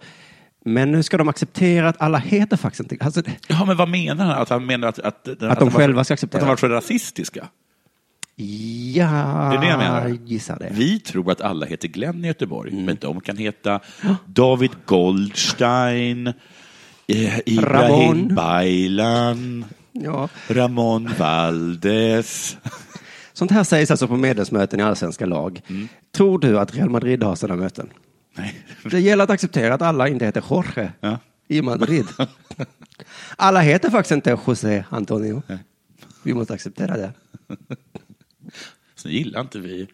Men 0.66 0.92
nu 0.92 1.04
ska 1.04 1.18
de 1.18 1.30
acceptera 1.30 1.90
att 1.90 2.02
alla 2.02 2.18
heter 2.18 2.58
faktiskt 2.58 2.92
inte... 2.92 3.06
Alltså, 3.06 3.22
Ja, 3.48 3.66
men 3.66 3.78
vad 3.78 3.90
menar 3.90 4.26
han? 4.26 4.42
Att 4.42 4.50
han 4.50 4.66
menar 4.66 4.88
att, 4.88 5.00
att, 5.00 5.28
att, 5.28 5.40
de 5.40 5.70
var- 5.70 5.70
själva 5.70 6.04
ska 6.04 6.14
acceptera. 6.14 6.42
Att 6.42 6.46
de 6.46 6.50
var 6.50 6.58
så 6.58 6.68
rasistiska? 6.68 7.48
Ja, 8.96 9.50
Det 9.52 9.58
är 9.58 9.62
det 9.62 9.68
jag 9.68 9.78
menar. 9.78 10.08
gissar 10.26 10.60
det. 10.60 10.70
Vi 10.72 11.00
tror 11.00 11.32
att 11.32 11.42
alla 11.42 11.66
heter 11.66 11.88
Glenn 11.88 12.26
i 12.26 12.28
Göteborg, 12.28 12.72
men 12.86 12.98
de 13.02 13.22
kan 13.22 13.38
heta 13.38 13.80
David 14.26 14.72
Goldstein, 14.86 16.28
eh, 17.08 17.40
Ibrahim 17.46 18.28
Ramon. 18.28 18.36
Baylan, 18.36 19.66
Ja. 19.92 20.30
Ramon 20.48 21.10
Valdes. 21.20 22.58
Sånt 23.34 23.52
här 23.52 23.64
sägs 23.64 23.92
alltså 23.92 24.08
på 24.08 24.18
medlemsmöten 24.18 24.80
i 24.80 24.84
allsvenska 24.84 25.26
lag. 25.26 25.62
Mm. 25.68 25.88
Tror 26.12 26.40
du 26.40 26.60
att 26.60 26.76
Real 26.76 26.90
Madrid 26.90 27.24
har 27.24 27.36
sådana 27.36 27.62
möten? 27.62 27.90
Nej. 28.38 28.56
Det 28.92 29.00
gäller 29.00 29.24
att 29.24 29.30
acceptera 29.30 29.74
att 29.74 29.82
alla 29.82 30.08
inte 30.08 30.26
heter 30.26 30.44
Jorge 30.50 30.92
Ja. 31.00 31.18
i 31.48 31.62
Madrid. 31.62 32.06
Alla 33.36 33.60
heter 33.60 33.90
faktiskt 33.90 34.12
inte 34.12 34.38
José 34.48 34.84
Antonio. 34.90 35.44
Nej. 35.48 35.58
Vi 36.24 36.34
måste 36.34 36.54
acceptera 36.54 36.98
det. 36.98 37.12
Så 39.02 39.10
gillar 39.10 39.42
inte 39.42 39.60
vi 39.60 39.88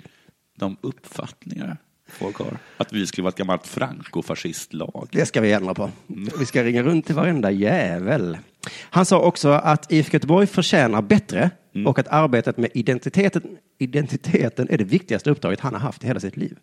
de 0.57 0.77
uppfattningar 0.81 1.77
folk 2.07 2.37
har. 2.37 2.57
Att 2.77 2.93
vi 2.93 3.07
skulle 3.07 3.23
vara 3.23 3.29
ett 3.29 3.37
gammalt 3.37 3.67
Franco-fascistlag. 3.67 5.07
Det 5.11 5.25
ska 5.25 5.41
vi 5.41 5.51
ändra 5.51 5.73
på. 5.73 5.91
Vi 6.39 6.45
ska 6.45 6.63
ringa 6.63 6.83
runt 6.83 7.05
till 7.05 7.15
varenda 7.15 7.51
jävel. 7.51 8.37
Han 8.79 9.05
sa 9.05 9.19
också 9.19 9.49
att 9.49 9.91
IFK 9.91 10.15
Göteborg 10.15 10.47
förtjänar 10.47 11.01
bättre 11.01 11.49
och 11.85 11.99
att 11.99 12.07
arbetet 12.07 12.57
med 12.57 12.69
identiteten, 12.73 13.57
identiteten 13.77 14.67
är 14.69 14.77
det 14.77 14.83
viktigaste 14.83 15.29
uppdraget 15.29 15.59
han 15.59 15.73
har 15.73 15.81
haft 15.81 16.03
i 16.03 16.07
hela 16.07 16.19
sitt 16.19 16.37
liv. 16.37 16.57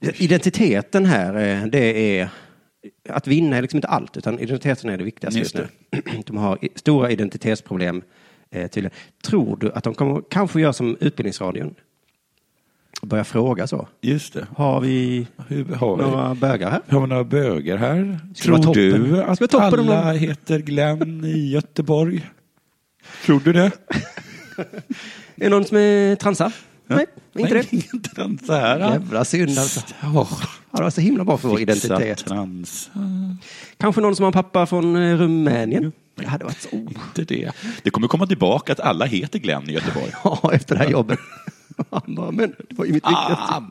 Identiteten 0.00 1.06
här, 1.06 1.34
eh, 1.34 1.66
det 1.66 2.18
är 2.18 2.30
att 3.08 3.26
vinna 3.26 3.56
är 3.56 3.62
liksom 3.62 3.76
inte 3.76 3.88
allt, 3.88 4.16
utan 4.16 4.38
identiteten 4.38 4.90
är 4.90 4.96
det 4.96 5.04
viktigaste 5.04 5.38
just 5.38 5.54
nu. 5.54 5.66
De 6.26 6.36
har 6.36 6.58
stora 6.74 7.10
identitetsproblem 7.10 8.02
eh, 8.50 8.70
tydligen. 8.70 8.98
Tror 9.24 9.56
du 9.56 9.72
att 9.72 9.84
de 9.84 9.94
kommer 9.94 10.22
kanske 10.30 10.60
göra 10.60 10.72
som 10.72 10.96
Utbildningsradion? 11.00 11.74
Börja 13.02 13.24
fråga 13.24 13.66
så. 13.66 13.88
Just 14.00 14.32
det. 14.34 14.46
Har 14.56 14.80
vi 14.80 15.26
Hur 15.48 15.64
har 15.64 15.96
vi? 15.96 16.02
några 16.02 16.34
bögar 16.34 16.70
här? 16.70 16.80
Har 16.88 17.00
vi 17.00 17.06
några 17.06 17.24
bögar 17.24 17.76
här? 17.76 18.20
Det 18.24 18.34
Tror 18.34 18.74
du 18.74 19.22
att 19.22 19.38
det 19.50 19.58
alla 19.58 20.12
heter 20.12 20.58
Glenn 20.58 21.24
i 21.24 21.50
Göteborg? 21.50 22.30
Tror 23.24 23.40
du 23.40 23.52
det? 23.52 23.70
Är 24.56 25.44
det 25.44 25.48
någon 25.48 25.64
som 25.64 25.76
är 25.76 26.16
transa? 26.16 26.52
Nej, 26.86 27.06
inte 27.38 27.54
det. 27.54 27.72
Inte 27.72 28.10
den 28.14 28.38
så 28.46 28.52
här. 28.52 28.78
Jävla 28.78 29.24
synd 29.24 29.58
alltså. 29.58 29.80
Ja, 30.02 30.28
det 30.70 30.82
var 30.82 30.90
så 30.90 31.00
himla 31.00 31.24
bra 31.24 31.36
för 31.36 31.48
vår 31.48 31.60
identitet. 31.60 32.18
Trans. 32.26 32.90
Kanske 33.76 34.00
någon 34.00 34.16
som 34.16 34.22
har 34.22 34.28
en 34.28 34.32
pappa 34.32 34.66
från 34.66 34.96
eh, 34.96 35.16
Rumänien? 35.16 35.92
Det 36.24 36.28
hade 36.28 36.44
varit 36.44 36.60
så... 36.60 36.68
Inte 36.76 37.24
det. 37.34 37.50
Det 37.82 37.90
kommer 37.90 38.08
komma 38.08 38.26
tillbaka 38.26 38.72
att 38.72 38.80
alla 38.80 39.04
heter 39.04 39.38
Glenn 39.38 39.70
i 39.70 39.72
Göteborg. 39.72 40.12
Ja, 40.24 40.50
efter 40.52 40.74
det 40.74 40.82
här 40.84 40.90
jobbet. 40.90 41.18
Men 42.06 42.36
det 42.68 42.74
var 42.78 42.84
ju 42.84 42.92
mitt 42.92 43.04
viktigaste. 43.04 43.34
Ah, 43.38 43.62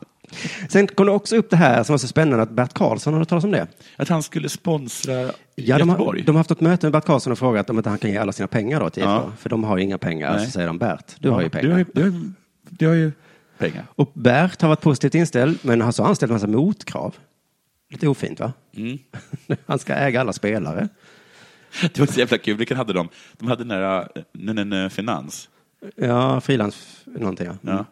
Sen 0.69 0.88
kom 0.88 1.05
det 1.05 1.12
också 1.12 1.36
upp 1.36 1.49
det 1.49 1.55
här 1.57 1.83
som 1.83 1.93
var 1.93 1.97
så 1.97 2.07
spännande 2.07 2.43
att 2.43 2.51
Bert 2.51 2.73
Karlsson 2.73 3.13
hade 3.13 3.25
talat 3.25 3.43
om 3.43 3.51
det. 3.51 3.67
att 3.95 4.10
han 4.10 4.23
skulle 4.23 4.49
sponsra 4.49 5.31
Ja, 5.55 5.77
de, 5.77 5.89
har, 5.89 6.15
de 6.25 6.31
har 6.31 6.38
haft 6.38 6.51
ett 6.51 6.62
möte 6.62 6.86
med 6.86 6.91
Bert 6.93 7.05
Karlsson 7.05 7.31
och 7.31 7.39
frågat 7.39 7.69
om 7.69 7.77
inte 7.77 7.89
han 7.89 7.99
kan 7.99 8.12
ge 8.12 8.17
alla 8.17 8.31
sina 8.31 8.47
pengar 8.47 8.79
då 8.79 8.89
till 8.89 9.03
IFK. 9.03 9.12
Ja. 9.12 9.31
För 9.38 9.49
de 9.49 9.63
har 9.63 9.77
ju 9.77 9.83
inga 9.83 9.97
pengar. 9.97 10.36
Nej. 10.36 10.45
Så 10.45 10.51
säger 10.51 10.67
de 10.67 10.77
Bert, 10.77 11.15
du 11.19 11.29
har 11.29 11.41
ju 11.41 11.49
pengar. 11.49 11.63
Du 11.67 11.71
har 11.71 11.79
ju, 11.79 11.86
du 11.93 12.01
har, 12.01 12.07
ju- 12.12 12.31
du 12.69 12.88
har 12.88 12.93
ju 12.95 13.12
pengar. 13.57 13.86
Och 13.95 14.12
Bert 14.13 14.62
har 14.62 14.69
varit 14.69 14.81
positivt 14.81 15.15
inställd, 15.15 15.57
men 15.62 15.81
har 15.81 15.91
så 15.91 16.03
anställt 16.03 16.29
en 16.29 16.33
massa 16.36 16.47
motkrav. 16.47 17.15
Lite 17.91 18.07
ofint 18.07 18.39
va? 18.39 18.53
Mm. 18.75 18.97
Han 19.65 19.79
ska 19.79 19.93
äga 19.93 20.21
alla 20.21 20.33
spelare. 20.33 20.88
Det 21.93 21.99
var 21.99 22.05
så 22.07 22.19
jävla 22.19 22.37
kul. 22.37 22.57
Vilken 22.57 22.77
hade 22.77 22.93
de? 22.93 23.09
De 23.37 23.47
hade 23.47 23.63
den 23.63 23.67
där 23.81 23.99
uh, 24.59 24.73
n- 24.73 24.89
Finans. 24.89 25.49
Ja, 25.95 26.41
frilans 26.41 27.01
någonting 27.05 27.45
ja. 27.47 27.53
Ja. 27.61 27.85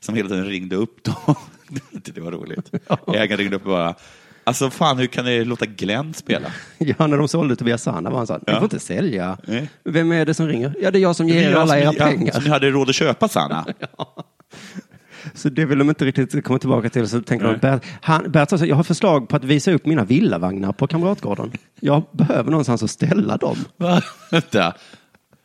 Som 0.00 0.14
hela 0.14 0.28
tiden 0.28 0.44
ringde 0.46 0.76
upp 0.76 1.04
dem. 1.04 1.34
det 1.92 2.18
var 2.20 2.32
roligt. 2.32 2.70
Ägaren 3.14 3.36
ringde 3.38 3.56
upp 3.56 3.62
och 3.62 3.68
bara, 3.70 3.94
alltså 4.44 4.70
fan 4.70 4.98
hur 4.98 5.06
kan 5.06 5.24
ni 5.24 5.44
låta 5.44 5.66
Glenn 5.66 6.14
spela? 6.14 6.52
Ja, 6.78 7.06
när 7.06 7.18
de 7.18 7.28
sålde 7.28 7.56
Tobias 7.56 7.82
Sana 7.82 8.10
var 8.10 8.16
han 8.18 8.26
så 8.26 8.32
här, 8.32 8.40
ni 8.46 8.52
Ja. 8.52 8.54
får 8.58 8.64
inte 8.64 8.78
sälja. 8.78 9.38
Nej. 9.46 9.70
Vem 9.84 10.12
är 10.12 10.24
det 10.26 10.34
som 10.34 10.46
ringer? 10.48 10.74
Ja, 10.80 10.90
det 10.90 10.98
är 10.98 11.00
jag 11.00 11.16
som 11.16 11.28
ger 11.28 11.42
er 11.42 11.50
jag 11.50 11.60
alla 11.60 11.66
som- 11.72 11.78
era 11.78 11.92
ja, 11.98 12.04
pengar. 12.04 12.32
Som 12.32 12.44
ni 12.44 12.50
hade 12.50 12.70
råd 12.70 12.88
att 12.88 12.94
köpa 12.94 13.28
Sanna. 13.28 13.66
Så 15.34 15.48
det 15.48 15.64
vill 15.64 15.78
de 15.78 15.88
inte 15.88 16.04
riktigt 16.04 16.44
komma 16.44 16.58
tillbaka 16.58 16.88
till. 16.90 17.08
Så 17.08 17.20
tänker 17.22 17.46
de. 17.46 17.58
Bert, 17.58 17.84
han, 18.02 18.30
Bert 18.32 18.50
sa 18.50 18.56
jag 18.56 18.76
har 18.76 18.82
förslag 18.82 19.28
på 19.28 19.36
att 19.36 19.44
visa 19.44 19.72
upp 19.72 19.86
mina 19.86 20.04
villavagnar 20.04 20.72
på 20.72 20.86
Kamratgården. 20.86 21.52
Jag 21.80 22.02
behöver 22.12 22.50
någonstans 22.50 22.82
att 22.82 22.90
ställa 22.90 23.36
dem. 23.36 23.56
Vänta. 24.30 24.74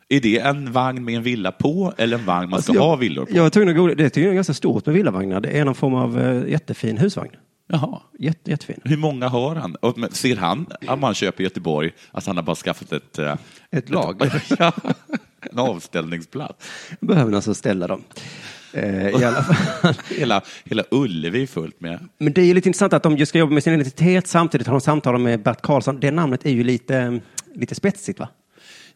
Är 0.08 0.20
det 0.20 0.38
en 0.38 0.72
vagn 0.72 1.04
med 1.04 1.16
en 1.16 1.22
villa 1.22 1.52
på 1.52 1.92
eller 1.96 2.18
en 2.18 2.24
vagn 2.24 2.50
man 2.50 2.62
ska 2.62 2.72
Alltså, 2.72 2.74
jag, 2.84 2.88
ha 2.88 2.96
villor 2.96 3.24
på? 3.24 3.36
Jag 3.36 3.46
att 3.46 3.54
googla. 3.76 3.94
Det 3.94 4.16
är 4.16 4.32
ganska 4.32 4.54
stort 4.54 4.86
med 4.86 4.94
villavagnar. 4.94 5.40
Det 5.40 5.58
är 5.58 5.64
någon 5.64 5.74
form 5.74 5.94
av 5.94 6.20
eh, 6.20 6.50
jättefin 6.50 6.98
husvagn. 6.98 7.30
Jaha. 7.68 8.00
Jätte, 8.18 8.50
jättefin. 8.50 8.80
Hur 8.84 8.96
många 8.96 9.28
har 9.28 9.56
han? 9.56 9.74
Och, 9.74 9.96
ser 10.12 10.36
han, 10.36 10.66
om 10.88 11.00
man 11.00 11.14
köper 11.14 11.40
i 11.40 11.44
Göteborg, 11.44 11.90
att 12.10 12.26
han 12.26 12.36
har 12.36 12.42
bara 12.42 12.56
skaffat 12.56 12.92
ett... 12.92 13.18
eh, 13.18 13.34
Ett 13.70 13.90
lager. 13.90 14.42
ja, 14.58 14.72
en 15.52 15.58
avställningsplats. 15.58 16.70
Behöver 17.00 17.32
alltså 17.32 17.54
ställa 17.54 17.86
dem. 17.86 18.02
Eh, 18.72 19.08
i 19.20 19.24
alla 19.24 19.42
fall. 19.42 19.94
Hela, 20.16 20.42
hela 20.64 20.84
Ullevi 20.90 21.42
är 21.42 21.46
fullt 21.46 21.80
med. 21.80 21.98
Men 22.18 22.32
det 22.32 22.40
är 22.40 22.44
ju 22.44 22.54
lite 22.54 22.68
intressant 22.68 22.92
att 22.92 23.02
de 23.02 23.16
just 23.16 23.28
ska 23.28 23.38
jobba 23.38 23.52
med 23.54 23.62
sin 23.62 23.72
identitet 23.74 24.26
samtidigt 24.26 24.66
har 24.66 24.74
de 24.74 24.80
samtal 24.80 25.18
med 25.18 25.42
Bert 25.42 25.62
Karlsson. 25.62 26.00
Det 26.00 26.10
namnet 26.10 26.46
är 26.46 26.50
ju 26.50 26.64
lite, 26.64 27.20
lite 27.54 27.74
spetsigt 27.74 28.18
va? 28.18 28.28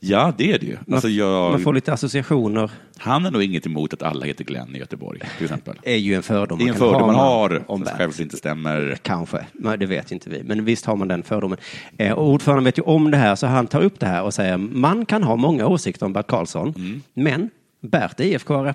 Ja, 0.01 0.33
det 0.39 0.53
är 0.53 0.59
det 0.59 0.67
ju. 0.67 0.77
Alltså, 0.93 1.09
jag, 1.09 1.51
Man 1.51 1.61
får 1.61 1.73
lite 1.75 1.93
associationer. 1.93 2.71
Han 2.99 3.27
är 3.27 3.31
nog 3.31 3.43
inget 3.43 3.67
emot 3.67 3.93
att 3.93 4.03
alla 4.03 4.27
heter 4.27 4.45
Glenn 4.45 4.77
i 4.77 4.79
Göteborg, 4.79 5.21
till 5.37 5.45
exempel. 5.45 5.75
är 5.83 5.97
ju 5.97 6.15
en 6.15 6.23
fördom 6.23 6.59
Det 6.59 6.65
är 6.65 6.69
en 6.69 6.75
fördom 6.75 7.01
ha 7.01 7.07
man 7.07 7.15
har, 7.15 7.63
om 7.67 7.79
som 7.79 7.85
Bert. 7.85 7.97
själv 7.97 8.21
inte 8.21 8.37
stämmer. 8.37 8.99
Kanske, 9.03 9.47
men 9.53 9.79
det 9.79 9.87
vet 9.87 10.13
inte 10.13 10.31
vi. 10.31 10.43
Men 10.45 10.65
visst 10.65 10.87
har 10.87 10.97
man 10.97 11.09
den 11.09 11.23
fördomen. 11.23 11.59
Eh, 11.99 12.13
och 12.13 12.29
ordföranden 12.29 12.65
vet 12.65 12.79
ju 12.79 12.83
om 12.83 13.11
det 13.11 13.17
här, 13.17 13.35
så 13.37 13.47
han 13.47 13.67
tar 13.67 13.81
upp 13.81 14.01
det 14.01 14.07
här 14.07 14.23
och 14.23 14.35
säger 14.35 14.57
man 14.57 15.07
kan 15.07 15.23
ha 15.23 15.37
många 15.37 15.67
åsikter 15.67 16.07
om 16.07 16.13
Bert 16.13 16.27
Karlsson, 16.27 16.75
Mm. 16.77 17.03
men 17.15 17.51
Bert 17.81 18.21
är 18.21 18.25
IFK-are. 18.25 18.75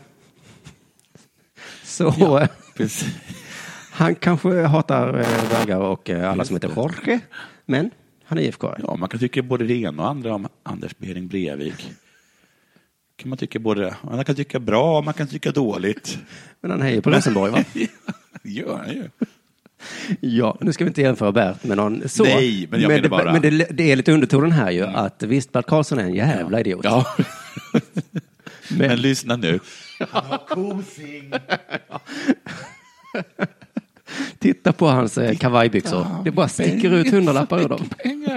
Så 1.91 2.37
eh, 2.39 2.47
Precis. 2.75 3.05
han 3.91 4.15
kanske 4.15 4.61
hatar 4.61 5.19
eh, 5.19 5.49
bögar 5.59 5.77
och 5.79 6.09
eh, 6.09 6.31
alla 6.31 6.45
som 6.45 6.55
heter 6.55 6.71
Jorge, 6.75 7.19
men 7.65 7.91
han 8.25 8.37
är 8.37 8.41
IFK-are. 8.41 8.81
Ja, 8.87 8.95
man 8.95 9.09
kan 9.09 9.19
tycka 9.19 9.41
både 9.41 9.65
det 9.67 9.73
ena 9.75 10.03
och 10.03 10.09
andra 10.09 10.33
om 10.35 10.47
Anders 10.63 10.97
Behring 10.97 11.27
Breivik. 11.27 11.91
Kan 13.15 13.29
man 13.29 13.37
tycka 13.37 13.59
både, 13.59 13.95
man 14.03 14.25
kan 14.25 14.35
tycka 14.35 14.59
bra, 14.59 15.01
man 15.01 15.13
kan 15.13 15.27
tycka 15.27 15.51
dåligt. 15.51 16.17
Men 16.61 16.71
han 16.71 16.81
hejar 16.81 17.01
på 17.01 17.09
Rosenborg, 17.11 17.51
va? 17.51 17.63
gör 18.43 18.77
han 18.77 18.89
ju. 18.93 19.09
Ja, 20.19 20.57
nu 20.61 20.73
ska 20.73 20.83
vi 20.83 20.87
inte 20.87 21.01
jämfra 21.01 21.31
Bert 21.31 21.63
med 21.63 21.77
någon 21.77 22.09
så. 22.09 22.23
Nej, 22.23 22.67
men 22.71 22.81
jag 22.81 22.87
menar 22.89 23.01
det, 23.03 23.09
bara- 23.09 23.33
men 23.33 23.41
det, 23.41 23.49
det 23.71 23.91
är 23.91 23.95
lite 23.95 24.11
undertonen 24.11 24.51
här 24.51 24.71
ju, 24.71 24.83
att 24.83 25.23
visst, 25.23 25.51
Bert 25.51 25.65
Karlsson 25.65 25.99
är 25.99 26.03
en 26.03 26.13
jävla 26.15 26.59
idiot. 26.59 26.81
Ja. 26.83 27.05
Men- 28.69 28.87
Men, 28.87 29.01
lyssna 29.01 29.35
nu. 29.35 29.59
Titta 34.39 34.73
på 34.73 34.87
hans 34.87 35.17
eh, 35.17 35.35
kavajbyxor. 35.37 36.05
det 36.23 36.31
bara 36.31 36.47
sticker 36.47 36.91
ut 36.93 37.11
hundralappar 37.11 37.59
ur 37.61 37.69
dem. 37.69 37.89
Pengar. 37.97 38.33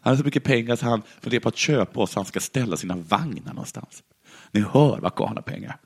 Han 0.00 0.10
har 0.10 0.16
så 0.16 0.24
mycket 0.24 0.44
pengar 0.44 0.76
så 0.76 0.84
han 0.86 1.02
funderar 1.20 1.40
på 1.40 1.48
att 1.48 1.56
köpa 1.56 2.00
oss, 2.00 2.14
han 2.14 2.24
ska 2.24 2.40
ställa 2.40 2.76
sina 2.76 2.96
vagnar 2.96 3.52
någonstans. 3.52 4.02
Ni 4.50 4.60
hör 4.60 4.98
vad 5.00 5.14
karln 5.14 5.36
har 5.36 5.42
pengar. 5.42 5.76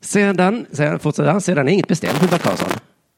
Sedan, 0.00 0.66
sedan, 0.72 0.98
fortsätter 0.98 1.30
han, 1.30 1.40
sedan 1.40 1.68
är 1.68 1.72
inget 1.72 1.88
bestämt 1.88 2.20
med 2.20 2.30
Bert 2.30 2.42
Karlsson. 2.42 2.68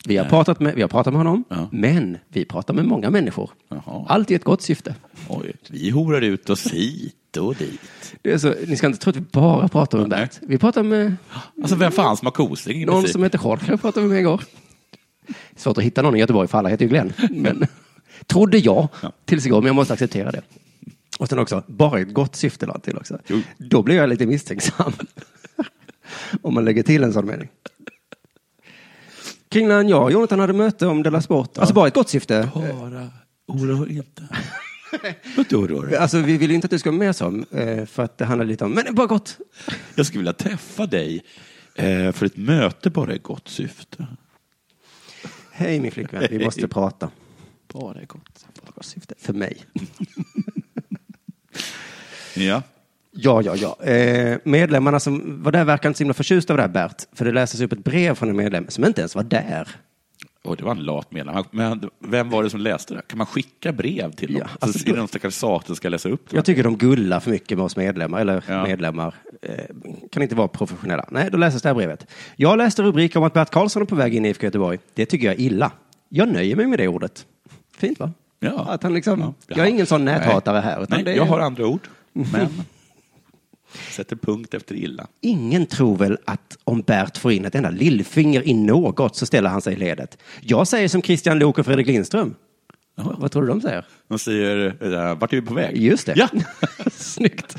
Vi 0.06 0.16
har, 0.16 0.24
Nej. 0.24 0.30
pratat 0.30 0.60
med, 0.60 0.74
vi 0.74 0.80
har 0.82 0.88
pratat 0.88 1.12
med 1.12 1.18
honom, 1.20 1.44
Ja. 1.48 1.68
men 1.72 2.18
vi 2.28 2.44
pratar 2.44 2.74
med 2.74 2.84
många 2.84 3.10
människor. 3.10 3.50
Jaha. 3.68 4.04
Allt 4.08 4.30
i 4.30 4.34
ett 4.34 4.44
gott 4.44 4.62
syfte. 4.62 4.94
Oj, 5.28 5.52
vi 5.70 5.90
horar 5.90 6.20
ut 6.20 6.50
oss 6.50 6.66
hit 6.72 7.14
och 7.36 7.54
dit. 7.54 7.80
Det 8.22 8.32
är 8.32 8.38
så, 8.38 8.54
ni 8.66 8.76
ska 8.76 8.86
inte 8.86 8.98
tro 8.98 9.10
att 9.10 9.16
vi 9.16 9.20
bara 9.20 9.68
pratar 9.68 9.98
med 9.98 10.08
Nej. 10.08 10.20
Bert. 10.20 10.38
Vi 10.42 10.58
pratar 10.58 10.82
med 10.82 11.16
Alltså 11.62 11.76
vem 11.76 11.92
fan 11.92 12.16
som 12.16 12.26
har 12.26 12.32
kosing? 12.32 12.86
någon 12.86 12.94
princip? 12.94 13.12
som 13.12 13.22
heter 13.22 13.40
Jorge, 13.44 13.76
pratade 13.76 14.06
vi 14.06 14.12
med 14.12 14.20
igår. 14.20 14.42
Svårt 15.56 15.78
att 15.78 15.84
hitta 15.84 16.02
någon 16.02 16.16
i 16.16 16.18
Göteborg, 16.18 16.48
för 16.48 16.58
alla 16.58 16.68
heter 16.68 16.84
ju 16.84 16.88
Glenn. 16.88 17.12
Men, 17.30 17.66
trodde 18.26 18.58
jag 18.58 18.88
Ja. 19.02 19.12
tills 19.24 19.46
igår, 19.46 19.60
men 19.60 19.66
jag 19.66 19.74
måste 19.76 19.92
acceptera 19.94 20.30
det. 20.30 20.42
Och 21.18 21.28
sen 21.28 21.38
också, 21.38 21.62
bara 21.66 22.00
ett 22.00 22.14
gott 22.14 22.36
syfte 22.36 22.66
lade 22.66 22.74
han 22.74 22.80
till 22.80 22.96
också. 22.96 23.18
Jo. 23.26 23.40
Då 23.58 23.82
blir 23.82 23.96
jag 23.96 24.08
lite 24.08 24.26
misstänksam. 24.26 24.92
Om 26.42 26.54
man 26.54 26.64
lägger 26.64 26.82
till 26.82 27.04
en 27.04 27.12
sån 27.12 27.26
mening. 27.26 27.48
Kring 29.48 29.68
när 29.68 29.84
jag 29.84 30.02
och 30.02 30.12
Jonathan 30.12 30.40
hade 30.40 30.52
möte 30.52 30.86
om 30.86 31.02
Della 31.02 31.22
Sport, 31.22 31.58
alltså 31.58 31.74
bara 31.74 31.88
ett 31.88 31.94
gott 31.94 32.08
syfte. 32.08 32.48
Bara 32.54 33.10
oroa 33.46 33.88
inte. 33.88 34.28
Inte 35.38 35.56
oroa 35.56 35.98
Alltså 35.98 36.18
vi 36.18 36.36
vill 36.36 36.50
inte 36.50 36.64
att 36.64 36.70
du 36.70 36.78
ska 36.78 36.90
vara 36.90 36.98
med 36.98 37.16
som, 37.16 37.46
eh, 37.50 37.86
för 37.86 38.02
att 38.02 38.18
det 38.18 38.24
handlar 38.24 38.46
lite 38.46 38.64
om, 38.64 38.72
men 38.72 38.84
det 38.84 38.90
är 38.90 38.94
bara 38.94 39.06
gott. 39.06 39.38
Jag 39.94 40.06
skulle 40.06 40.18
vilja 40.18 40.32
träffa 40.32 40.86
dig 40.86 41.24
eh, 41.74 42.12
för 42.12 42.26
ett 42.26 42.36
möte 42.36 42.90
bara 42.90 43.14
i 43.14 43.18
gott 43.18 43.48
syfte. 43.48 44.06
Hej 45.52 45.80
min 45.80 45.92
flickvän, 45.92 46.26
vi 46.30 46.44
måste 46.44 46.68
prata. 46.68 47.10
Bara 47.72 48.02
i 48.02 48.04
gott. 48.04 48.46
Bara 48.62 48.72
gott 48.74 48.84
syfte. 48.84 49.14
För 49.18 49.32
mig. 49.32 49.64
Ja. 52.36 52.62
Ja, 53.10 53.42
ja, 53.42 53.56
ja. 53.56 53.84
Eh, 53.84 54.38
medlemmarna 54.44 55.00
som 55.00 55.42
var 55.42 55.52
där 55.52 55.64
verkar 55.64 55.88
inte 55.88 55.98
så 55.98 56.04
himla 56.04 56.14
förtjusta 56.14 56.52
av 56.52 56.56
det 56.56 56.62
här 56.62 56.68
Bert. 56.68 57.02
För 57.12 57.24
det 57.24 57.32
läses 57.32 57.60
upp 57.60 57.72
ett 57.72 57.84
brev 57.84 58.14
från 58.14 58.28
en 58.28 58.36
medlem 58.36 58.66
som 58.68 58.84
inte 58.84 59.00
ens 59.00 59.14
var 59.14 59.22
där. 59.22 59.68
Och 60.48 60.56
det 60.56 60.64
var 60.64 60.70
en 60.72 60.78
lat 60.84 61.12
medlem. 61.12 61.44
Men 61.50 61.90
vem 61.98 62.30
var 62.30 62.42
det 62.42 62.50
som 62.50 62.60
läste 62.60 62.94
det? 62.94 63.02
Kan 63.06 63.18
man 63.18 63.26
skicka 63.26 63.72
brev 63.72 64.12
till 64.12 64.32
dem? 64.32 64.42
Ja, 64.44 64.50
alltså 64.60 64.78
så 64.78 64.88
är 64.88 64.92
det 64.92 64.98
någon 64.98 65.08
stackars 65.08 65.34
sak 65.34 65.66
som 65.66 65.76
ska 65.76 65.88
läsa 65.88 66.08
upp 66.08 66.30
det? 66.30 66.36
Jag 66.36 66.44
tycker 66.44 66.62
de 66.64 66.76
gullar 66.76 67.20
för 67.20 67.30
mycket 67.30 67.58
med 67.58 67.64
oss 67.64 67.76
medlemmar, 67.76 68.20
eller 68.20 68.44
Ja. 68.48 68.62
medlemmar. 68.62 69.14
Eh, 69.42 69.52
kan 70.12 70.22
inte 70.22 70.34
vara 70.34 70.48
professionella. 70.48 71.04
Nej, 71.10 71.28
då 71.32 71.38
läses 71.38 71.62
det 71.62 71.68
här 71.68 71.74
brevet. 71.74 72.06
Jag 72.36 72.58
läste 72.58 72.82
rubriker 72.82 73.18
om 73.18 73.24
att 73.24 73.32
Bert 73.32 73.50
Karlsson 73.50 73.82
är 73.82 73.86
på 73.86 73.94
väg 73.94 74.14
in 74.14 74.24
i 74.24 74.28
IFK 74.28 74.44
Göteborg. 74.46 74.78
Det 74.94 75.06
tycker 75.06 75.26
jag 75.26 75.34
är 75.34 75.40
illa. 75.40 75.70
Jag 76.08 76.28
nöjer 76.32 76.56
mig 76.56 76.66
med 76.66 76.78
det 76.78 76.88
ordet. 76.88 77.26
Fint 77.76 77.98
va? 78.00 78.12
Ja. 78.40 78.66
Att 78.68 78.82
han 78.82 78.94
liksom, 78.94 79.20
Ja. 79.20 79.34
Jag 79.46 79.66
är 79.66 79.70
ingen 79.70 79.86
sån 79.86 80.04
näthatare 80.04 80.58
här. 80.60 80.86
Nej, 80.88 81.02
är, 81.06 81.16
jag 81.16 81.24
har 81.24 81.40
andra 81.40 81.66
ord. 81.66 81.80
Men 82.12 82.48
sätter 83.90 84.16
punkt 84.16 84.54
efter 84.54 84.74
illa. 84.74 85.06
Ingen 85.20 85.66
tror 85.66 85.96
väl 85.96 86.18
att 86.24 86.58
om 86.64 86.80
Bert 86.80 87.16
får 87.16 87.32
in 87.32 87.44
ett 87.44 87.54
enda 87.54 87.70
lillfinger 87.70 88.48
i 88.48 88.54
något 88.54 89.16
så 89.16 89.26
ställer 89.26 89.50
han 89.50 89.62
sig 89.62 89.74
i 89.74 89.76
ledet. 89.76 90.18
Jag 90.40 90.68
säger 90.68 90.88
som 90.88 91.02
Christian 91.02 91.38
Lok 91.38 91.58
och 91.58 91.66
Fredrik 91.66 91.86
Lindström. 91.86 92.34
Jaha. 92.96 93.16
Vad 93.18 93.32
tror 93.32 93.42
du 93.42 93.48
de 93.48 93.60
säger? 93.60 93.84
De 94.08 94.18
säger, 94.18 94.66
eh, 94.94 95.18
vart 95.18 95.32
är 95.32 95.40
vi 95.40 95.46
på 95.46 95.54
väg? 95.54 95.76
Just 95.76 96.06
det. 96.06 96.14
Ja. 96.16 96.28
Snyggt. 96.92 97.56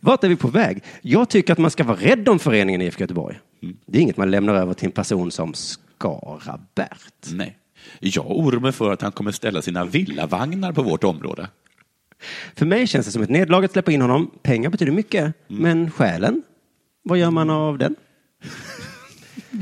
Vart 0.00 0.24
är 0.24 0.28
vi 0.28 0.36
på 0.36 0.48
väg? 0.48 0.82
Jag 1.02 1.28
tycker 1.28 1.52
att 1.52 1.58
man 1.58 1.70
ska 1.70 1.84
vara 1.84 1.96
rädd 1.96 2.28
om 2.28 2.38
föreningen 2.38 2.82
IFK 2.82 3.00
Göteborg. 3.00 3.40
Det 3.86 3.98
är 3.98 4.02
inget 4.02 4.16
man 4.16 4.30
lämnar 4.30 4.54
över 4.54 4.74
till 4.74 4.86
en 4.86 4.92
person 4.92 5.30
som 5.30 5.54
Skara-Bert. 5.54 7.30
Nej. 7.32 7.56
Jag 8.00 8.30
oroar 8.30 8.60
mig 8.60 8.72
för 8.72 8.92
att 8.92 9.02
han 9.02 9.12
kommer 9.12 9.32
ställa 9.32 9.62
sina 9.62 9.84
villavagnar 9.84 10.72
på 10.72 10.82
vårt 10.82 11.04
område. 11.04 11.48
För 12.56 12.66
mig 12.66 12.86
känns 12.86 13.06
det 13.06 13.12
som 13.12 13.22
ett 13.22 13.30
nederlag 13.30 13.64
att 13.64 13.72
släppa 13.72 13.92
in 13.92 14.00
honom. 14.00 14.30
Pengar 14.42 14.70
betyder 14.70 14.92
mycket, 14.92 15.22
Mm. 15.22 15.62
men 15.62 15.90
själen, 15.90 16.42
vad 17.02 17.18
gör 17.18 17.30
man 17.30 17.50
av 17.50 17.78
den? 17.78 17.96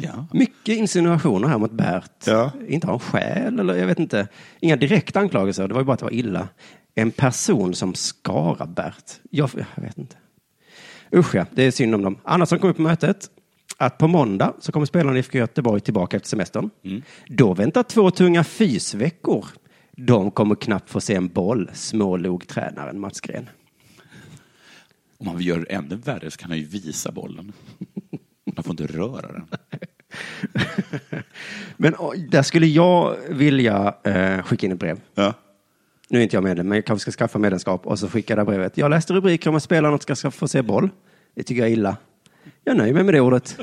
Ja. 0.03 0.27
Mycket 0.33 0.77
insinuationer 0.77 1.49
här 1.49 1.59
mot 1.59 1.73
Bert. 1.73 2.11
Ja. 2.27 2.53
Inte 2.69 2.87
har 2.87 2.95
en 2.95 3.01
själ, 3.01 3.59
eller 3.61 3.75
jag 3.75 3.87
vet 3.87 3.99
inte. 3.99 4.29
Inga 4.61 4.77
direkta 4.77 5.21
anklagelser, 5.21 5.69
det 5.69 5.75
var 5.75 5.81
ju 5.81 5.85
bara 5.85 5.93
att 5.93 5.99
det 5.99 6.05
var 6.05 6.13
illa. 6.15 6.49
En 6.95 7.11
person 7.11 7.75
som 7.75 7.95
skara 7.95 8.67
Bert. 8.67 9.05
Jag, 9.31 9.51
jag 9.77 9.83
vet 9.83 9.99
inte. 9.99 10.17
Usch 11.15 11.35
ja, 11.35 11.47
det 11.51 11.63
är 11.63 11.71
synd 11.71 11.95
om 11.95 12.03
dem. 12.03 12.19
Annars 12.25 12.49
som 12.49 12.59
kom 12.59 12.71
upp 12.71 12.77
på 12.77 12.83
mötet, 12.83 13.31
att 13.77 13.99
på 13.99 14.09
måndag 14.09 14.55
så 14.61 14.73
kommer 14.73 14.87
spelarna 14.87 15.17
i 15.17 15.19
IFK 15.19 15.39
Göteborg 15.39 15.81
tillbaka 15.81 16.17
efter 16.17 16.29
semestern. 16.29 16.71
Då 17.29 17.55
väntar 17.55 17.83
två 17.83 18.11
tunga 18.11 18.45
fysveckor. 18.45 19.47
De 20.01 20.31
kommer 20.31 20.55
knappt 20.55 20.91
få 20.91 21.01
se 21.01 21.15
en 21.15 21.29
boll, 21.29 21.71
smålog 21.73 22.47
tränaren 22.47 23.01
Mats 23.01 23.21
Gren. 23.21 23.49
Om 25.19 25.27
man 25.27 25.37
vill 25.37 25.47
göra 25.47 25.61
det 25.61 25.73
ännu 25.73 25.97
värre 25.97 26.31
så 26.31 26.39
kan 26.39 26.51
han 26.51 26.59
ju 26.59 26.65
visa 26.65 27.13
bollen. 27.13 27.53
Man 28.45 28.65
får 28.65 28.71
inte 28.71 28.87
röra 28.87 29.33
den. 29.33 29.45
Men 31.77 31.95
där 32.31 32.43
skulle 32.43 32.67
jag 32.67 33.17
vilja 33.29 33.95
eh, 34.03 34.43
skicka 34.43 34.67
in 34.67 34.73
ett 34.73 34.79
brev. 34.79 35.01
Ja. 35.15 35.35
Nu 36.09 36.19
är 36.19 36.23
inte 36.23 36.37
jag 36.37 36.45
medlem, 36.45 36.69
men 36.69 36.77
jag 36.77 36.85
kanske 36.85 37.11
ska 37.11 37.19
skaffa 37.19 37.39
medlemskap 37.39 37.87
och 37.87 37.99
så 37.99 38.09
skicka 38.09 38.35
det 38.35 38.41
här 38.41 38.47
brevet. 38.47 38.79
Jag 38.79 38.91
läste 38.91 39.13
rubriker 39.13 39.51
om 39.51 39.57
att 39.57 39.63
spelarna 39.63 39.99
ska, 39.99 40.17
ska 40.17 40.31
få 40.31 40.49
se 40.49 40.63
boll. 40.63 40.91
Det 41.35 41.43
tycker 41.43 41.63
jag 41.63 41.69
är 41.69 41.73
illa. 41.73 41.97
Jag 42.65 42.77
nöjer 42.77 42.95
mig 42.95 43.05
med 43.05 43.15
det 43.15 43.21
ordet. 43.21 43.59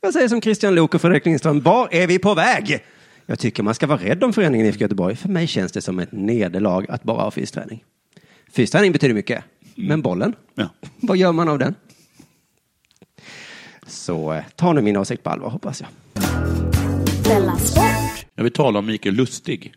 Jag 0.00 0.12
säger 0.12 0.28
som 0.28 0.42
Christian 0.42 0.74
Lok 0.74 0.94
och 0.94 1.00
Fredrik 1.00 1.24
Lindström, 1.24 1.60
var 1.60 1.88
är 1.90 2.06
vi 2.06 2.18
på 2.18 2.34
väg? 2.34 2.84
Jag 3.30 3.38
tycker 3.38 3.62
man 3.62 3.74
ska 3.74 3.86
vara 3.86 3.98
rädd 4.02 4.24
om 4.24 4.32
föreningen 4.32 4.66
IFK 4.66 4.80
Göteborg. 4.80 5.16
För 5.16 5.28
mig 5.28 5.46
känns 5.46 5.72
det 5.72 5.82
som 5.82 5.98
ett 5.98 6.12
nederlag 6.12 6.86
att 6.88 7.02
bara 7.02 7.22
ha 7.22 7.30
fysträning. 7.30 7.84
Fysträning 8.52 8.92
betyder 8.92 9.14
mycket, 9.14 9.44
men 9.74 10.02
bollen, 10.02 10.34
Ja. 10.54 10.68
vad 11.00 11.16
gör 11.16 11.32
man 11.32 11.48
av 11.48 11.58
den? 11.58 11.74
Så 13.86 14.32
eh, 14.32 14.44
ta 14.56 14.72
nu 14.72 14.80
min 14.80 14.96
åsikt 14.96 15.22
på 15.22 15.30
allvar, 15.30 15.50
hoppas 15.50 15.80
jag. 15.80 15.88
Jag 18.34 18.44
vill 18.44 18.52
tala 18.52 18.78
om 18.78 18.86
Mikael 18.86 19.14
Lustig. 19.14 19.74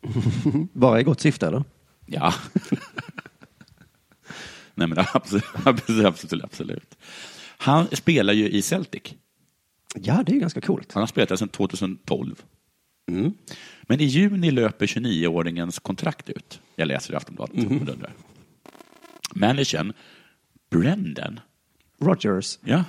Bara 0.72 1.00
i 1.00 1.02
gott 1.02 1.20
syfte, 1.20 1.46
eller? 1.46 1.64
Ja. 2.06 2.34
Nej 4.74 4.86
men 4.88 4.98
absolut, 5.14 5.44
absolut, 5.64 6.06
absolut, 6.06 6.44
absolut. 6.44 6.98
Han 7.58 7.86
spelar 7.92 8.32
ju 8.32 8.48
i 8.48 8.62
Celtic. 8.62 9.14
Ja, 9.94 10.22
det 10.26 10.32
är 10.32 10.40
ganska 10.40 10.60
coolt. 10.60 10.92
Han 10.92 11.02
har 11.02 11.06
spelat 11.06 11.28
där 11.28 11.36
sedan 11.36 11.48
2012. 11.48 12.42
Mm. 13.10 13.34
Men 13.82 14.00
i 14.00 14.04
juni 14.04 14.50
löper 14.50 14.86
29-åringens 14.86 15.80
kontrakt 15.80 16.28
ut. 16.28 16.60
Jag 16.76 16.88
läser 16.88 17.12
i 17.12 17.16
Aftonbladet. 17.16 17.64
undrar. 17.64 18.12
Managern, 19.34 19.92
Brendan, 20.70 21.40
Rogers. 22.00 22.58
ja. 22.64 22.84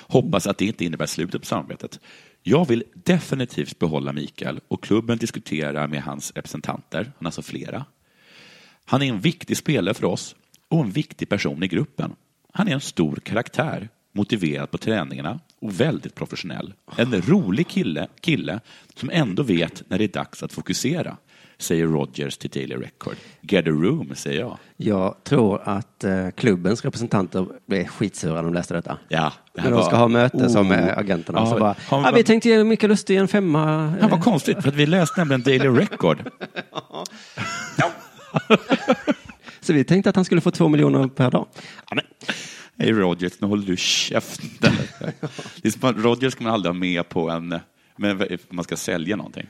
hoppas 0.00 0.46
att 0.46 0.58
det 0.58 0.64
inte 0.66 0.84
innebär 0.84 1.06
slutet 1.06 1.40
på 1.40 1.46
samarbetet. 1.46 2.00
Jag 2.42 2.68
vill 2.68 2.84
definitivt 2.94 3.78
behålla 3.78 4.12
Mikael 4.12 4.60
och 4.68 4.84
klubben 4.84 5.18
diskuterar 5.18 5.86
med 5.86 6.02
hans 6.02 6.32
representanter, 6.32 7.04
han 7.04 7.12
har 7.18 7.26
alltså 7.26 7.42
flera. 7.42 7.84
Han 8.84 9.02
är 9.02 9.06
en 9.06 9.20
viktig 9.20 9.56
spelare 9.56 9.94
för 9.94 10.04
oss 10.04 10.36
och 10.68 10.80
en 10.80 10.90
viktig 10.90 11.28
person 11.28 11.62
i 11.62 11.68
gruppen. 11.68 12.16
Han 12.52 12.68
är 12.68 12.72
en 12.72 12.80
stor 12.80 13.16
karaktär, 13.16 13.88
motiverad 14.12 14.70
på 14.70 14.78
träningarna 14.78 15.40
och 15.60 15.80
väldigt 15.80 16.14
professionell. 16.14 16.74
En 16.96 17.22
rolig 17.22 17.68
kille, 17.68 18.08
kille 18.20 18.60
som 18.94 19.10
ändå 19.12 19.42
vet 19.42 19.82
när 19.88 19.98
det 19.98 20.04
är 20.04 20.08
dags 20.08 20.42
att 20.42 20.52
fokusera, 20.52 21.16
säger 21.58 21.86
Rogers 21.86 22.36
till 22.38 22.50
Daily 22.50 22.74
Record. 22.76 23.14
Get 23.40 23.66
a 23.66 23.70
room, 23.70 24.12
säger 24.14 24.40
jag. 24.40 24.58
Jag 24.76 25.14
tror 25.24 25.60
att 25.64 26.04
eh, 26.04 26.30
klubbens 26.30 26.84
representanter 26.84 27.46
blev 27.66 27.86
skitsura 27.86 28.34
när 28.34 28.42
de 28.42 28.54
läste 28.54 28.74
detta. 28.74 28.98
Ja, 29.08 29.32
det 29.54 29.62
När 29.62 29.70
de 29.70 29.82
ska 29.84 29.96
ha 29.96 30.08
möte 30.08 30.48
som 30.50 30.68
med 30.68 30.98
agenterna. 30.98 31.38
Ja, 31.38 31.46
så 31.46 31.58
bara, 31.58 31.74
har- 31.88 32.08
ah, 32.08 32.12
vi 32.14 32.24
tänkte 32.24 32.48
ge 32.48 32.64
Mikael 32.64 32.90
Lustig 32.90 33.16
en 33.16 33.28
femma. 33.28 33.94
Ja, 34.00 34.08
vad 34.08 34.22
konstigt, 34.24 34.62
för 34.62 34.68
att 34.68 34.74
vi 34.74 34.86
läste 34.86 35.20
nämligen 35.20 35.42
Daily 35.42 35.68
Record. 35.80 36.18
Så 39.60 39.72
vi 39.72 39.84
tänkte 39.84 40.10
att 40.10 40.16
han 40.16 40.24
skulle 40.24 40.40
få 40.40 40.50
två 40.50 40.68
miljoner 40.68 41.08
per 41.08 41.30
dag. 41.30 41.46
Ja, 41.90 41.96
Hej 42.80 42.92
Rogers, 42.92 43.40
nu 43.40 43.46
håller 43.46 43.66
du 43.66 43.76
käften. 43.76 44.72
Det 45.62 45.68
är 45.68 45.70
som 45.70 45.90
att 45.90 45.96
Rogers 45.96 46.32
ska 46.32 46.44
man 46.44 46.52
aldrig 46.52 46.74
ha 46.74 46.78
med 46.78 47.08
på 47.08 47.30
en, 47.30 47.58
men 47.96 48.28
man 48.50 48.64
ska 48.64 48.76
sälja 48.76 49.16
någonting. 49.16 49.46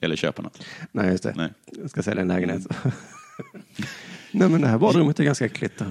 Eller 0.00 0.16
köpa 0.16 0.42
något. 0.42 0.64
Nej, 0.92 1.10
just 1.10 1.22
det. 1.22 1.34
Nej. 1.36 1.52
Jag 1.80 1.90
ska 1.90 2.02
sälja 2.02 2.22
en 2.22 2.28
lägenhet. 2.28 2.62
Nej, 4.30 4.48
men 4.48 4.60
det 4.60 4.66
här 4.66 4.78
badrummet 4.78 5.20
är 5.20 5.24
ganska 5.24 5.44
äckligt. 5.44 5.82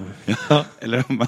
Ja, 0.48 0.64
eller 0.80 1.04
man, 1.08 1.26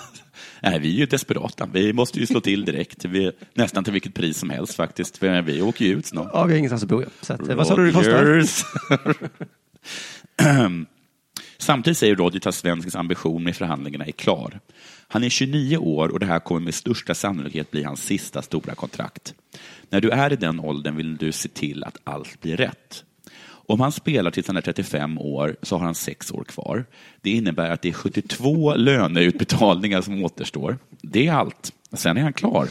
nej, 0.63 0.81
vi 0.81 0.95
är 0.95 0.99
ju 0.99 1.07
desperata. 1.07 1.69
Vi 1.73 1.93
måste 1.93 2.21
ju 2.21 2.27
slå 2.27 2.41
till 2.41 2.65
direkt. 2.65 3.05
Vi, 3.05 3.33
nästan 3.55 3.85
till 3.85 3.93
vilket 3.93 4.15
pris 4.15 4.39
som 4.39 4.51
helst 4.51 4.75
faktiskt. 4.75 5.19
För 5.19 5.43
vi 5.43 5.63
åker 5.63 5.85
ju 5.85 5.99
ut 5.99 6.07
snart. 6.07 6.31
Ja, 6.33 6.45
vi 6.45 6.53
har 6.53 6.59
ingenstans 6.59 6.83
att 6.83 6.89
bo. 6.89 7.05
Så 7.21 7.33
att, 7.33 7.41
vad 7.41 7.67
sa 7.67 7.77
du 7.77 7.87
det 7.87 7.93
kostar? 7.93 8.45
Samtidigt 11.59 11.99
säger 11.99 12.17
Rogers 12.17 12.47
att 12.47 12.55
svenskens 12.55 12.97
ambition 12.97 13.45
med 13.45 13.57
förhandlingarna 13.57 14.05
är 14.05 14.13
klar. 14.13 14.61
Han 15.13 15.25
är 15.25 15.29
29 15.29 15.77
år 15.77 16.09
och 16.09 16.21
det 16.21 16.27
här 16.27 16.39
kommer 16.39 16.61
med 16.61 16.75
största 16.75 17.15
sannolikhet 17.15 17.71
bli 17.71 17.83
hans 17.83 18.03
sista 18.03 18.43
stora 18.43 18.75
kontrakt. 18.75 19.35
När 19.89 20.01
du 20.01 20.11
är 20.11 20.33
i 20.33 20.37
den 20.37 20.61
åldern 20.61 20.97
vill 20.97 21.17
du 21.17 21.33
se 21.33 21.49
till 21.49 21.85
att 21.85 21.97
allt 22.05 22.41
blir 22.41 22.57
rätt. 22.57 23.05
Om 23.43 23.81
han 23.81 23.93
spelar 23.93 24.31
tills 24.31 24.47
han 24.47 24.57
är 24.57 24.61
35 24.61 25.19
år 25.19 25.57
så 25.63 25.77
har 25.77 25.85
han 25.85 25.95
sex 25.95 26.31
år 26.33 26.45
kvar. 26.45 26.85
Det 27.21 27.31
innebär 27.31 27.71
att 27.71 27.83
det 27.83 27.89
är 27.89 27.93
72 27.93 28.75
löneutbetalningar 28.75 30.01
som 30.01 30.25
återstår. 30.25 30.79
Det 31.03 31.27
är 31.27 31.33
allt. 31.33 31.73
Sen 31.93 32.17
är 32.17 32.23
han 32.23 32.33
klar. 32.33 32.69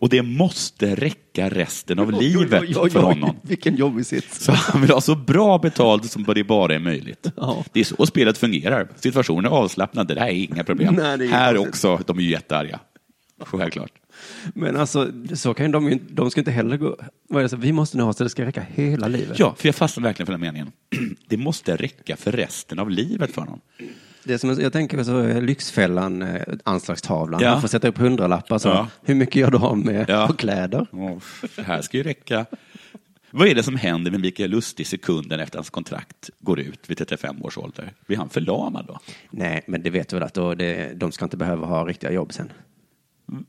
Och 0.00 0.08
det 0.08 0.22
måste 0.22 0.94
räcka 0.94 1.48
resten 1.48 1.98
av 1.98 2.12
livet 2.12 2.92
för 2.92 3.02
honom. 3.02 3.36
Vilken 3.42 3.76
jobbig 3.76 4.06
sits. 4.06 4.44
Så 4.44 4.52
han 4.52 4.80
vill 4.80 4.90
ha 4.90 5.00
så 5.00 5.14
bra 5.14 5.58
betalt 5.58 6.10
som 6.10 6.24
det 6.24 6.44
bara 6.44 6.74
är 6.74 6.78
möjligt. 6.78 7.26
Ja. 7.36 7.64
Det 7.72 7.80
är 7.80 7.84
så 7.84 8.06
spelet 8.06 8.38
fungerar. 8.38 8.88
Situationen 8.96 9.44
är 9.44 9.56
avslappnad, 9.56 10.08
det 10.08 10.14
där 10.14 10.26
är 10.26 10.30
inga 10.30 10.64
problem. 10.64 10.94
Nej, 10.94 11.12
är 11.12 11.32
Här 11.32 11.56
också, 11.56 12.00
de 12.06 12.18
är 12.18 12.22
ju 12.22 12.30
jättearga. 12.30 12.80
Självklart. 13.44 13.92
Men 14.54 14.76
alltså, 14.76 15.12
så 15.34 15.54
kan 15.54 15.70
de 15.70 15.90
ju 15.90 15.98
de 16.10 16.30
ska 16.30 16.40
inte 16.40 16.50
heller 16.50 16.76
gå... 16.76 16.96
Vad 17.28 17.44
är 17.44 17.48
det, 17.48 17.56
vi 17.56 17.72
måste 17.72 17.96
nu 17.96 18.02
ha 18.02 18.12
så 18.12 18.24
det 18.24 18.30
ska 18.30 18.44
räcka 18.44 18.66
hela 18.74 19.08
livet. 19.08 19.38
Ja, 19.38 19.54
för 19.58 19.68
jag 19.68 19.74
fastnar 19.74 20.04
verkligen 20.04 20.26
för 20.26 20.32
den 20.32 20.40
meningen. 20.40 20.72
Det 21.28 21.36
måste 21.36 21.76
räcka 21.76 22.16
för 22.16 22.32
resten 22.32 22.78
av 22.78 22.90
livet 22.90 23.30
för 23.34 23.40
honom. 23.40 23.60
Det 24.24 24.34
är 24.34 24.38
som, 24.38 24.60
jag 24.60 24.72
tänker 24.72 25.02
så 25.02 25.20
eh, 25.22 25.42
Lyxfällan, 25.42 26.22
eh, 26.22 26.42
anslagstavlan. 26.64 27.40
Ja. 27.42 27.50
Man 27.52 27.60
får 27.60 27.68
sätta 27.68 27.88
upp 27.88 27.98
hundralappar. 27.98 28.58
Så. 28.58 28.68
Ja. 28.68 28.88
Hur 29.02 29.14
mycket 29.14 29.36
gör 29.36 29.50
du 29.50 29.58
av 29.58 29.78
med 29.78 30.04
Ja. 30.08 30.26
på 30.26 30.32
kläder? 30.32 30.86
Åh, 30.92 31.18
det 31.56 31.62
här 31.62 31.82
ska 31.82 31.96
ju 31.96 32.02
räcka. 32.02 32.46
Vad 33.30 33.48
är 33.48 33.54
det 33.54 33.62
som 33.62 33.76
händer 33.76 34.10
med 34.10 34.20
Mikael 34.20 34.50
Lustig 34.50 34.86
sekunden 34.86 35.40
efter 35.40 35.58
hans 35.58 35.70
kontrakt 35.70 36.30
går 36.38 36.60
ut 36.60 36.90
vid 36.90 36.98
35 36.98 37.42
års 37.44 37.58
ålder? 37.58 37.92
Blir 38.06 38.16
han 38.16 38.28
förlamad 38.28 38.84
då? 38.86 38.98
Nej, 39.30 39.62
men 39.66 39.82
det 39.82 39.90
vet 39.90 40.08
du 40.08 40.16
väl 40.16 40.22
att 40.22 40.34
då, 40.34 40.54
det, 40.54 40.92
de 40.96 41.12
ska 41.12 41.24
inte 41.24 41.36
behöva 41.36 41.66
ha 41.66 41.84
riktiga 41.86 42.10
jobb 42.12 42.32
sen. 42.32 42.52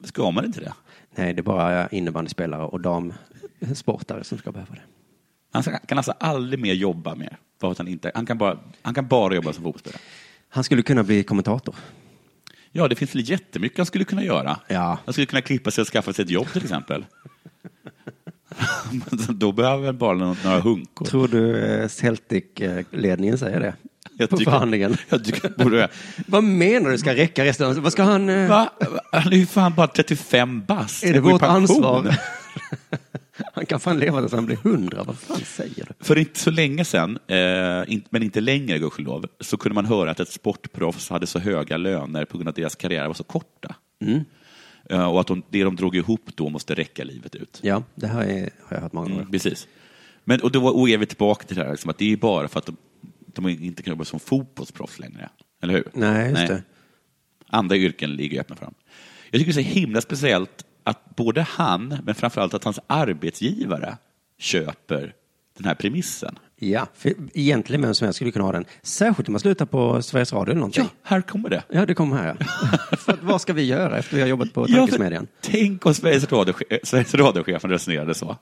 Ska 0.04 0.32
man 0.32 0.46
inte 0.46 0.60
det? 0.60 0.74
Nej, 1.16 1.34
det 1.34 1.40
är 1.42 1.44
bara 1.44 1.88
innebandyspelare 1.88 2.64
och 2.64 2.82
damsportare 2.82 4.24
som 4.24 4.38
ska 4.38 4.52
behöva 4.52 4.76
det. 4.76 4.82
Han 5.54 5.64
kan 5.64 5.98
alltså 5.98 6.14
aldrig 6.20 6.60
mer 6.60 6.74
jobba 6.74 7.16
mer. 7.16 7.38
För 7.62 7.72
att 7.72 7.78
han, 7.78 7.88
inte, 7.88 8.12
han, 8.16 8.26
kan 8.26 8.38
bara, 8.38 8.58
han 8.82 8.94
kan 8.94 9.08
bara 9.08 9.36
jobba 9.36 9.54
som 9.54 9.64
fotbollsspelare. 9.64 10.02
Han 10.54 10.64
skulle 10.64 10.82
kunna 10.82 11.04
bli 11.04 11.24
kommentator. 11.24 11.76
Ja, 12.72 12.88
det 12.88 12.96
finns 12.96 13.16
väl 13.16 13.30
jättemycket 13.30 13.78
han 13.78 13.86
skulle 13.86 14.04
kunna 14.06 14.24
göra. 14.24 14.60
Ja. 14.68 14.98
Han 15.06 15.14
skulle 15.14 15.26
kunna 15.28 15.42
klippa 15.42 15.72
sig 15.72 15.82
och 15.82 15.88
skaffa 15.88 16.14
sig 16.14 16.26
ett 16.26 16.32
jobb 16.32 16.48
till 16.54 16.64
exempel. 16.64 17.06
Då 19.30 19.52
behöver 19.52 19.86
han 19.86 19.98
bara 19.98 20.14
några 20.18 20.60
hunkor. 20.60 21.06
Tror 21.06 21.28
du 21.28 21.58
eh, 21.66 21.88
Celtic-ledningen 21.88 23.38
säger 23.38 23.60
det? 23.60 23.76
Jag 24.18 24.30
på 24.30 24.38
tycker- 24.38 24.52
förhandlingen. 24.52 24.98
Jag 25.10 25.26
tycker 25.26 25.50
borde... 25.50 25.90
Vad 26.28 26.44
menar 26.44 26.90
du 26.90 26.98
ska 26.98 27.16
räcka 27.16 27.46
resten 27.46 27.68
av... 27.68 27.76
Vad 27.76 27.92
ska 27.92 28.04
han... 28.04 28.30
eh, 28.30 28.50
Va? 28.50 28.70
Han 29.12 29.34
är 29.34 29.38
ju 29.38 29.46
fan 29.46 29.74
bara 29.76 29.88
35 29.88 30.64
bast. 30.68 31.04
Är 31.04 31.14
det 31.14 31.20
vårt 31.20 31.42
ansvar? 31.42 32.16
han 33.54 33.66
kan 33.66 33.80
fan 33.80 34.00
leva 34.00 34.20
tills 34.20 34.34
han 34.34 34.46
blir 34.46 34.56
hundra. 34.56 35.04
Vad 35.04 35.18
fan 35.18 35.40
säger 35.40 35.86
du? 35.86 36.06
För 36.06 36.18
inte 36.18 36.40
så 36.40 36.52
länge 36.52 36.86
sedan, 36.86 37.20
eh, 37.28 37.94
in, 37.94 38.04
men 38.10 38.24
inte 38.24 38.42
längre 38.42 38.80
gudskelov, 38.80 39.26
så 39.40 39.58
kunde 39.58 39.74
man 39.74 39.86
höra 39.86 40.12
att 40.12 40.20
ett 40.20 40.32
sportproffs 40.32 41.10
hade 41.10 41.28
så 41.28 41.40
höga 41.40 41.78
löner 41.78 42.26
på 42.26 42.38
grund 42.38 42.48
av 42.48 42.52
att 42.52 42.56
deras 42.56 42.76
karriärer 42.76 43.08
var 43.08 43.14
så 43.14 43.24
korta. 43.24 43.76
Eh, 44.90 45.06
och 45.06 45.22
att 45.22 45.28
de, 45.28 45.44
det 45.50 45.64
de 45.64 45.76
drog 45.76 45.96
ihop 45.96 46.30
då 46.36 46.50
måste 46.50 46.76
räcka 46.76 47.04
livet 47.04 47.36
ut. 47.36 47.60
Ja, 47.62 47.84
det 47.96 48.08
här 48.08 48.24
är, 48.24 48.50
har 48.64 48.78
jag 48.78 48.82
hört 48.82 48.94
många 48.94 49.08
gånger. 49.08 49.22
Mm, 49.22 49.32
precis. 49.32 49.68
Men, 50.24 50.42
och 50.42 50.52
då 50.52 50.68
och 50.68 50.90
är 50.90 50.98
vi 50.98 51.06
tillbaka 51.06 51.48
till 51.48 51.56
det 51.56 51.64
här, 51.64 51.72
liksom, 51.72 51.90
att 51.90 51.98
det 51.98 52.12
är 52.12 52.18
bara 52.18 52.48
för 52.48 52.60
att 52.60 52.66
de, 52.66 52.78
de 53.26 53.50
inte 53.50 53.84
kan 53.84 53.92
jobba 53.92 54.06
som 54.06 54.20
fotbollsproffs 54.20 55.00
längre. 55.00 55.30
Eller 55.64 55.74
hur? 55.74 55.84
Nej, 55.94 56.30
just 56.30 56.48
det. 56.48 56.64
Andra 57.48 57.76
yrken 57.76 58.16
ligger 58.16 58.40
öppna 58.40 58.56
för 58.56 58.66
dem. 58.66 58.74
Jag 59.32 59.40
tycker 59.40 59.54
det 59.54 59.62
är 59.62 59.64
så 59.64 59.70
himla 59.70 60.02
speciellt 60.02 60.66
att 60.84 61.16
både 61.16 61.42
han, 61.42 61.98
men 62.06 62.16
framförallt 62.16 62.54
att 62.54 62.64
hans 62.64 62.80
arbetsgivare 62.88 63.98
köper 64.40 65.14
den 65.58 65.66
här 65.66 65.76
premissen. 65.76 66.40
Ja, 66.56 66.88
för 66.96 67.14
egentligen 67.34 67.82
vem 67.82 67.94
som 67.96 68.06
helst 68.06 68.16
skulle 68.16 68.32
kunna 68.32 68.46
ha 68.46 68.52
den. 68.52 68.66
Särskilt 68.84 69.30
om 69.30 69.34
man 69.34 69.40
slutar 69.40 69.66
på 69.66 70.02
Sveriges 70.02 70.34
Radio 70.34 70.52
eller 70.52 70.60
någonting. 70.60 70.84
Ja, 70.84 70.90
här 71.04 71.22
kommer 71.22 71.50
det. 71.50 71.64
Ja, 71.70 71.86
det 71.86 71.94
kommer 71.94 72.18
här. 72.18 72.38
ja. 72.40 72.46
för 72.98 73.18
vad 73.22 73.42
ska 73.42 73.54
vi 73.54 73.64
göra 73.66 73.98
efter 73.98 74.16
vi 74.16 74.22
har 74.22 74.30
jobbat 74.30 74.54
på 74.54 74.66
Ja, 74.70 74.76
Tankesmedjan? 74.76 75.28
tänk 75.42 75.86
om 75.86 75.94
Sveriges, 75.94 76.32
Radio, 76.32 76.54
Sveriges 76.84 77.14
radiochefen 77.16 77.70
resonerade 77.70 78.14
så. 78.14 78.38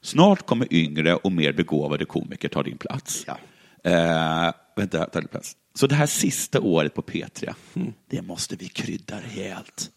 Snart 0.00 0.46
kommer 0.46 0.74
yngre 0.74 1.14
och 1.14 1.32
mer 1.32 1.52
begåvade 1.52 2.04
komiker 2.04 2.48
ta 2.48 2.62
din 2.62 2.78
plats. 2.78 3.24
Ja. 3.26 3.38
Eh, 3.90 4.52
vänta, 4.76 5.04
ta 5.04 5.20
din 5.20 5.28
plats. 5.28 5.56
Så 5.74 5.86
det 5.86 5.94
här 5.94 6.06
sista 6.06 6.60
året 6.60 6.94
på 6.94 7.02
P3, 7.02 7.54
Mm. 7.74 7.92
det 8.10 8.22
måste 8.22 8.56
vi 8.56 8.68
krydda 8.68 9.16
rejält. 9.34 9.90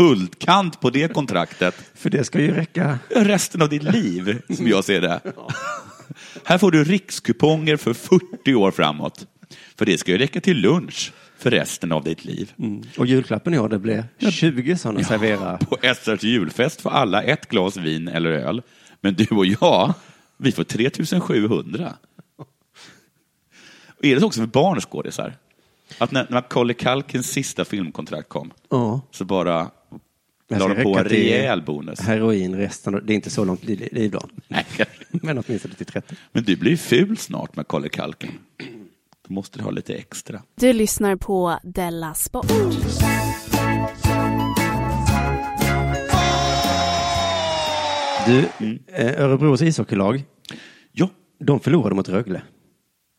Guldkant 0.00 0.80
på 0.80 0.90
det 0.90 1.12
kontraktet 1.14 1.74
För 1.94 2.10
det 2.10 2.24
ska 2.24 2.40
ju 2.40 2.54
räcka. 2.54 2.98
resten 3.10 3.62
av 3.62 3.68
ditt 3.68 3.82
liv, 3.82 4.42
som 4.56 4.68
jag 4.68 4.84
ser 4.84 5.00
det. 5.00 5.20
Här 6.44 6.58
får 6.58 6.70
du 6.70 6.84
rikskuponger 6.84 7.76
för 7.76 7.92
40 7.94 8.54
år 8.54 8.70
framåt. 8.70 9.26
För 9.78 9.86
det 9.86 9.98
ska 9.98 10.10
ju 10.12 10.18
räcka 10.18 10.40
till 10.40 10.56
lunch 10.60 11.12
för 11.38 11.50
resten 11.50 11.92
av 11.92 12.04
ditt 12.04 12.24
liv. 12.24 12.52
Och 12.98 13.06
julklappen 13.06 13.54
i 13.54 13.58
år, 13.58 13.68
det 13.68 13.78
blir 13.78 14.04
20 14.30 14.76
sådana 14.76 15.04
servera. 15.04 15.58
På 15.58 15.76
SRs 15.94 16.22
julfest 16.22 16.80
får 16.80 16.90
alla 16.90 17.22
ett 17.22 17.48
glas 17.48 17.76
vin 17.76 18.08
eller 18.08 18.30
öl. 18.30 18.62
Men 19.00 19.14
du 19.14 19.26
och 19.30 19.46
jag, 19.46 19.94
vi 20.36 20.52
får 20.52 20.64
3700. 20.64 21.92
Och 23.98 24.04
är 24.04 24.14
det 24.14 24.20
så 24.20 24.26
också 24.26 24.40
för 24.40 24.46
barnskådisar? 24.46 25.34
Att 25.98 26.10
när, 26.12 26.22
när 26.24 26.30
Macaulay 26.32 26.74
Culkins 26.74 27.26
sista 27.26 27.64
filmkontrakt 27.64 28.28
kom, 28.28 28.50
Ja. 28.70 29.00
så 29.10 29.24
bara 29.24 29.70
la 30.48 30.68
de 30.68 30.82
på 30.82 30.98
en 30.98 31.04
rejäl 31.04 31.62
bonus. 31.62 32.00
Heroin 32.00 32.54
resten 32.56 33.00
det 33.06 33.12
är 33.12 33.14
inte 33.14 33.30
så 33.30 33.44
långt 33.44 33.64
li- 33.64 33.88
liv 33.92 34.10
då. 34.10 34.20
Nej, 34.48 34.64
Men 35.10 35.38
åtminstone 35.46 35.74
till 35.74 35.86
30. 35.86 36.14
Men 36.32 36.44
du 36.44 36.56
blir 36.56 36.76
ful 36.76 37.16
snart, 37.16 37.56
Macaulay 37.56 37.88
Culkin. 37.90 38.30
Då 39.28 39.34
måste 39.34 39.58
du 39.58 39.64
ha 39.64 39.70
lite 39.70 39.94
extra. 39.94 40.42
Du 40.54 40.72
lyssnar 40.72 41.16
på 41.16 41.58
Della 41.62 42.14
Sport. 42.14 42.46
Du, 48.26 48.44
Mm. 48.60 48.78
eh, 48.86 49.20
Örebros 49.24 49.62
ishockeylag, 49.62 50.24
Ja, 50.92 51.10
de 51.40 51.60
förlorade 51.60 51.94
mot 51.94 52.08
Rögle. 52.08 52.42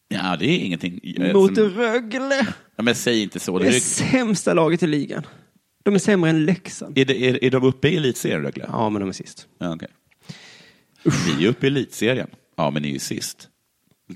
ja 0.07 0.36
det 0.39 0.45
är 0.45 0.57
ingenting. 0.65 0.99
Mot 1.34 1.55
som- 1.55 1.69
Rögle! 1.69 2.47
Ja, 2.75 2.84
men 2.84 2.95
säg 2.95 3.23
inte 3.23 3.39
så. 3.39 3.57
Det 3.59 3.65
Det 3.65 3.69
är 3.71 3.75
är, 3.75 3.80
sämsta 3.80 4.53
laget 4.53 4.84
i 4.84 4.88
ligan. 4.88 5.23
De 5.88 5.95
är 5.95 5.99
sämre 5.99 6.29
än 6.29 6.45
Leksand. 6.45 6.97
är, 6.97 7.05
det, 7.05 7.29
är, 7.29 7.43
är 7.43 7.51
de 7.51 7.63
uppe 7.63 7.89
i 7.89 7.97
elitserien, 7.97 8.41
Rögle? 8.41 8.65
Ja, 8.71 8.89
men 8.89 8.99
de 8.99 9.09
är 9.09 9.13
sist. 9.13 9.47
Ja, 9.57 9.75
okej. 9.75 9.88
Vi 11.03 11.45
är 11.45 11.49
uppe 11.49 11.65
i 11.65 11.69
elitserien. 11.69 12.27
Ja, 12.55 12.69
men 12.69 12.81
ni 12.81 12.88
är 12.88 12.93
ju 12.93 12.99
sist. 12.99 13.49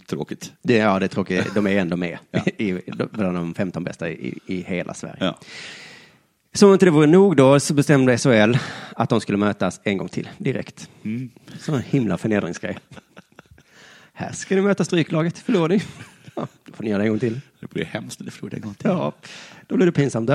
Tråkigt. 0.08 0.54
Det, 0.64 0.76
ja, 0.76 1.00
det 1.00 1.06
är 1.06 1.08
tråkigt. 1.08 1.54
De 1.56 1.68
är 1.68 1.78
ändå 1.78 1.98
med 1.98 2.18
i, 2.58 2.82
bland 3.12 3.36
de 3.36 3.54
15 3.54 3.84
bästa 3.84 4.10
i, 4.10 4.40
i 4.46 4.62
hela 4.62 4.94
Sverige. 4.94 5.18
Ja. 5.20 5.40
Som 6.54 6.70
om 6.70 6.74
inte 6.74 6.86
det 6.86 6.92
vore 6.92 7.08
nog 7.08 7.36
då 7.36 7.60
så 7.60 7.74
bestämde 7.74 8.18
SHL 8.18 8.56
att 8.96 9.10
de 9.10 9.22
skulle 9.22 9.38
mötas 9.38 9.82
en 9.84 9.98
gång 9.98 10.10
till 10.10 10.30
direkt. 10.38 10.90
Mm. 11.04 11.30
Sån 11.60 11.76
en 11.76 11.82
himla 11.82 12.18
förnedringsgrej. 12.18 12.78
Här 14.14 14.32
ska 14.32 14.56
ni 14.56 14.62
möta 14.62 14.86
Stryklaget, 14.86 15.38
förlorar 15.38 15.70
ni? 15.70 15.84
Ja, 16.36 16.48
då 16.66 16.74
får 16.74 16.84
ni 16.84 16.90
göra 16.90 17.02
det 17.02 17.06
en 17.06 17.10
gång 17.10 17.20
till. 17.20 17.42
Det 17.60 17.70
blir 17.70 17.86
hemskt 17.86 18.20
när 18.20 18.26
du 18.26 18.32
förlorar 18.32 18.56
en 18.56 18.62
gång 18.62 18.74
till. 18.74 18.90
Ja, 18.90 19.14
då 19.68 19.76
blir 19.76 19.86
det 19.86 19.92
pinsamt. 19.92 20.30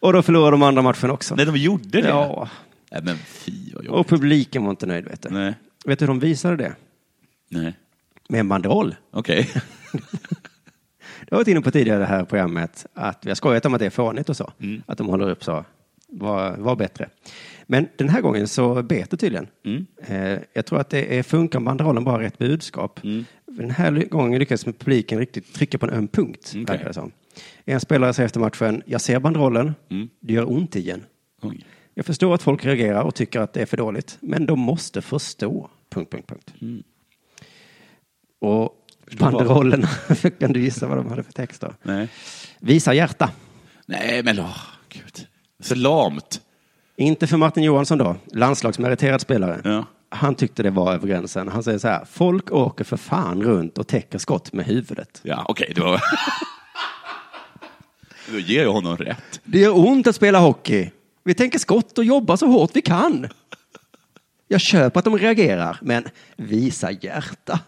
Och 0.00 0.12
då 0.12 0.22
förlorar 0.22 0.50
de 0.50 0.62
andra 0.62 0.82
matchen 0.82 1.10
också. 1.10 1.34
Nej, 1.34 1.46
de 1.46 1.56
gjorde 1.56 2.00
det? 2.02 2.08
Ja, 2.08 2.48
Nej, 2.90 3.02
men 3.04 3.16
fy 3.16 3.72
vad 3.72 3.80
och 3.80 3.84
jobbigt. 3.84 4.08
publiken 4.08 4.62
var 4.64 4.70
inte 4.70 4.86
nöjd 4.86 5.04
vet 5.04 5.22
du. 5.22 5.28
Nej. 5.30 5.54
Vet 5.86 5.98
du 5.98 6.02
hur 6.02 6.08
de 6.08 6.18
visade 6.20 6.56
det? 6.56 6.74
Nej. 7.48 7.76
Med 8.28 8.40
en 8.40 8.48
banderoll. 8.48 8.94
Okej. 9.10 9.50
Jag 11.28 11.36
har 11.36 11.38
varit 11.38 11.48
inne 11.48 11.60
på 11.60 11.70
tidigare 11.70 11.98
det 11.98 12.06
här 12.06 12.24
programmet 12.24 12.86
att 12.94 13.26
vi 13.26 13.30
har 13.30 13.34
skojat 13.34 13.66
om 13.66 13.74
att 13.74 13.80
det 13.80 13.86
är 13.86 13.90
fånigt 13.90 14.28
och 14.28 14.36
så. 14.36 14.52
Mm. 14.60 14.82
Att 14.86 14.98
de 14.98 15.06
håller 15.08 15.30
upp 15.30 15.44
så. 15.44 15.64
Var, 16.08 16.56
var 16.56 16.76
bättre. 16.76 17.08
Men 17.66 17.88
den 17.96 18.08
här 18.08 18.20
gången 18.20 18.48
så 18.48 18.82
bet 18.82 19.10
det 19.10 19.16
tydligen. 19.16 19.46
Mm. 19.64 19.86
Eh, 20.06 20.40
jag 20.52 20.66
tror 20.66 20.80
att 20.80 20.90
det 20.90 21.18
är 21.18 21.22
funkar 21.22 21.60
banderollen 21.60 22.04
bara 22.04 22.22
rätt 22.22 22.38
budskap. 22.38 23.04
Mm. 23.04 23.24
Den 23.46 23.70
här 23.70 23.90
gången 24.10 24.38
lyckades 24.38 24.64
publiken 24.64 25.18
riktigt 25.18 25.54
trycka 25.54 25.78
på 25.78 25.86
en 25.86 25.92
öm 25.92 26.08
punkt. 26.08 26.48
Okej. 26.50 26.64
verkar 26.64 26.84
det 26.84 26.94
som. 26.94 27.12
En 27.64 27.80
spelare 27.80 28.12
säger 28.14 28.24
efter 28.26 28.40
matchen, 28.40 28.82
jag 28.86 29.00
ser 29.00 29.20
banderollen, 29.20 29.74
Mm. 29.90 30.08
det 30.20 30.32
gör 30.32 30.50
ont 30.52 30.76
igen. 30.76 31.04
Oj. 31.42 31.64
Jag 31.94 32.06
förstår 32.06 32.34
att 32.34 32.42
folk 32.42 32.64
reagerar 32.64 33.02
och 33.02 33.14
tycker 33.14 33.40
att 33.40 33.52
det 33.52 33.62
är 33.62 33.66
för 33.66 33.76
dåligt, 33.76 34.18
men 34.20 34.46
de 34.46 34.60
måste 34.60 35.02
förstå. 35.02 35.70
Punkt, 35.90 36.12
punkt, 36.12 36.26
punkt. 36.28 36.54
Mm. 36.60 36.82
Och 38.40 38.70
banderollerna, 39.18 39.88
kan 40.40 40.52
du 40.52 40.60
gissa 40.60 40.86
vad 40.86 40.96
de 40.98 41.08
hade 41.08 41.22
för 41.22 41.32
text 41.32 41.60
då? 41.60 41.72
Nej. 41.82 42.08
Visa 42.60 42.94
hjärta. 42.94 43.30
Nej, 43.86 44.22
men 44.22 44.38
åh, 44.38 44.58
gud. 44.88 45.26
Så 45.62 45.74
lamt. 45.74 46.40
Inte 46.96 47.26
för 47.26 47.36
Martin 47.36 47.62
Johansson 47.62 47.98
då, 47.98 48.16
landslagsmeriterad 48.32 49.20
spelare. 49.20 49.60
Ja. 49.64 49.84
Han 50.10 50.34
tyckte 50.34 50.62
det 50.62 50.70
var 50.70 50.92
över 50.94 51.08
gränsen. 51.08 51.48
Han 51.48 51.62
säger 51.62 51.78
så 51.78 51.88
här, 51.88 52.04
folk 52.04 52.52
åker 52.52 52.84
för 52.84 52.96
fan 52.96 53.42
runt 53.42 53.78
och 53.78 53.86
täcker 53.88 54.18
skott 54.18 54.52
med 54.52 54.66
huvudet. 54.66 55.20
Ja, 55.22 55.44
okej, 55.48 55.72
det 55.74 55.80
var... 55.80 56.00
Då 58.32 58.38
ger 58.38 58.62
jag 58.62 58.72
honom 58.72 58.96
rätt. 58.96 59.40
Det 59.44 59.58
gör 59.58 59.78
ont 59.78 60.06
att 60.06 60.16
spela 60.16 60.38
hockey. 60.38 60.90
Vi 61.24 61.34
tänker 61.34 61.58
skott 61.58 61.98
och 61.98 62.04
jobbar 62.04 62.36
så 62.36 62.46
hårt 62.46 62.70
vi 62.74 62.82
kan. 62.82 63.28
Jag 64.48 64.60
köper 64.60 64.98
att 64.98 65.04
de 65.04 65.18
reagerar, 65.18 65.78
men 65.82 66.04
visa 66.36 66.90
hjärta. 66.90 67.60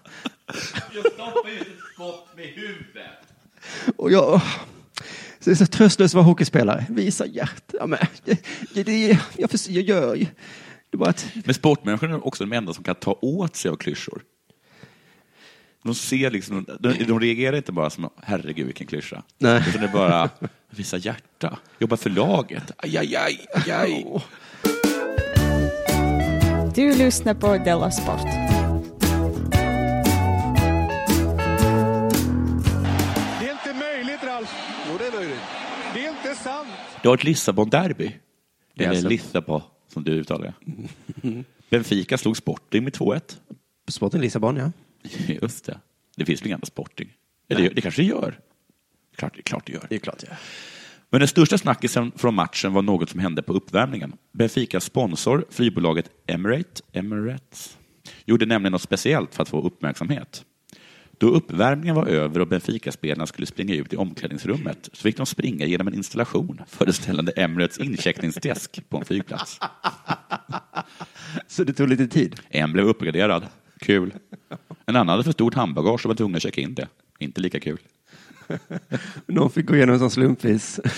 Jag 0.95 1.13
stoppar 1.13 1.51
ju 1.51 1.61
ett 1.61 1.67
skott 1.95 2.29
med 2.37 2.47
huvudet. 2.47 3.97
Och 3.97 4.13
jag... 4.13 4.41
Så 5.41 5.51
det 5.51 5.55
är 5.55 5.55
så 5.55 5.67
tröstlöst 5.67 6.13
att 6.15 6.17
vara 6.17 6.25
hockeyspelare. 6.25 6.87
Visa 6.89 7.27
hjärta. 7.27 7.77
Ja, 7.79 7.87
men, 7.87 7.99
det, 8.25 8.47
det, 8.75 8.83
det, 8.83 9.19
jag, 9.37 9.51
förs- 9.51 9.69
jag 9.69 9.85
gör 9.85 10.15
ju... 10.15 10.25
Det 10.91 10.97
är 10.97 10.97
bara 10.97 11.11
att... 11.11 11.27
Men 11.45 11.55
sportmänniskorna 11.55 12.15
är 12.15 12.27
också 12.27 12.45
de 12.45 12.57
enda 12.57 12.73
som 12.75 12.85
kan 12.85 12.95
ta 12.95 13.19
åt 13.23 13.57
sig 13.57 13.71
av 13.71 13.77
klyschor. 13.77 14.23
De 15.83 15.95
ser 15.95 16.31
liksom, 16.31 16.67
de, 16.81 16.93
de 17.05 17.21
reagerar 17.21 17.57
inte 17.57 17.73
bara 17.73 17.91
som 17.91 18.11
herregud 18.23 18.67
vilken 18.67 18.87
klyscha. 18.87 19.23
Nej. 19.39 19.65
Utan 19.69 19.81
det 19.81 19.87
är 19.87 19.93
bara 19.93 20.31
visa 20.71 20.97
hjärta, 20.97 21.59
jobba 21.79 21.97
för 21.97 22.11
laget. 22.11 22.73
Aj, 22.77 22.99
aj, 22.99 23.17
aj, 23.17 23.47
aj, 23.55 23.71
aj. 23.73 24.07
Du 26.75 26.95
lyssnar 26.95 27.35
på 27.35 27.59
Della 27.59 27.91
Sport. 27.91 28.23
Det 33.41 33.47
är 33.49 33.53
inte 33.53 33.75
möjligt, 33.75 34.25
Ralf. 34.25 34.55
Jo, 34.91 34.99
det 34.99 35.07
är 35.07 35.13
möjligt. 35.13 35.39
Det 35.95 36.07
är 36.07 36.11
inte 36.11 36.35
sant. 36.43 36.69
Det 37.03 37.09
har 37.09 37.15
ett 37.15 37.25
Lissabon-derby. 37.25 38.13
Det 38.75 38.85
är 38.85 39.03
Lissabon, 39.03 39.63
som 39.93 40.05
du 40.05 40.13
uttalar 40.13 40.55
det. 40.65 41.45
Benfica 41.71 42.19
slog 42.19 42.37
Sporting 42.37 42.85
med 42.85 42.93
2-1. 42.93 43.21
Sporten 43.89 44.21
Lissabon, 44.21 44.57
ja. 44.57 44.71
Just 45.43 45.65
det. 45.65 45.81
Det 46.17 46.25
finns 46.25 46.43
väl 46.43 46.47
inga 46.47 46.57
andra 46.57 46.67
Sporting? 46.67 47.13
Eller 47.49 47.71
det 47.71 47.81
kanske 47.81 48.03
det 48.03 48.09
gör? 48.09 48.39
Klart, 49.17 49.37
det 49.37 49.43
klart 49.43 49.67
det 49.67 49.73
gör. 49.73 49.87
Det 49.89 49.95
är 49.95 49.99
klart, 49.99 50.25
ja. 50.29 50.37
Men 51.11 51.21
den 51.21 51.29
största 51.29 51.59
snackisen 51.59 52.13
från 52.17 52.35
matchen 52.35 52.73
var 52.73 52.83
något 52.83 53.11
som 53.11 53.21
hände 53.21 53.43
på 53.43 53.53
uppvärmningen. 53.53 54.13
Benficas 54.33 54.85
sponsor, 54.85 55.45
flygbolaget 55.51 56.11
Emirate, 56.27 56.83
Emirates, 56.93 57.79
gjorde 58.25 58.47
nämligen 58.47 58.73
något 58.73 58.83
speciellt 58.83 59.35
för 59.35 59.43
att 59.43 59.49
få 59.49 59.63
uppmärksamhet. 59.63 60.45
Då 61.19 61.29
uppvärmningen 61.29 61.95
var 61.95 62.07
över 62.07 62.41
och 62.41 62.47
Benfica-spelarna 62.47 63.27
skulle 63.27 63.47
springa 63.47 63.75
ut 63.75 63.93
i 63.93 63.97
omklädningsrummet 63.97 64.89
så 64.93 65.03
fick 65.03 65.17
de 65.17 65.27
springa 65.27 65.67
genom 65.67 65.89
en 65.89 65.95
installation 65.95 66.61
föreställande 66.67 67.33
Emirates 67.33 67.79
incheckningsdesk 67.79 68.89
på 68.89 68.99
en 68.99 69.05
flygplats. 69.05 69.61
Så 71.47 71.65
det 71.65 71.73
tog 71.73 71.89
lite 71.89 72.07
tid. 72.07 72.41
En 72.49 72.73
blev 72.73 72.87
uppgraderad. 72.87 73.47
Kul. 73.81 74.15
En 74.91 74.97
annan 74.97 75.09
hade 75.09 75.25
för 75.25 75.33
stort 75.33 75.55
handbagage 75.55 76.05
och 76.07 76.09
var 76.09 76.15
tvungen 76.15 76.37
att 76.37 76.43
checka 76.43 76.61
in 76.61 76.75
det. 76.75 76.89
Inte 77.19 77.41
lika 77.41 77.61
kul. 77.61 77.79
Någon 79.27 79.51
fick 79.51 79.67
gå 79.67 79.77
igenom 79.77 79.99
som 79.99 80.11
slumpvis. 80.11 80.81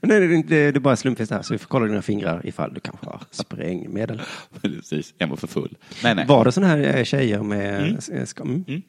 Nej, 0.00 0.20
det 0.20 0.26
är, 0.26 0.32
inte, 0.32 0.48
det 0.54 0.76
är 0.76 0.80
bara 0.80 0.96
slumpvis 0.96 1.30
här, 1.30 1.42
så 1.42 1.54
vi 1.54 1.58
får 1.58 1.68
kolla 1.68 1.86
dina 1.86 2.02
fingrar 2.02 2.46
ifall 2.46 2.74
du 2.74 2.80
kanske 2.80 3.06
har 3.06 3.22
sprängmedel. 3.30 4.22
Precis, 4.60 5.14
en 5.18 5.28
var 5.30 5.36
för 5.36 5.46
full. 5.46 5.76
Nej, 6.02 6.14
nej. 6.14 6.26
Var 6.26 6.44
det 6.44 6.52
sådana 6.52 6.72
här 6.72 6.96
eh, 6.96 7.04
tjejer 7.04 7.42
med... 7.42 7.82
Mm. 7.82 7.94
eh, 8.22 8.26
Mm. 8.40 8.64
Mm. 8.68 8.82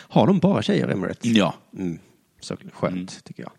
Har 0.00 0.26
de 0.26 0.38
bara 0.38 0.62
tjejer, 0.62 0.88
Emirates? 0.88 1.24
Ja. 1.24 1.54
Mm. 1.78 1.98
Så 2.40 2.56
skönt, 2.72 2.94
Mm. 2.94 3.06
tycker 3.24 3.42
jag. 3.42 3.52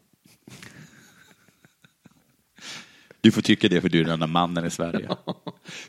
Du 3.26 3.32
får 3.32 3.42
tycka 3.42 3.70
det 3.70 3.82
för 3.82 3.90
du 3.90 4.00
är 4.00 4.04
den 4.04 4.14
enda 4.14 4.28
mannen 4.28 4.66
i 4.66 4.70
Sverige. 4.70 5.10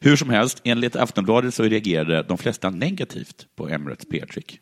Hur 0.00 0.16
som 0.16 0.30
helst, 0.30 0.60
enligt 0.64 0.96
Aftonbladet 0.96 1.54
så 1.54 1.62
reagerade 1.62 2.22
de 2.22 2.38
flesta 2.38 2.70
negativt 2.70 3.46
på 3.56 3.68
Emirates 3.68 4.08
PR-trick. 4.08 4.60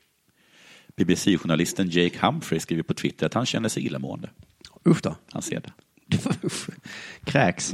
BBC-journalisten 0.97 1.89
Jake 1.91 2.27
Humphrey 2.27 2.61
skriver 2.61 2.83
på 2.83 2.95
Twitter 2.95 3.27
att 3.27 3.35
han 3.35 3.47
känner 3.47 3.69
sig 3.69 3.87
illamående. 3.87 4.31
Usch 4.89 5.03
då. 5.03 5.17
Han 5.33 5.43
ser 5.43 5.61
det. 5.61 5.73
Kräks. 7.31 7.73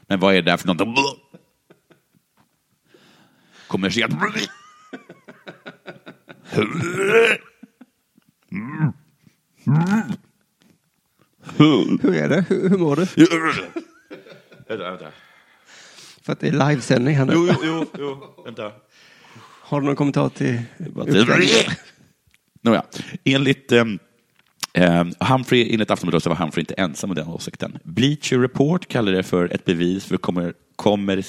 Men 0.00 0.20
vad 0.20 0.34
är 0.34 0.42
det 0.42 0.50
där 0.50 0.56
för 0.56 0.66
något? 0.66 1.22
Kommersiellt. 3.66 4.14
Hur 11.56 12.14
är 12.14 12.28
det? 12.28 12.44
Hur, 12.48 12.68
hur 12.68 12.78
mår 12.78 12.96
du? 12.96 13.06
Vänta, 14.68 14.90
vänta. 14.90 15.06
För 16.22 16.32
att 16.32 16.40
det 16.40 16.48
är 16.48 16.68
livesändning 16.68 17.16
här 17.16 17.24
nu. 17.24 17.32
Jo, 17.36 17.54
jo, 17.62 17.86
jo, 17.98 18.42
vänta. 18.44 18.72
Har 19.40 19.80
du 19.80 19.86
någon 19.86 19.96
kommentar 19.96 20.28
till 20.28 20.62
Nåja, 22.64 22.82
enligt 23.24 23.72
eh, 23.72 23.84
eh, 24.72 25.04
Humphrey, 25.20 25.72
enligt 25.72 25.90
Aftonbladet 25.90 26.22
så 26.22 26.30
var 26.30 26.36
Humphrey 26.36 26.62
inte 26.62 26.74
ensam 26.74 27.10
om 27.10 27.16
den 27.16 27.28
åsikten. 27.28 27.78
Bleacher 27.84 28.38
Report 28.38 28.88
kallar 28.88 29.12
det 29.12 29.22
för 29.22 29.54
ett 29.54 29.64
bevis 29.64 30.04
för 30.04 30.16
kommer, 30.16 30.54
kommer, 30.76 31.24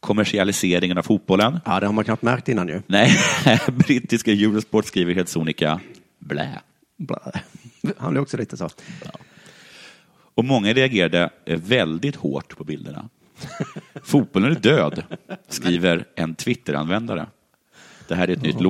kommersialiseringen 0.00 0.98
av 0.98 1.02
fotbollen. 1.02 1.60
Ja, 1.64 1.80
det 1.80 1.86
har 1.86 1.92
man 1.92 2.04
knappt 2.04 2.22
märkt 2.22 2.48
innan 2.48 2.68
ju. 2.68 2.82
Nej, 2.86 3.10
brittiska 3.66 4.32
Eurosport 4.32 4.86
skriver 4.86 5.14
helt 5.14 5.28
sonika 5.28 5.80
blä. 6.18 6.60
Blä. 6.98 7.32
Han 7.98 8.16
är 8.16 8.20
också 8.20 8.36
lite 8.36 8.56
så. 8.56 8.70
Och 10.38 10.44
många 10.44 10.72
reagerade 10.72 11.30
eh, 11.44 11.60
väldigt 11.60 12.16
hårt 12.16 12.56
på 12.56 12.64
bilderna. 12.64 13.08
Fotbollen 14.02 14.50
är 14.50 14.60
död, 14.60 15.02
skriver 15.48 16.04
en 16.14 16.34
Twitter-användare. 16.34 17.26
Det 18.08 18.14
här 18.14 18.28
är 18.28 18.32
ett 18.32 18.42
nytt 18.42 18.60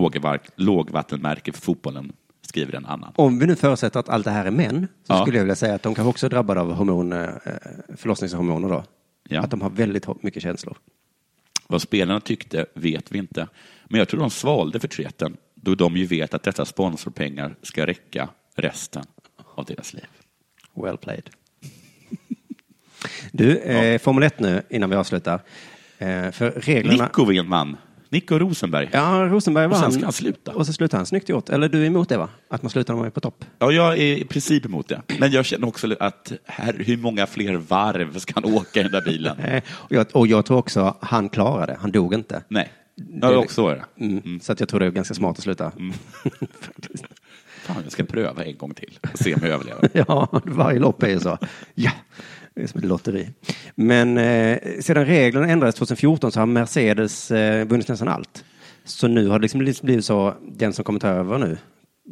lågvattenmärke 0.57 1.53
för 1.53 1.61
fotbollen, 1.61 2.13
skriver 2.43 2.75
en 2.75 2.87
annan. 2.87 3.13
Om 3.17 3.39
vi 3.39 3.47
nu 3.47 3.57
förutsätter 3.57 4.01
att 4.01 4.09
allt 4.09 4.25
det 4.25 4.31
här 4.31 4.45
är 4.45 4.51
män, 4.51 4.89
så 5.07 5.13
Ja. 5.13 5.23
skulle 5.23 5.37
jag 5.39 5.45
vilja 5.45 5.57
säga 5.57 5.75
att 5.75 5.83
de 5.83 5.95
kanske 5.95 6.09
också 6.11 6.27
är 6.27 6.31
drabbade 6.31 6.61
av 6.61 6.73
hormon, 6.73 7.13
eh, 7.13 7.29
förlossningshormoner 7.97 8.69
då. 8.69 8.85
Ja. 9.29 9.41
Att 9.41 9.51
de 9.51 9.61
har 9.61 9.71
väldigt 9.71 10.23
mycket 10.23 10.43
känslor. 10.43 10.77
Vad 11.67 11.83
spelarna 11.83 12.21
tyckte 12.21 12.67
vet 12.75 13.13
vi 13.13 13.19
inte. 13.19 13.49
Men 13.89 13.99
jag 13.99 14.09
tror 14.09 14.21
de 14.21 14.31
svalde 14.31 14.81
förtreten, 14.81 15.37
då 15.55 15.75
de 15.75 15.97
ju 15.97 16.07
vet 16.07 16.35
att 16.35 16.43
dessa 16.43 16.65
sponsorpengar 16.65 17.55
ska 17.63 17.87
räcka 17.87 18.29
resten 18.57 19.05
av 19.55 19.65
deras 19.65 19.95
liv. 19.95 20.07
Well 20.75 20.97
played. 20.97 21.31
Du, 23.33 23.59
eh, 23.59 23.99
Formel 23.99 24.23
1 24.25 24.41
nu 24.41 24.63
innan 24.71 24.91
vi 24.91 24.97
avslutar. 24.97 25.41
Eh, 25.99 26.31
för 26.31 26.51
reglerna... 26.51 27.05
Nico 27.05 27.25
Winman, 27.25 27.77
Nico 28.11 28.39
Rosenberg. 28.39 28.89
Ja, 28.93 29.27
Rosenberg 29.31 29.67
Och 29.67 29.73
sen 29.73 29.83
vann. 29.83 29.93
ska 29.93 30.05
han 30.05 30.13
sluta. 30.13 30.53
Och 30.53 30.67
så 30.67 30.73
slutar 30.73 30.99
han. 30.99 31.07
Snyggt 31.07 31.29
gjort. 31.29 31.49
Eller 31.49 31.69
du 31.69 31.83
är 31.83 31.87
emot 31.87 32.09
det 32.09 32.17
va? 32.19 32.29
Att 32.51 32.63
man 32.63 32.71
slutar 32.71 32.95
när 32.95 32.99
man 32.99 33.07
är 33.07 33.11
på 33.11 33.21
topp? 33.21 33.45
Ja, 33.59 33.73
jag 33.73 33.99
är 33.99 34.17
i 34.17 34.25
princip 34.25 34.65
emot 34.65 34.89
det. 34.89 35.03
Men 35.19 35.31
jag 35.31 35.45
känner 35.45 35.69
också 35.69 35.97
att 36.01 36.33
här, 36.45 36.75
hur 36.87 36.97
många 36.97 37.27
fler 37.27 37.55
varv 37.57 38.19
ska 38.19 38.33
han 38.35 38.45
åka 38.55 38.81
i 38.81 38.83
den 38.83 38.93
där 38.93 39.03
bilen? 39.03 39.37
Eh, 39.49 39.63
och, 39.71 39.93
jag, 39.93 40.07
och 40.13 40.27
jag 40.27 40.47
tror 40.47 40.59
också 40.59 40.97
han 41.01 41.29
klarade 41.29 41.73
det. 41.73 41.79
Han 41.81 41.91
dog 41.93 42.15
inte. 42.15 42.43
Nej, 42.49 42.73
ja, 43.21 43.37
också 43.37 43.63
var 43.63 43.75
det. 43.75 44.05
Mm. 44.05 44.41
Så 44.41 44.53
att 44.53 44.61
jag 44.61 44.69
tror 44.69 44.81
det 44.81 44.87
är 44.87 44.91
ganska 44.91 45.15
smart 45.15 45.37
att 45.39 45.43
sluta. 45.43 45.73
Faktiskt. 46.61 47.05
Fan, 47.63 47.77
jag 47.83 47.93
ska 47.93 48.05
pröva 48.05 48.45
en 48.45 48.57
gång 48.57 48.75
till 48.75 48.99
och 49.13 49.19
se 49.19 49.35
om 49.35 49.41
jag 49.43 49.51
överlever. 49.51 49.91
Ja, 50.09 50.41
varje 50.45 50.81
lopp 50.81 51.03
är 51.03 51.09
ju 51.09 51.21
så. 51.21 51.39
Ja, 51.75 51.91
det 52.59 52.65
är 52.65 52.67
som 52.67 52.79
ett 52.79 52.85
lotteri. 52.85 53.29
Men 53.75 54.19
eh, 54.19 54.59
sedan 54.81 55.07
reglerna 55.07 55.49
ändrades 55.49 55.75
2014 55.75 56.33
så 56.33 56.41
har 56.41 56.47
Mercedes 56.47 57.31
eh, 57.31 57.67
vunnit 57.67 57.89
nästan 57.89 58.09
allt. 58.09 58.45
Så 58.85 59.09
nu 59.09 59.29
har 59.29 59.39
det 59.39 59.43
liksom 59.43 59.59
blivit 59.59 60.05
så, 60.05 60.35
den 60.53 60.73
som 60.73 60.85
kommer 60.85 61.01
ta 61.01 61.09
över 61.09 61.39
nu 61.39 61.59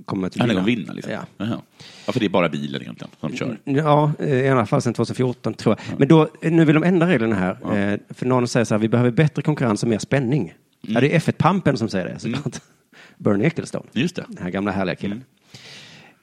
kommer 0.04 0.26
att 0.26 0.36
vinna. 0.36 0.54
de 0.54 0.64
vinna 0.64 0.92
liksom? 0.92 1.12
Ja. 1.12 1.20
Jaha. 1.36 1.60
ja, 2.06 2.12
för 2.12 2.20
det 2.20 2.26
är 2.26 2.30
bara 2.30 2.48
bilen 2.48 2.82
egentligen 2.82 3.10
som 3.20 3.36
kör. 3.36 3.58
Ja, 3.64 4.12
eh, 4.18 4.34
i 4.34 4.48
alla 4.48 4.66
fall 4.66 4.82
sedan 4.82 4.94
2014 4.94 5.54
tror 5.54 5.76
jag. 5.78 5.98
Men 5.98 6.08
då, 6.08 6.28
eh, 6.42 6.52
nu 6.52 6.64
vill 6.64 6.74
de 6.74 6.84
ändra 6.84 7.08
reglerna 7.08 7.36
här. 7.36 7.76
Eh, 7.92 7.98
För 8.08 8.26
någon 8.26 8.48
säger 8.48 8.64
så 8.64 8.74
här, 8.74 8.78
vi 8.78 8.88
behöver 8.88 9.10
bättre 9.10 9.42
konkurrens 9.42 9.82
och 9.82 9.88
mer 9.88 9.98
spänning. 9.98 10.54
Ja, 10.80 11.00
det 11.00 11.14
är 11.14 11.20
F1-pampen 11.20 11.76
som 11.76 11.88
säger 11.88 12.06
det 12.06 12.18
såklart. 12.18 12.60
Bernie 13.18 13.46
Ecclestone. 13.46 13.84
Just 13.92 14.16
det. 14.16 14.24
Den 14.28 14.42
här 14.42 14.50
gamla 14.50 14.70
härliga 14.70 14.96
killen. 14.96 15.24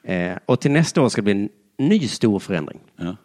Eh, 0.04 0.32
och 0.46 0.60
till 0.60 0.70
nästa 0.70 1.02
år 1.02 1.08
ska 1.08 1.22
det 1.22 1.24
bli 1.24 1.32
en 1.32 1.48
ny 1.88 2.08
stor 2.08 2.38
förändring. 2.38 2.78
Ja. 2.96 3.16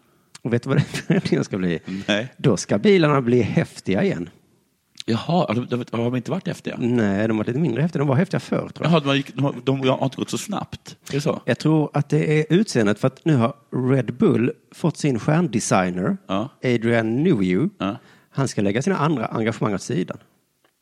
Och 0.42 0.52
vet 0.52 0.62
du 0.62 0.68
vad 0.68 0.78
den 0.78 0.84
förändringen 0.84 1.44
ska 1.44 1.58
bli? 1.58 1.80
Nej. 2.08 2.28
Då 2.36 2.56
ska 2.56 2.78
bilarna 2.78 3.20
bli 3.20 3.42
häftiga 3.42 4.02
igen. 4.04 4.28
Jaha, 5.06 5.54
de, 5.54 5.66
de, 5.66 5.84
har 5.98 6.04
de 6.04 6.16
inte 6.16 6.30
varit 6.30 6.46
häftiga? 6.46 6.76
Nej, 6.78 7.28
de 7.28 7.36
var 7.36 7.44
lite 7.44 7.58
mindre 7.58 7.82
häftiga. 7.82 7.98
De 7.98 8.08
var 8.08 8.14
häftiga 8.16 8.40
förr, 8.40 8.56
tror 8.68 8.72
jag. 8.86 8.92
Jaha, 8.92 9.00
de, 9.00 9.16
gick, 9.16 9.34
de, 9.34 9.44
har- 9.44 9.54
de 9.64 9.88
har 9.88 10.04
inte 10.04 10.16
gått 10.16 10.30
så 10.30 10.38
snabbt? 10.38 10.96
Är 11.08 11.12
det 11.14 11.20
så? 11.20 11.40
Jag 11.44 11.58
tror 11.58 11.90
att 11.94 12.08
det 12.08 12.40
är 12.40 12.46
utseendet 12.50 12.98
för 12.98 13.06
att 13.08 13.24
nu 13.24 13.36
har 13.36 13.54
Red 13.92 14.14
Bull 14.14 14.52
fått 14.74 14.96
sin 14.96 15.18
stjärndesigner, 15.18 16.16
Ja. 16.26 16.48
Adrian 16.64 17.22
Newey. 17.22 17.68
Ja. 17.78 17.96
Han 18.30 18.48
ska 18.48 18.62
lägga 18.62 18.82
sina 18.82 18.96
andra 18.96 19.26
engagemang 19.26 19.74
åt 19.74 19.82
sidan 19.82 20.18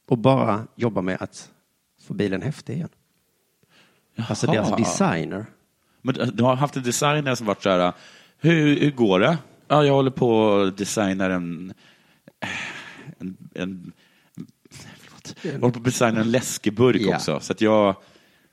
och 0.08 0.18
bara 0.18 0.66
jobba 0.76 1.00
med 1.02 1.16
att 1.22 1.50
få 2.06 2.14
bilen 2.14 2.42
häftig 2.42 2.74
igen. 2.74 2.88
Alltså 4.28 4.46
Jaha. 4.46 4.54
deras 4.54 4.76
designer. 4.76 5.46
Men 6.02 6.14
de- 6.14 6.24
de 6.30 6.42
har 6.42 6.56
haft 6.56 6.76
en 6.76 6.82
designer 6.82 7.34
som 7.34 7.46
varit 7.46 7.62
så 7.62 7.70
här, 7.70 7.92
hur, 8.40 8.80
hur 8.80 8.90
går 8.90 9.20
det? 9.20 9.38
Ja, 9.68 9.84
jag 9.84 9.92
håller 9.94 10.10
på 10.10 10.56
att 10.60 10.76
designa 10.78 11.24
en... 11.26 11.72
en, 13.18 13.36
en 13.54 13.92
förlåt. 14.70 15.36
Jag 15.42 15.52
håller 15.52 15.72
på 15.72 15.78
att 15.78 15.84
designa 15.84 16.20
en 16.20 16.30
läskeburk 16.30 17.00
Ja. 17.00 17.14
också. 17.16 17.40
Så 17.40 17.52
att 17.52 17.60
jag, 17.60 17.96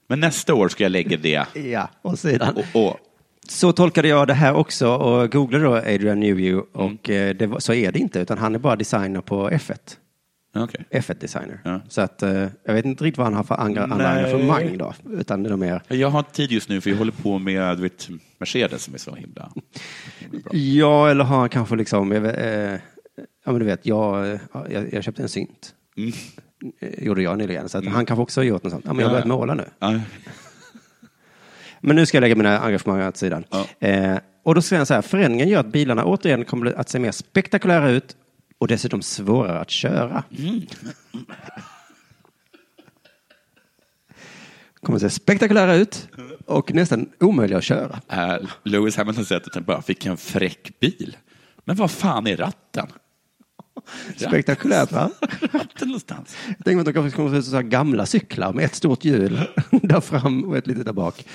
men 0.07 0.19
nästa 0.19 0.53
år 0.53 0.69
ska 0.69 0.83
jag 0.83 0.91
lägga 0.91 1.17
det. 1.17 1.45
Ja, 1.71 1.89
åt 2.01 2.19
sidan. 2.19 2.55
Och, 2.73 2.85
och, 2.87 2.99
Så 3.47 3.71
tolkade 3.71 4.07
jag 4.07 4.27
det 4.27 4.33
här 4.33 4.53
också 4.53 4.87
och 4.95 5.31
googlade 5.31 5.63
då 5.63 5.75
Adrian 5.75 6.19
Newey 6.19 6.49
Mm. 6.51 6.63
och 6.73 7.09
eh, 7.09 7.35
det 7.35 7.61
så 7.61 7.73
är 7.73 7.91
det 7.91 7.99
inte 7.99 8.19
utan 8.19 8.37
han 8.37 8.55
är 8.55 8.59
bara 8.59 8.75
designer 8.75 9.21
på 9.21 9.49
F1. 9.49 9.97
Okej. 10.63 10.85
F1-designer. 10.91 11.59
Ja. 11.63 11.81
Så 11.89 12.01
att 12.01 12.23
eh, 12.23 12.47
jag 12.63 12.73
vet 12.73 12.85
inte 12.85 13.03
riktigt 13.03 13.17
vad 13.17 13.27
han 13.27 13.33
har 13.33 13.43
för 13.43 13.55
engagemang 13.61 14.77
då. 14.77 14.93
Utan 15.09 15.43
det 15.43 15.49
är 15.49 15.55
mer, 15.57 15.81
Jag 15.87 16.09
har 16.09 16.19
inte 16.19 16.31
tid 16.31 16.51
just 16.51 16.69
nu 16.69 16.81
för 16.81 16.89
jag 16.89 16.97
håller 16.97 17.11
på 17.11 17.39
med 17.39 17.77
du 17.77 17.83
vet, 17.83 18.09
Mercedes 18.37 18.83
som 18.83 18.93
är 18.93 18.97
så 18.97 19.15
himla... 19.15 19.51
himla 20.19 20.39
bra. 20.39 20.51
ja 20.53 21.09
eller 21.09 21.23
har 21.23 21.37
han 21.39 21.49
kanske 21.49 21.75
liksom, 21.75 22.11
eh, 22.11 22.19
ja 23.45 23.51
men 23.51 23.59
du 23.59 23.65
vet, 23.65 23.85
jag, 23.85 24.31
eh, 24.31 24.39
jag, 24.69 24.93
jag 24.93 25.03
köpte 25.03 25.21
en 25.21 25.29
synt. 25.29 25.73
Mm. 25.97 26.11
Eh, 26.79 27.03
Gjorde 27.03 27.21
jag 27.21 27.37
nyligen. 27.37 27.69
Så 27.69 27.77
att 27.77 27.85
han 27.85 28.05
kanske 28.05 28.21
också 28.21 28.39
har 28.39 28.45
gjort 28.45 28.63
något 28.63 28.71
sånt. 28.73 28.85
Ja 28.87 28.93
men 28.93 29.03
jag 29.03 29.09
har 29.09 29.15
Ja, 29.17 29.25
börjat 29.25 29.27
ja. 29.29 29.37
måla 29.37 29.53
nu. 29.53 29.65
Ja. 29.79 29.99
Men 31.81 31.95
nu 31.95 32.05
ska 32.05 32.17
jag 32.17 32.21
lägga 32.21 32.35
mina 32.35 32.59
engagemang 32.59 33.01
åt 33.07 33.17
sidan. 33.17 33.43
Ja. 33.51 33.87
Eh, 33.87 34.17
och 34.43 34.55
då 34.55 34.61
säger 34.61 34.77
han 34.79 34.85
så 34.85 34.93
här, 34.93 35.01
förändringen 35.01 35.49
gör 35.49 35.59
att 35.59 35.65
bilarna 35.71 36.05
återigen 36.05 36.45
kommer 36.45 36.73
att 36.79 36.89
se 36.89 36.99
mer 36.99 37.11
spektakulära 37.11 37.89
ut 37.89 38.15
och 38.59 38.67
dessutom 38.67 39.01
svårare 39.01 39.59
att 39.59 39.69
köra. 39.69 40.23
Kommer 44.81 44.95
att 44.95 45.01
se 45.01 45.09
spektakulära 45.09 45.75
ut 45.75 46.07
och 46.45 46.73
nästan 46.73 47.09
omöjliga 47.19 47.57
att 47.57 47.63
köra. 47.63 47.99
Äh, 48.09 48.47
Lewis 48.63 48.97
Hamilton 48.97 49.25
säger 49.25 49.41
att 49.41 49.55
han 49.55 49.63
bara 49.63 49.81
fick 49.81 50.05
en 50.05 50.17
fräck 50.17 50.79
bil. 50.79 51.17
Men 51.65 51.75
vad 51.75 51.91
fan 51.91 52.27
är 52.27 52.37
ratten? 52.37 52.87
Spektakulärt 54.17 54.91
va? 54.91 55.11
Ratten 55.41 55.87
någonstans? 55.87 56.37
Jag 56.47 56.65
tänker 56.65 56.79
att 56.79 56.85
de 56.85 56.93
kanske 56.93 57.15
kommer 57.15 57.37
att 57.37 57.45
se 57.45 57.57
ut 57.57 57.65
gamla 57.65 58.05
cyklar 58.05 58.53
med 58.53 58.65
ett 58.65 58.75
stort 58.75 59.05
hjul 59.05 59.41
där 59.71 60.01
fram 60.01 60.43
och 60.43 60.57
ett 60.57 60.67
litet 60.67 60.85
där 60.85 60.93
bak. 60.93 61.25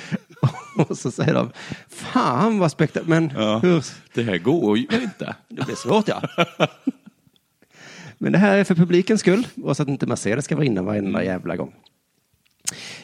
Och 0.76 0.98
så 0.98 1.10
säger 1.10 1.34
de, 1.34 1.50
fan 1.88 2.58
vad 2.58 2.70
spektakulärt, 2.70 3.08
men 3.08 3.32
Ja. 3.42 3.58
hur? 3.58 3.84
Det 4.14 4.22
här 4.22 4.38
går 4.38 4.78
ju 4.78 4.86
inte. 5.02 5.36
Det 5.48 5.64
blir 5.64 5.76
svårt 5.76 6.08
ja. 6.08 6.22
Men 8.22 8.32
det 8.32 8.38
här 8.38 8.58
är 8.58 8.64
för 8.64 8.74
publikens 8.74 9.20
skull 9.20 9.46
och 9.62 9.76
så 9.76 9.82
att 9.82 9.88
inte 9.88 10.06
Mercedes 10.06 10.44
ska 10.44 10.56
vinna 10.56 10.82
varenda 10.82 11.24
jävla 11.24 11.56
gång. 11.56 11.74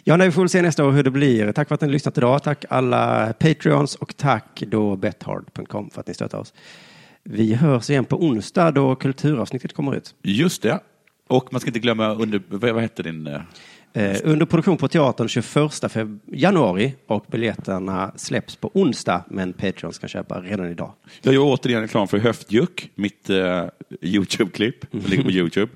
Ja, 0.04 0.16
nej, 0.16 0.28
vi 0.28 0.32
får 0.32 0.42
väl 0.42 0.48
se 0.48 0.62
nästa 0.62 0.84
år 0.84 0.92
hur 0.92 1.02
det 1.02 1.10
blir. 1.10 1.52
Tack 1.52 1.68
för 1.68 1.74
att 1.74 1.80
ni 1.80 1.88
lyssnat 1.88 2.18
idag. 2.18 2.42
Tack 2.42 2.64
alla 2.70 3.32
Patreons 3.32 3.94
och 3.94 4.16
tack 4.16 4.62
då 4.66 4.96
bethard.com 4.96 5.90
för 5.90 6.00
att 6.00 6.06
ni 6.06 6.14
stöttar 6.14 6.38
oss. 6.38 6.54
Vi 7.22 7.54
hörs 7.54 7.90
igen 7.90 8.04
på 8.04 8.16
onsdag 8.16 8.70
då 8.70 8.96
kulturavsnittet 8.96 9.72
kommer 9.72 9.96
ut. 9.96 10.14
Just 10.22 10.62
det. 10.62 10.80
Och 11.28 11.52
man 11.52 11.60
ska 11.60 11.68
inte 11.68 11.80
glömma 11.80 12.14
under, 12.14 12.42
vad, 12.48 12.70
vad 12.70 12.82
hette 12.82 13.02
din... 13.02 13.38
eh, 13.96 14.10
Eh, 14.10 14.20
under 14.24 14.46
produktion 14.46 14.76
på 14.76 14.88
teatern 14.88 15.28
21 15.28 15.44
feb- 15.88 16.18
januari 16.32 16.94
och 17.06 17.24
biljetterna 17.30 18.12
släpps 18.16 18.56
på 18.56 18.70
onsdag 18.74 19.24
men 19.30 19.52
Patreons 19.52 19.98
kan 19.98 20.08
köpa 20.08 20.40
redan 20.40 20.70
idag. 20.70 20.92
Jag 21.22 21.34
gör 21.34 21.42
återigen 21.42 21.80
reklam 21.80 22.08
för 22.08 22.18
Höftjuck, 22.18 22.90
mitt 22.94 23.30
eh, 23.30 23.64
YouTube-klipp. 24.00 24.84
som 24.90 25.00
ligger 25.00 25.22
på 25.24 25.30
YouTube. 25.30 25.72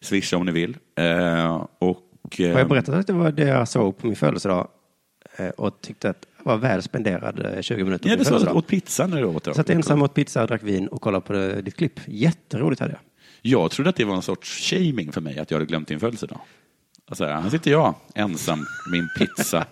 Swisha 0.00 0.36
om 0.36 0.46
ni 0.46 0.52
vill. 0.52 0.76
Eh, 0.98 1.66
och, 1.78 2.40
eh, 2.40 2.52
Har 2.52 2.58
jag 2.58 2.68
berättat 2.68 2.94
att 2.94 3.06
det 3.06 3.12
var 3.12 3.32
det 3.32 3.46
jag 3.48 3.68
såg 3.68 3.98
på 3.98 4.06
min 4.06 4.16
födelsedag 4.16 4.68
eh, 5.36 5.48
och 5.48 5.80
tyckte 5.80 6.10
att 6.10 6.20
det 6.22 6.26
var 6.48 6.56
väl 6.56 6.82
spenderade 6.82 7.62
20 7.62 7.84
minuter 7.84 8.08
Ja, 8.10 8.16
det 8.16 8.24
sa 8.24 8.38
du 8.38 8.50
åt 8.50 8.66
pizza 8.66 9.06
när 9.06 9.16
du 9.20 9.24
åt 9.24 9.44
det. 9.44 9.54
Satt 9.54 9.70
ensam 9.70 10.02
åt 10.02 10.14
pizza, 10.14 10.46
drack 10.46 10.62
vin 10.62 10.88
och 10.88 11.00
kollade 11.00 11.26
på 11.26 11.32
det, 11.32 11.62
ditt 11.62 11.76
klipp. 11.76 12.00
Jätteroligt 12.06 12.80
hade 12.80 12.92
jag. 12.92 13.00
Jag 13.42 13.70
trodde 13.70 13.90
att 13.90 13.96
det 13.96 14.04
var 14.04 14.14
en 14.16 14.22
sorts 14.22 14.70
shaming 14.70 15.12
för 15.12 15.20
mig, 15.20 15.38
att 15.38 15.50
jag 15.50 15.58
hade 15.58 15.66
glömt 15.66 15.88
din 15.88 16.00
födelsedag. 16.00 16.40
Alltså, 17.10 17.24
här 17.24 17.50
sitter 17.50 17.70
jag 17.70 17.94
ensam 18.14 18.58
med 18.58 18.66
min 19.00 19.08
pizza, 19.18 19.64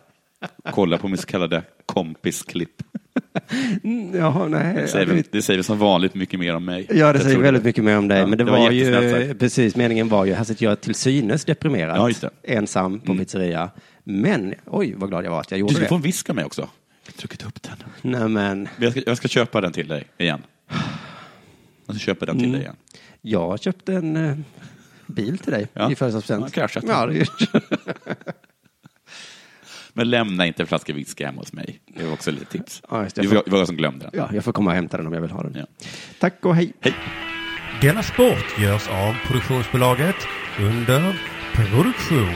kollar 0.71 0.99
på 0.99 1.09
min 1.09 1.19
så 1.19 1.27
kallade 1.27 1.63
kompisklipp. 1.87 2.83
Jaha, 4.15 4.49
nej. 4.49 4.75
Det 4.75 4.89
säger, 4.89 5.07
väl, 5.07 5.23
det 5.31 5.43
säger 5.43 5.63
som 5.63 5.79
vanligt 5.79 6.15
mycket 6.15 6.41
mer 6.41 6.55
om 6.57 6.65
mig. 6.65 6.87
Ja, 6.89 6.95
det 6.95 7.19
Jag 7.19 7.23
säger 7.23 7.39
väldigt 7.39 7.65
mycket 7.65 7.85
mer 7.85 7.99
om 7.99 8.09
dig. 8.09 8.19
Ja, 8.19 8.27
men 8.27 8.39
det, 8.39 8.45
det 8.45 8.51
var, 8.51 8.59
var 8.59 8.71
ju, 8.71 9.35
precis, 9.35 9.77
meningen 9.77 10.09
var 10.09 10.25
ju, 10.25 10.35
här 10.35 10.45
sitter 10.45 10.65
jag 10.67 10.81
till 10.81 10.95
synes 10.95 11.45
deprimerad, 11.45 11.97
Ja, 11.97 12.07
det. 12.21 12.23
Mm. 12.23 12.59
ensam 12.63 13.01
på 13.01 13.15
pizzeria. 13.17 13.71
Men, 14.05 14.55
oj 14.67 14.95
vad 14.97 15.09
glad 15.09 15.25
jag 15.25 15.31
var 15.31 15.41
att 15.41 15.51
jag 15.51 15.59
Du 15.59 15.61
gjorde 15.61 15.75
ska 15.75 15.87
få 15.89 15.95
en 15.95 16.01
det. 16.01 16.07
viska 16.07 16.35
mig 16.35 16.45
också. 16.45 16.61
Jag 16.61 17.13
har 17.13 17.19
druckit 17.19 17.47
upp 17.47 17.63
den. 17.63 17.77
Nej, 18.03 18.21
men, 18.21 18.33
Men 18.33 18.69
Jag 18.79 18.93
ska, 18.93 19.03
jag 19.07 19.17
ska 19.17 19.29
köpa 19.29 19.61
den 19.61 19.73
till 19.73 19.89
dig 19.89 20.05
igen. 20.19 20.43
Jag 21.87 21.97
ska 21.97 21.99
köpa 22.05 22.27
den 22.27 22.37
till 22.37 22.45
Mm. 22.49 22.53
dig 22.53 22.63
igen. 22.63 22.77
jag 23.21 23.61
köpte 23.63 23.95
en 23.95 24.17
eh, 24.17 24.37
bil 25.09 25.39
till 25.39 25.53
dig 25.53 25.69
Ja. 25.73 25.91
i 25.91 25.95
födelsedagspresent. 25.95 26.45
Ja, 26.47 26.51
kraschat. 26.51 26.85
Ja, 26.87 27.07
det 27.07 27.27
Men 29.93 30.11
lämna 30.11 30.47
inte 30.47 30.63
en 30.63 30.67
flaska 30.67 30.93
whisky 30.93 31.25
hemma 31.25 31.41
hos 31.41 31.53
mig. 31.53 31.81
Det 31.87 32.05
var 32.05 32.13
också 32.13 32.31
lite 32.31 32.45
tips. 32.45 32.83
Ja, 32.91 33.03
just 33.03 33.17
det. 33.17 33.23
Det 33.23 33.29
var 33.29 33.43
det 33.45 33.51
var 33.51 33.59
jag 33.59 33.67
som 33.67 33.77
glömde 33.77 34.05
den. 34.05 34.21
ja, 34.21 34.31
jag 34.35 34.45
får 34.45 34.53
komma 34.53 34.71
och 34.71 34.77
hämta 34.77 34.97
den 34.97 35.07
om 35.07 35.13
jag 35.13 35.21
vill 35.21 35.31
ha 35.31 35.43
den. 35.43 35.55
Ja. 35.55 35.67
Tack 36.19 36.45
och 36.45 36.57
hej. 36.57 36.73
Hej. 36.81 36.95
Denna 37.81 38.03
sport 38.03 38.59
görs 38.59 38.89
av 38.89 39.15
produktionsbolaget 39.27 40.17
under 40.61 41.21
produktion. 41.55 42.35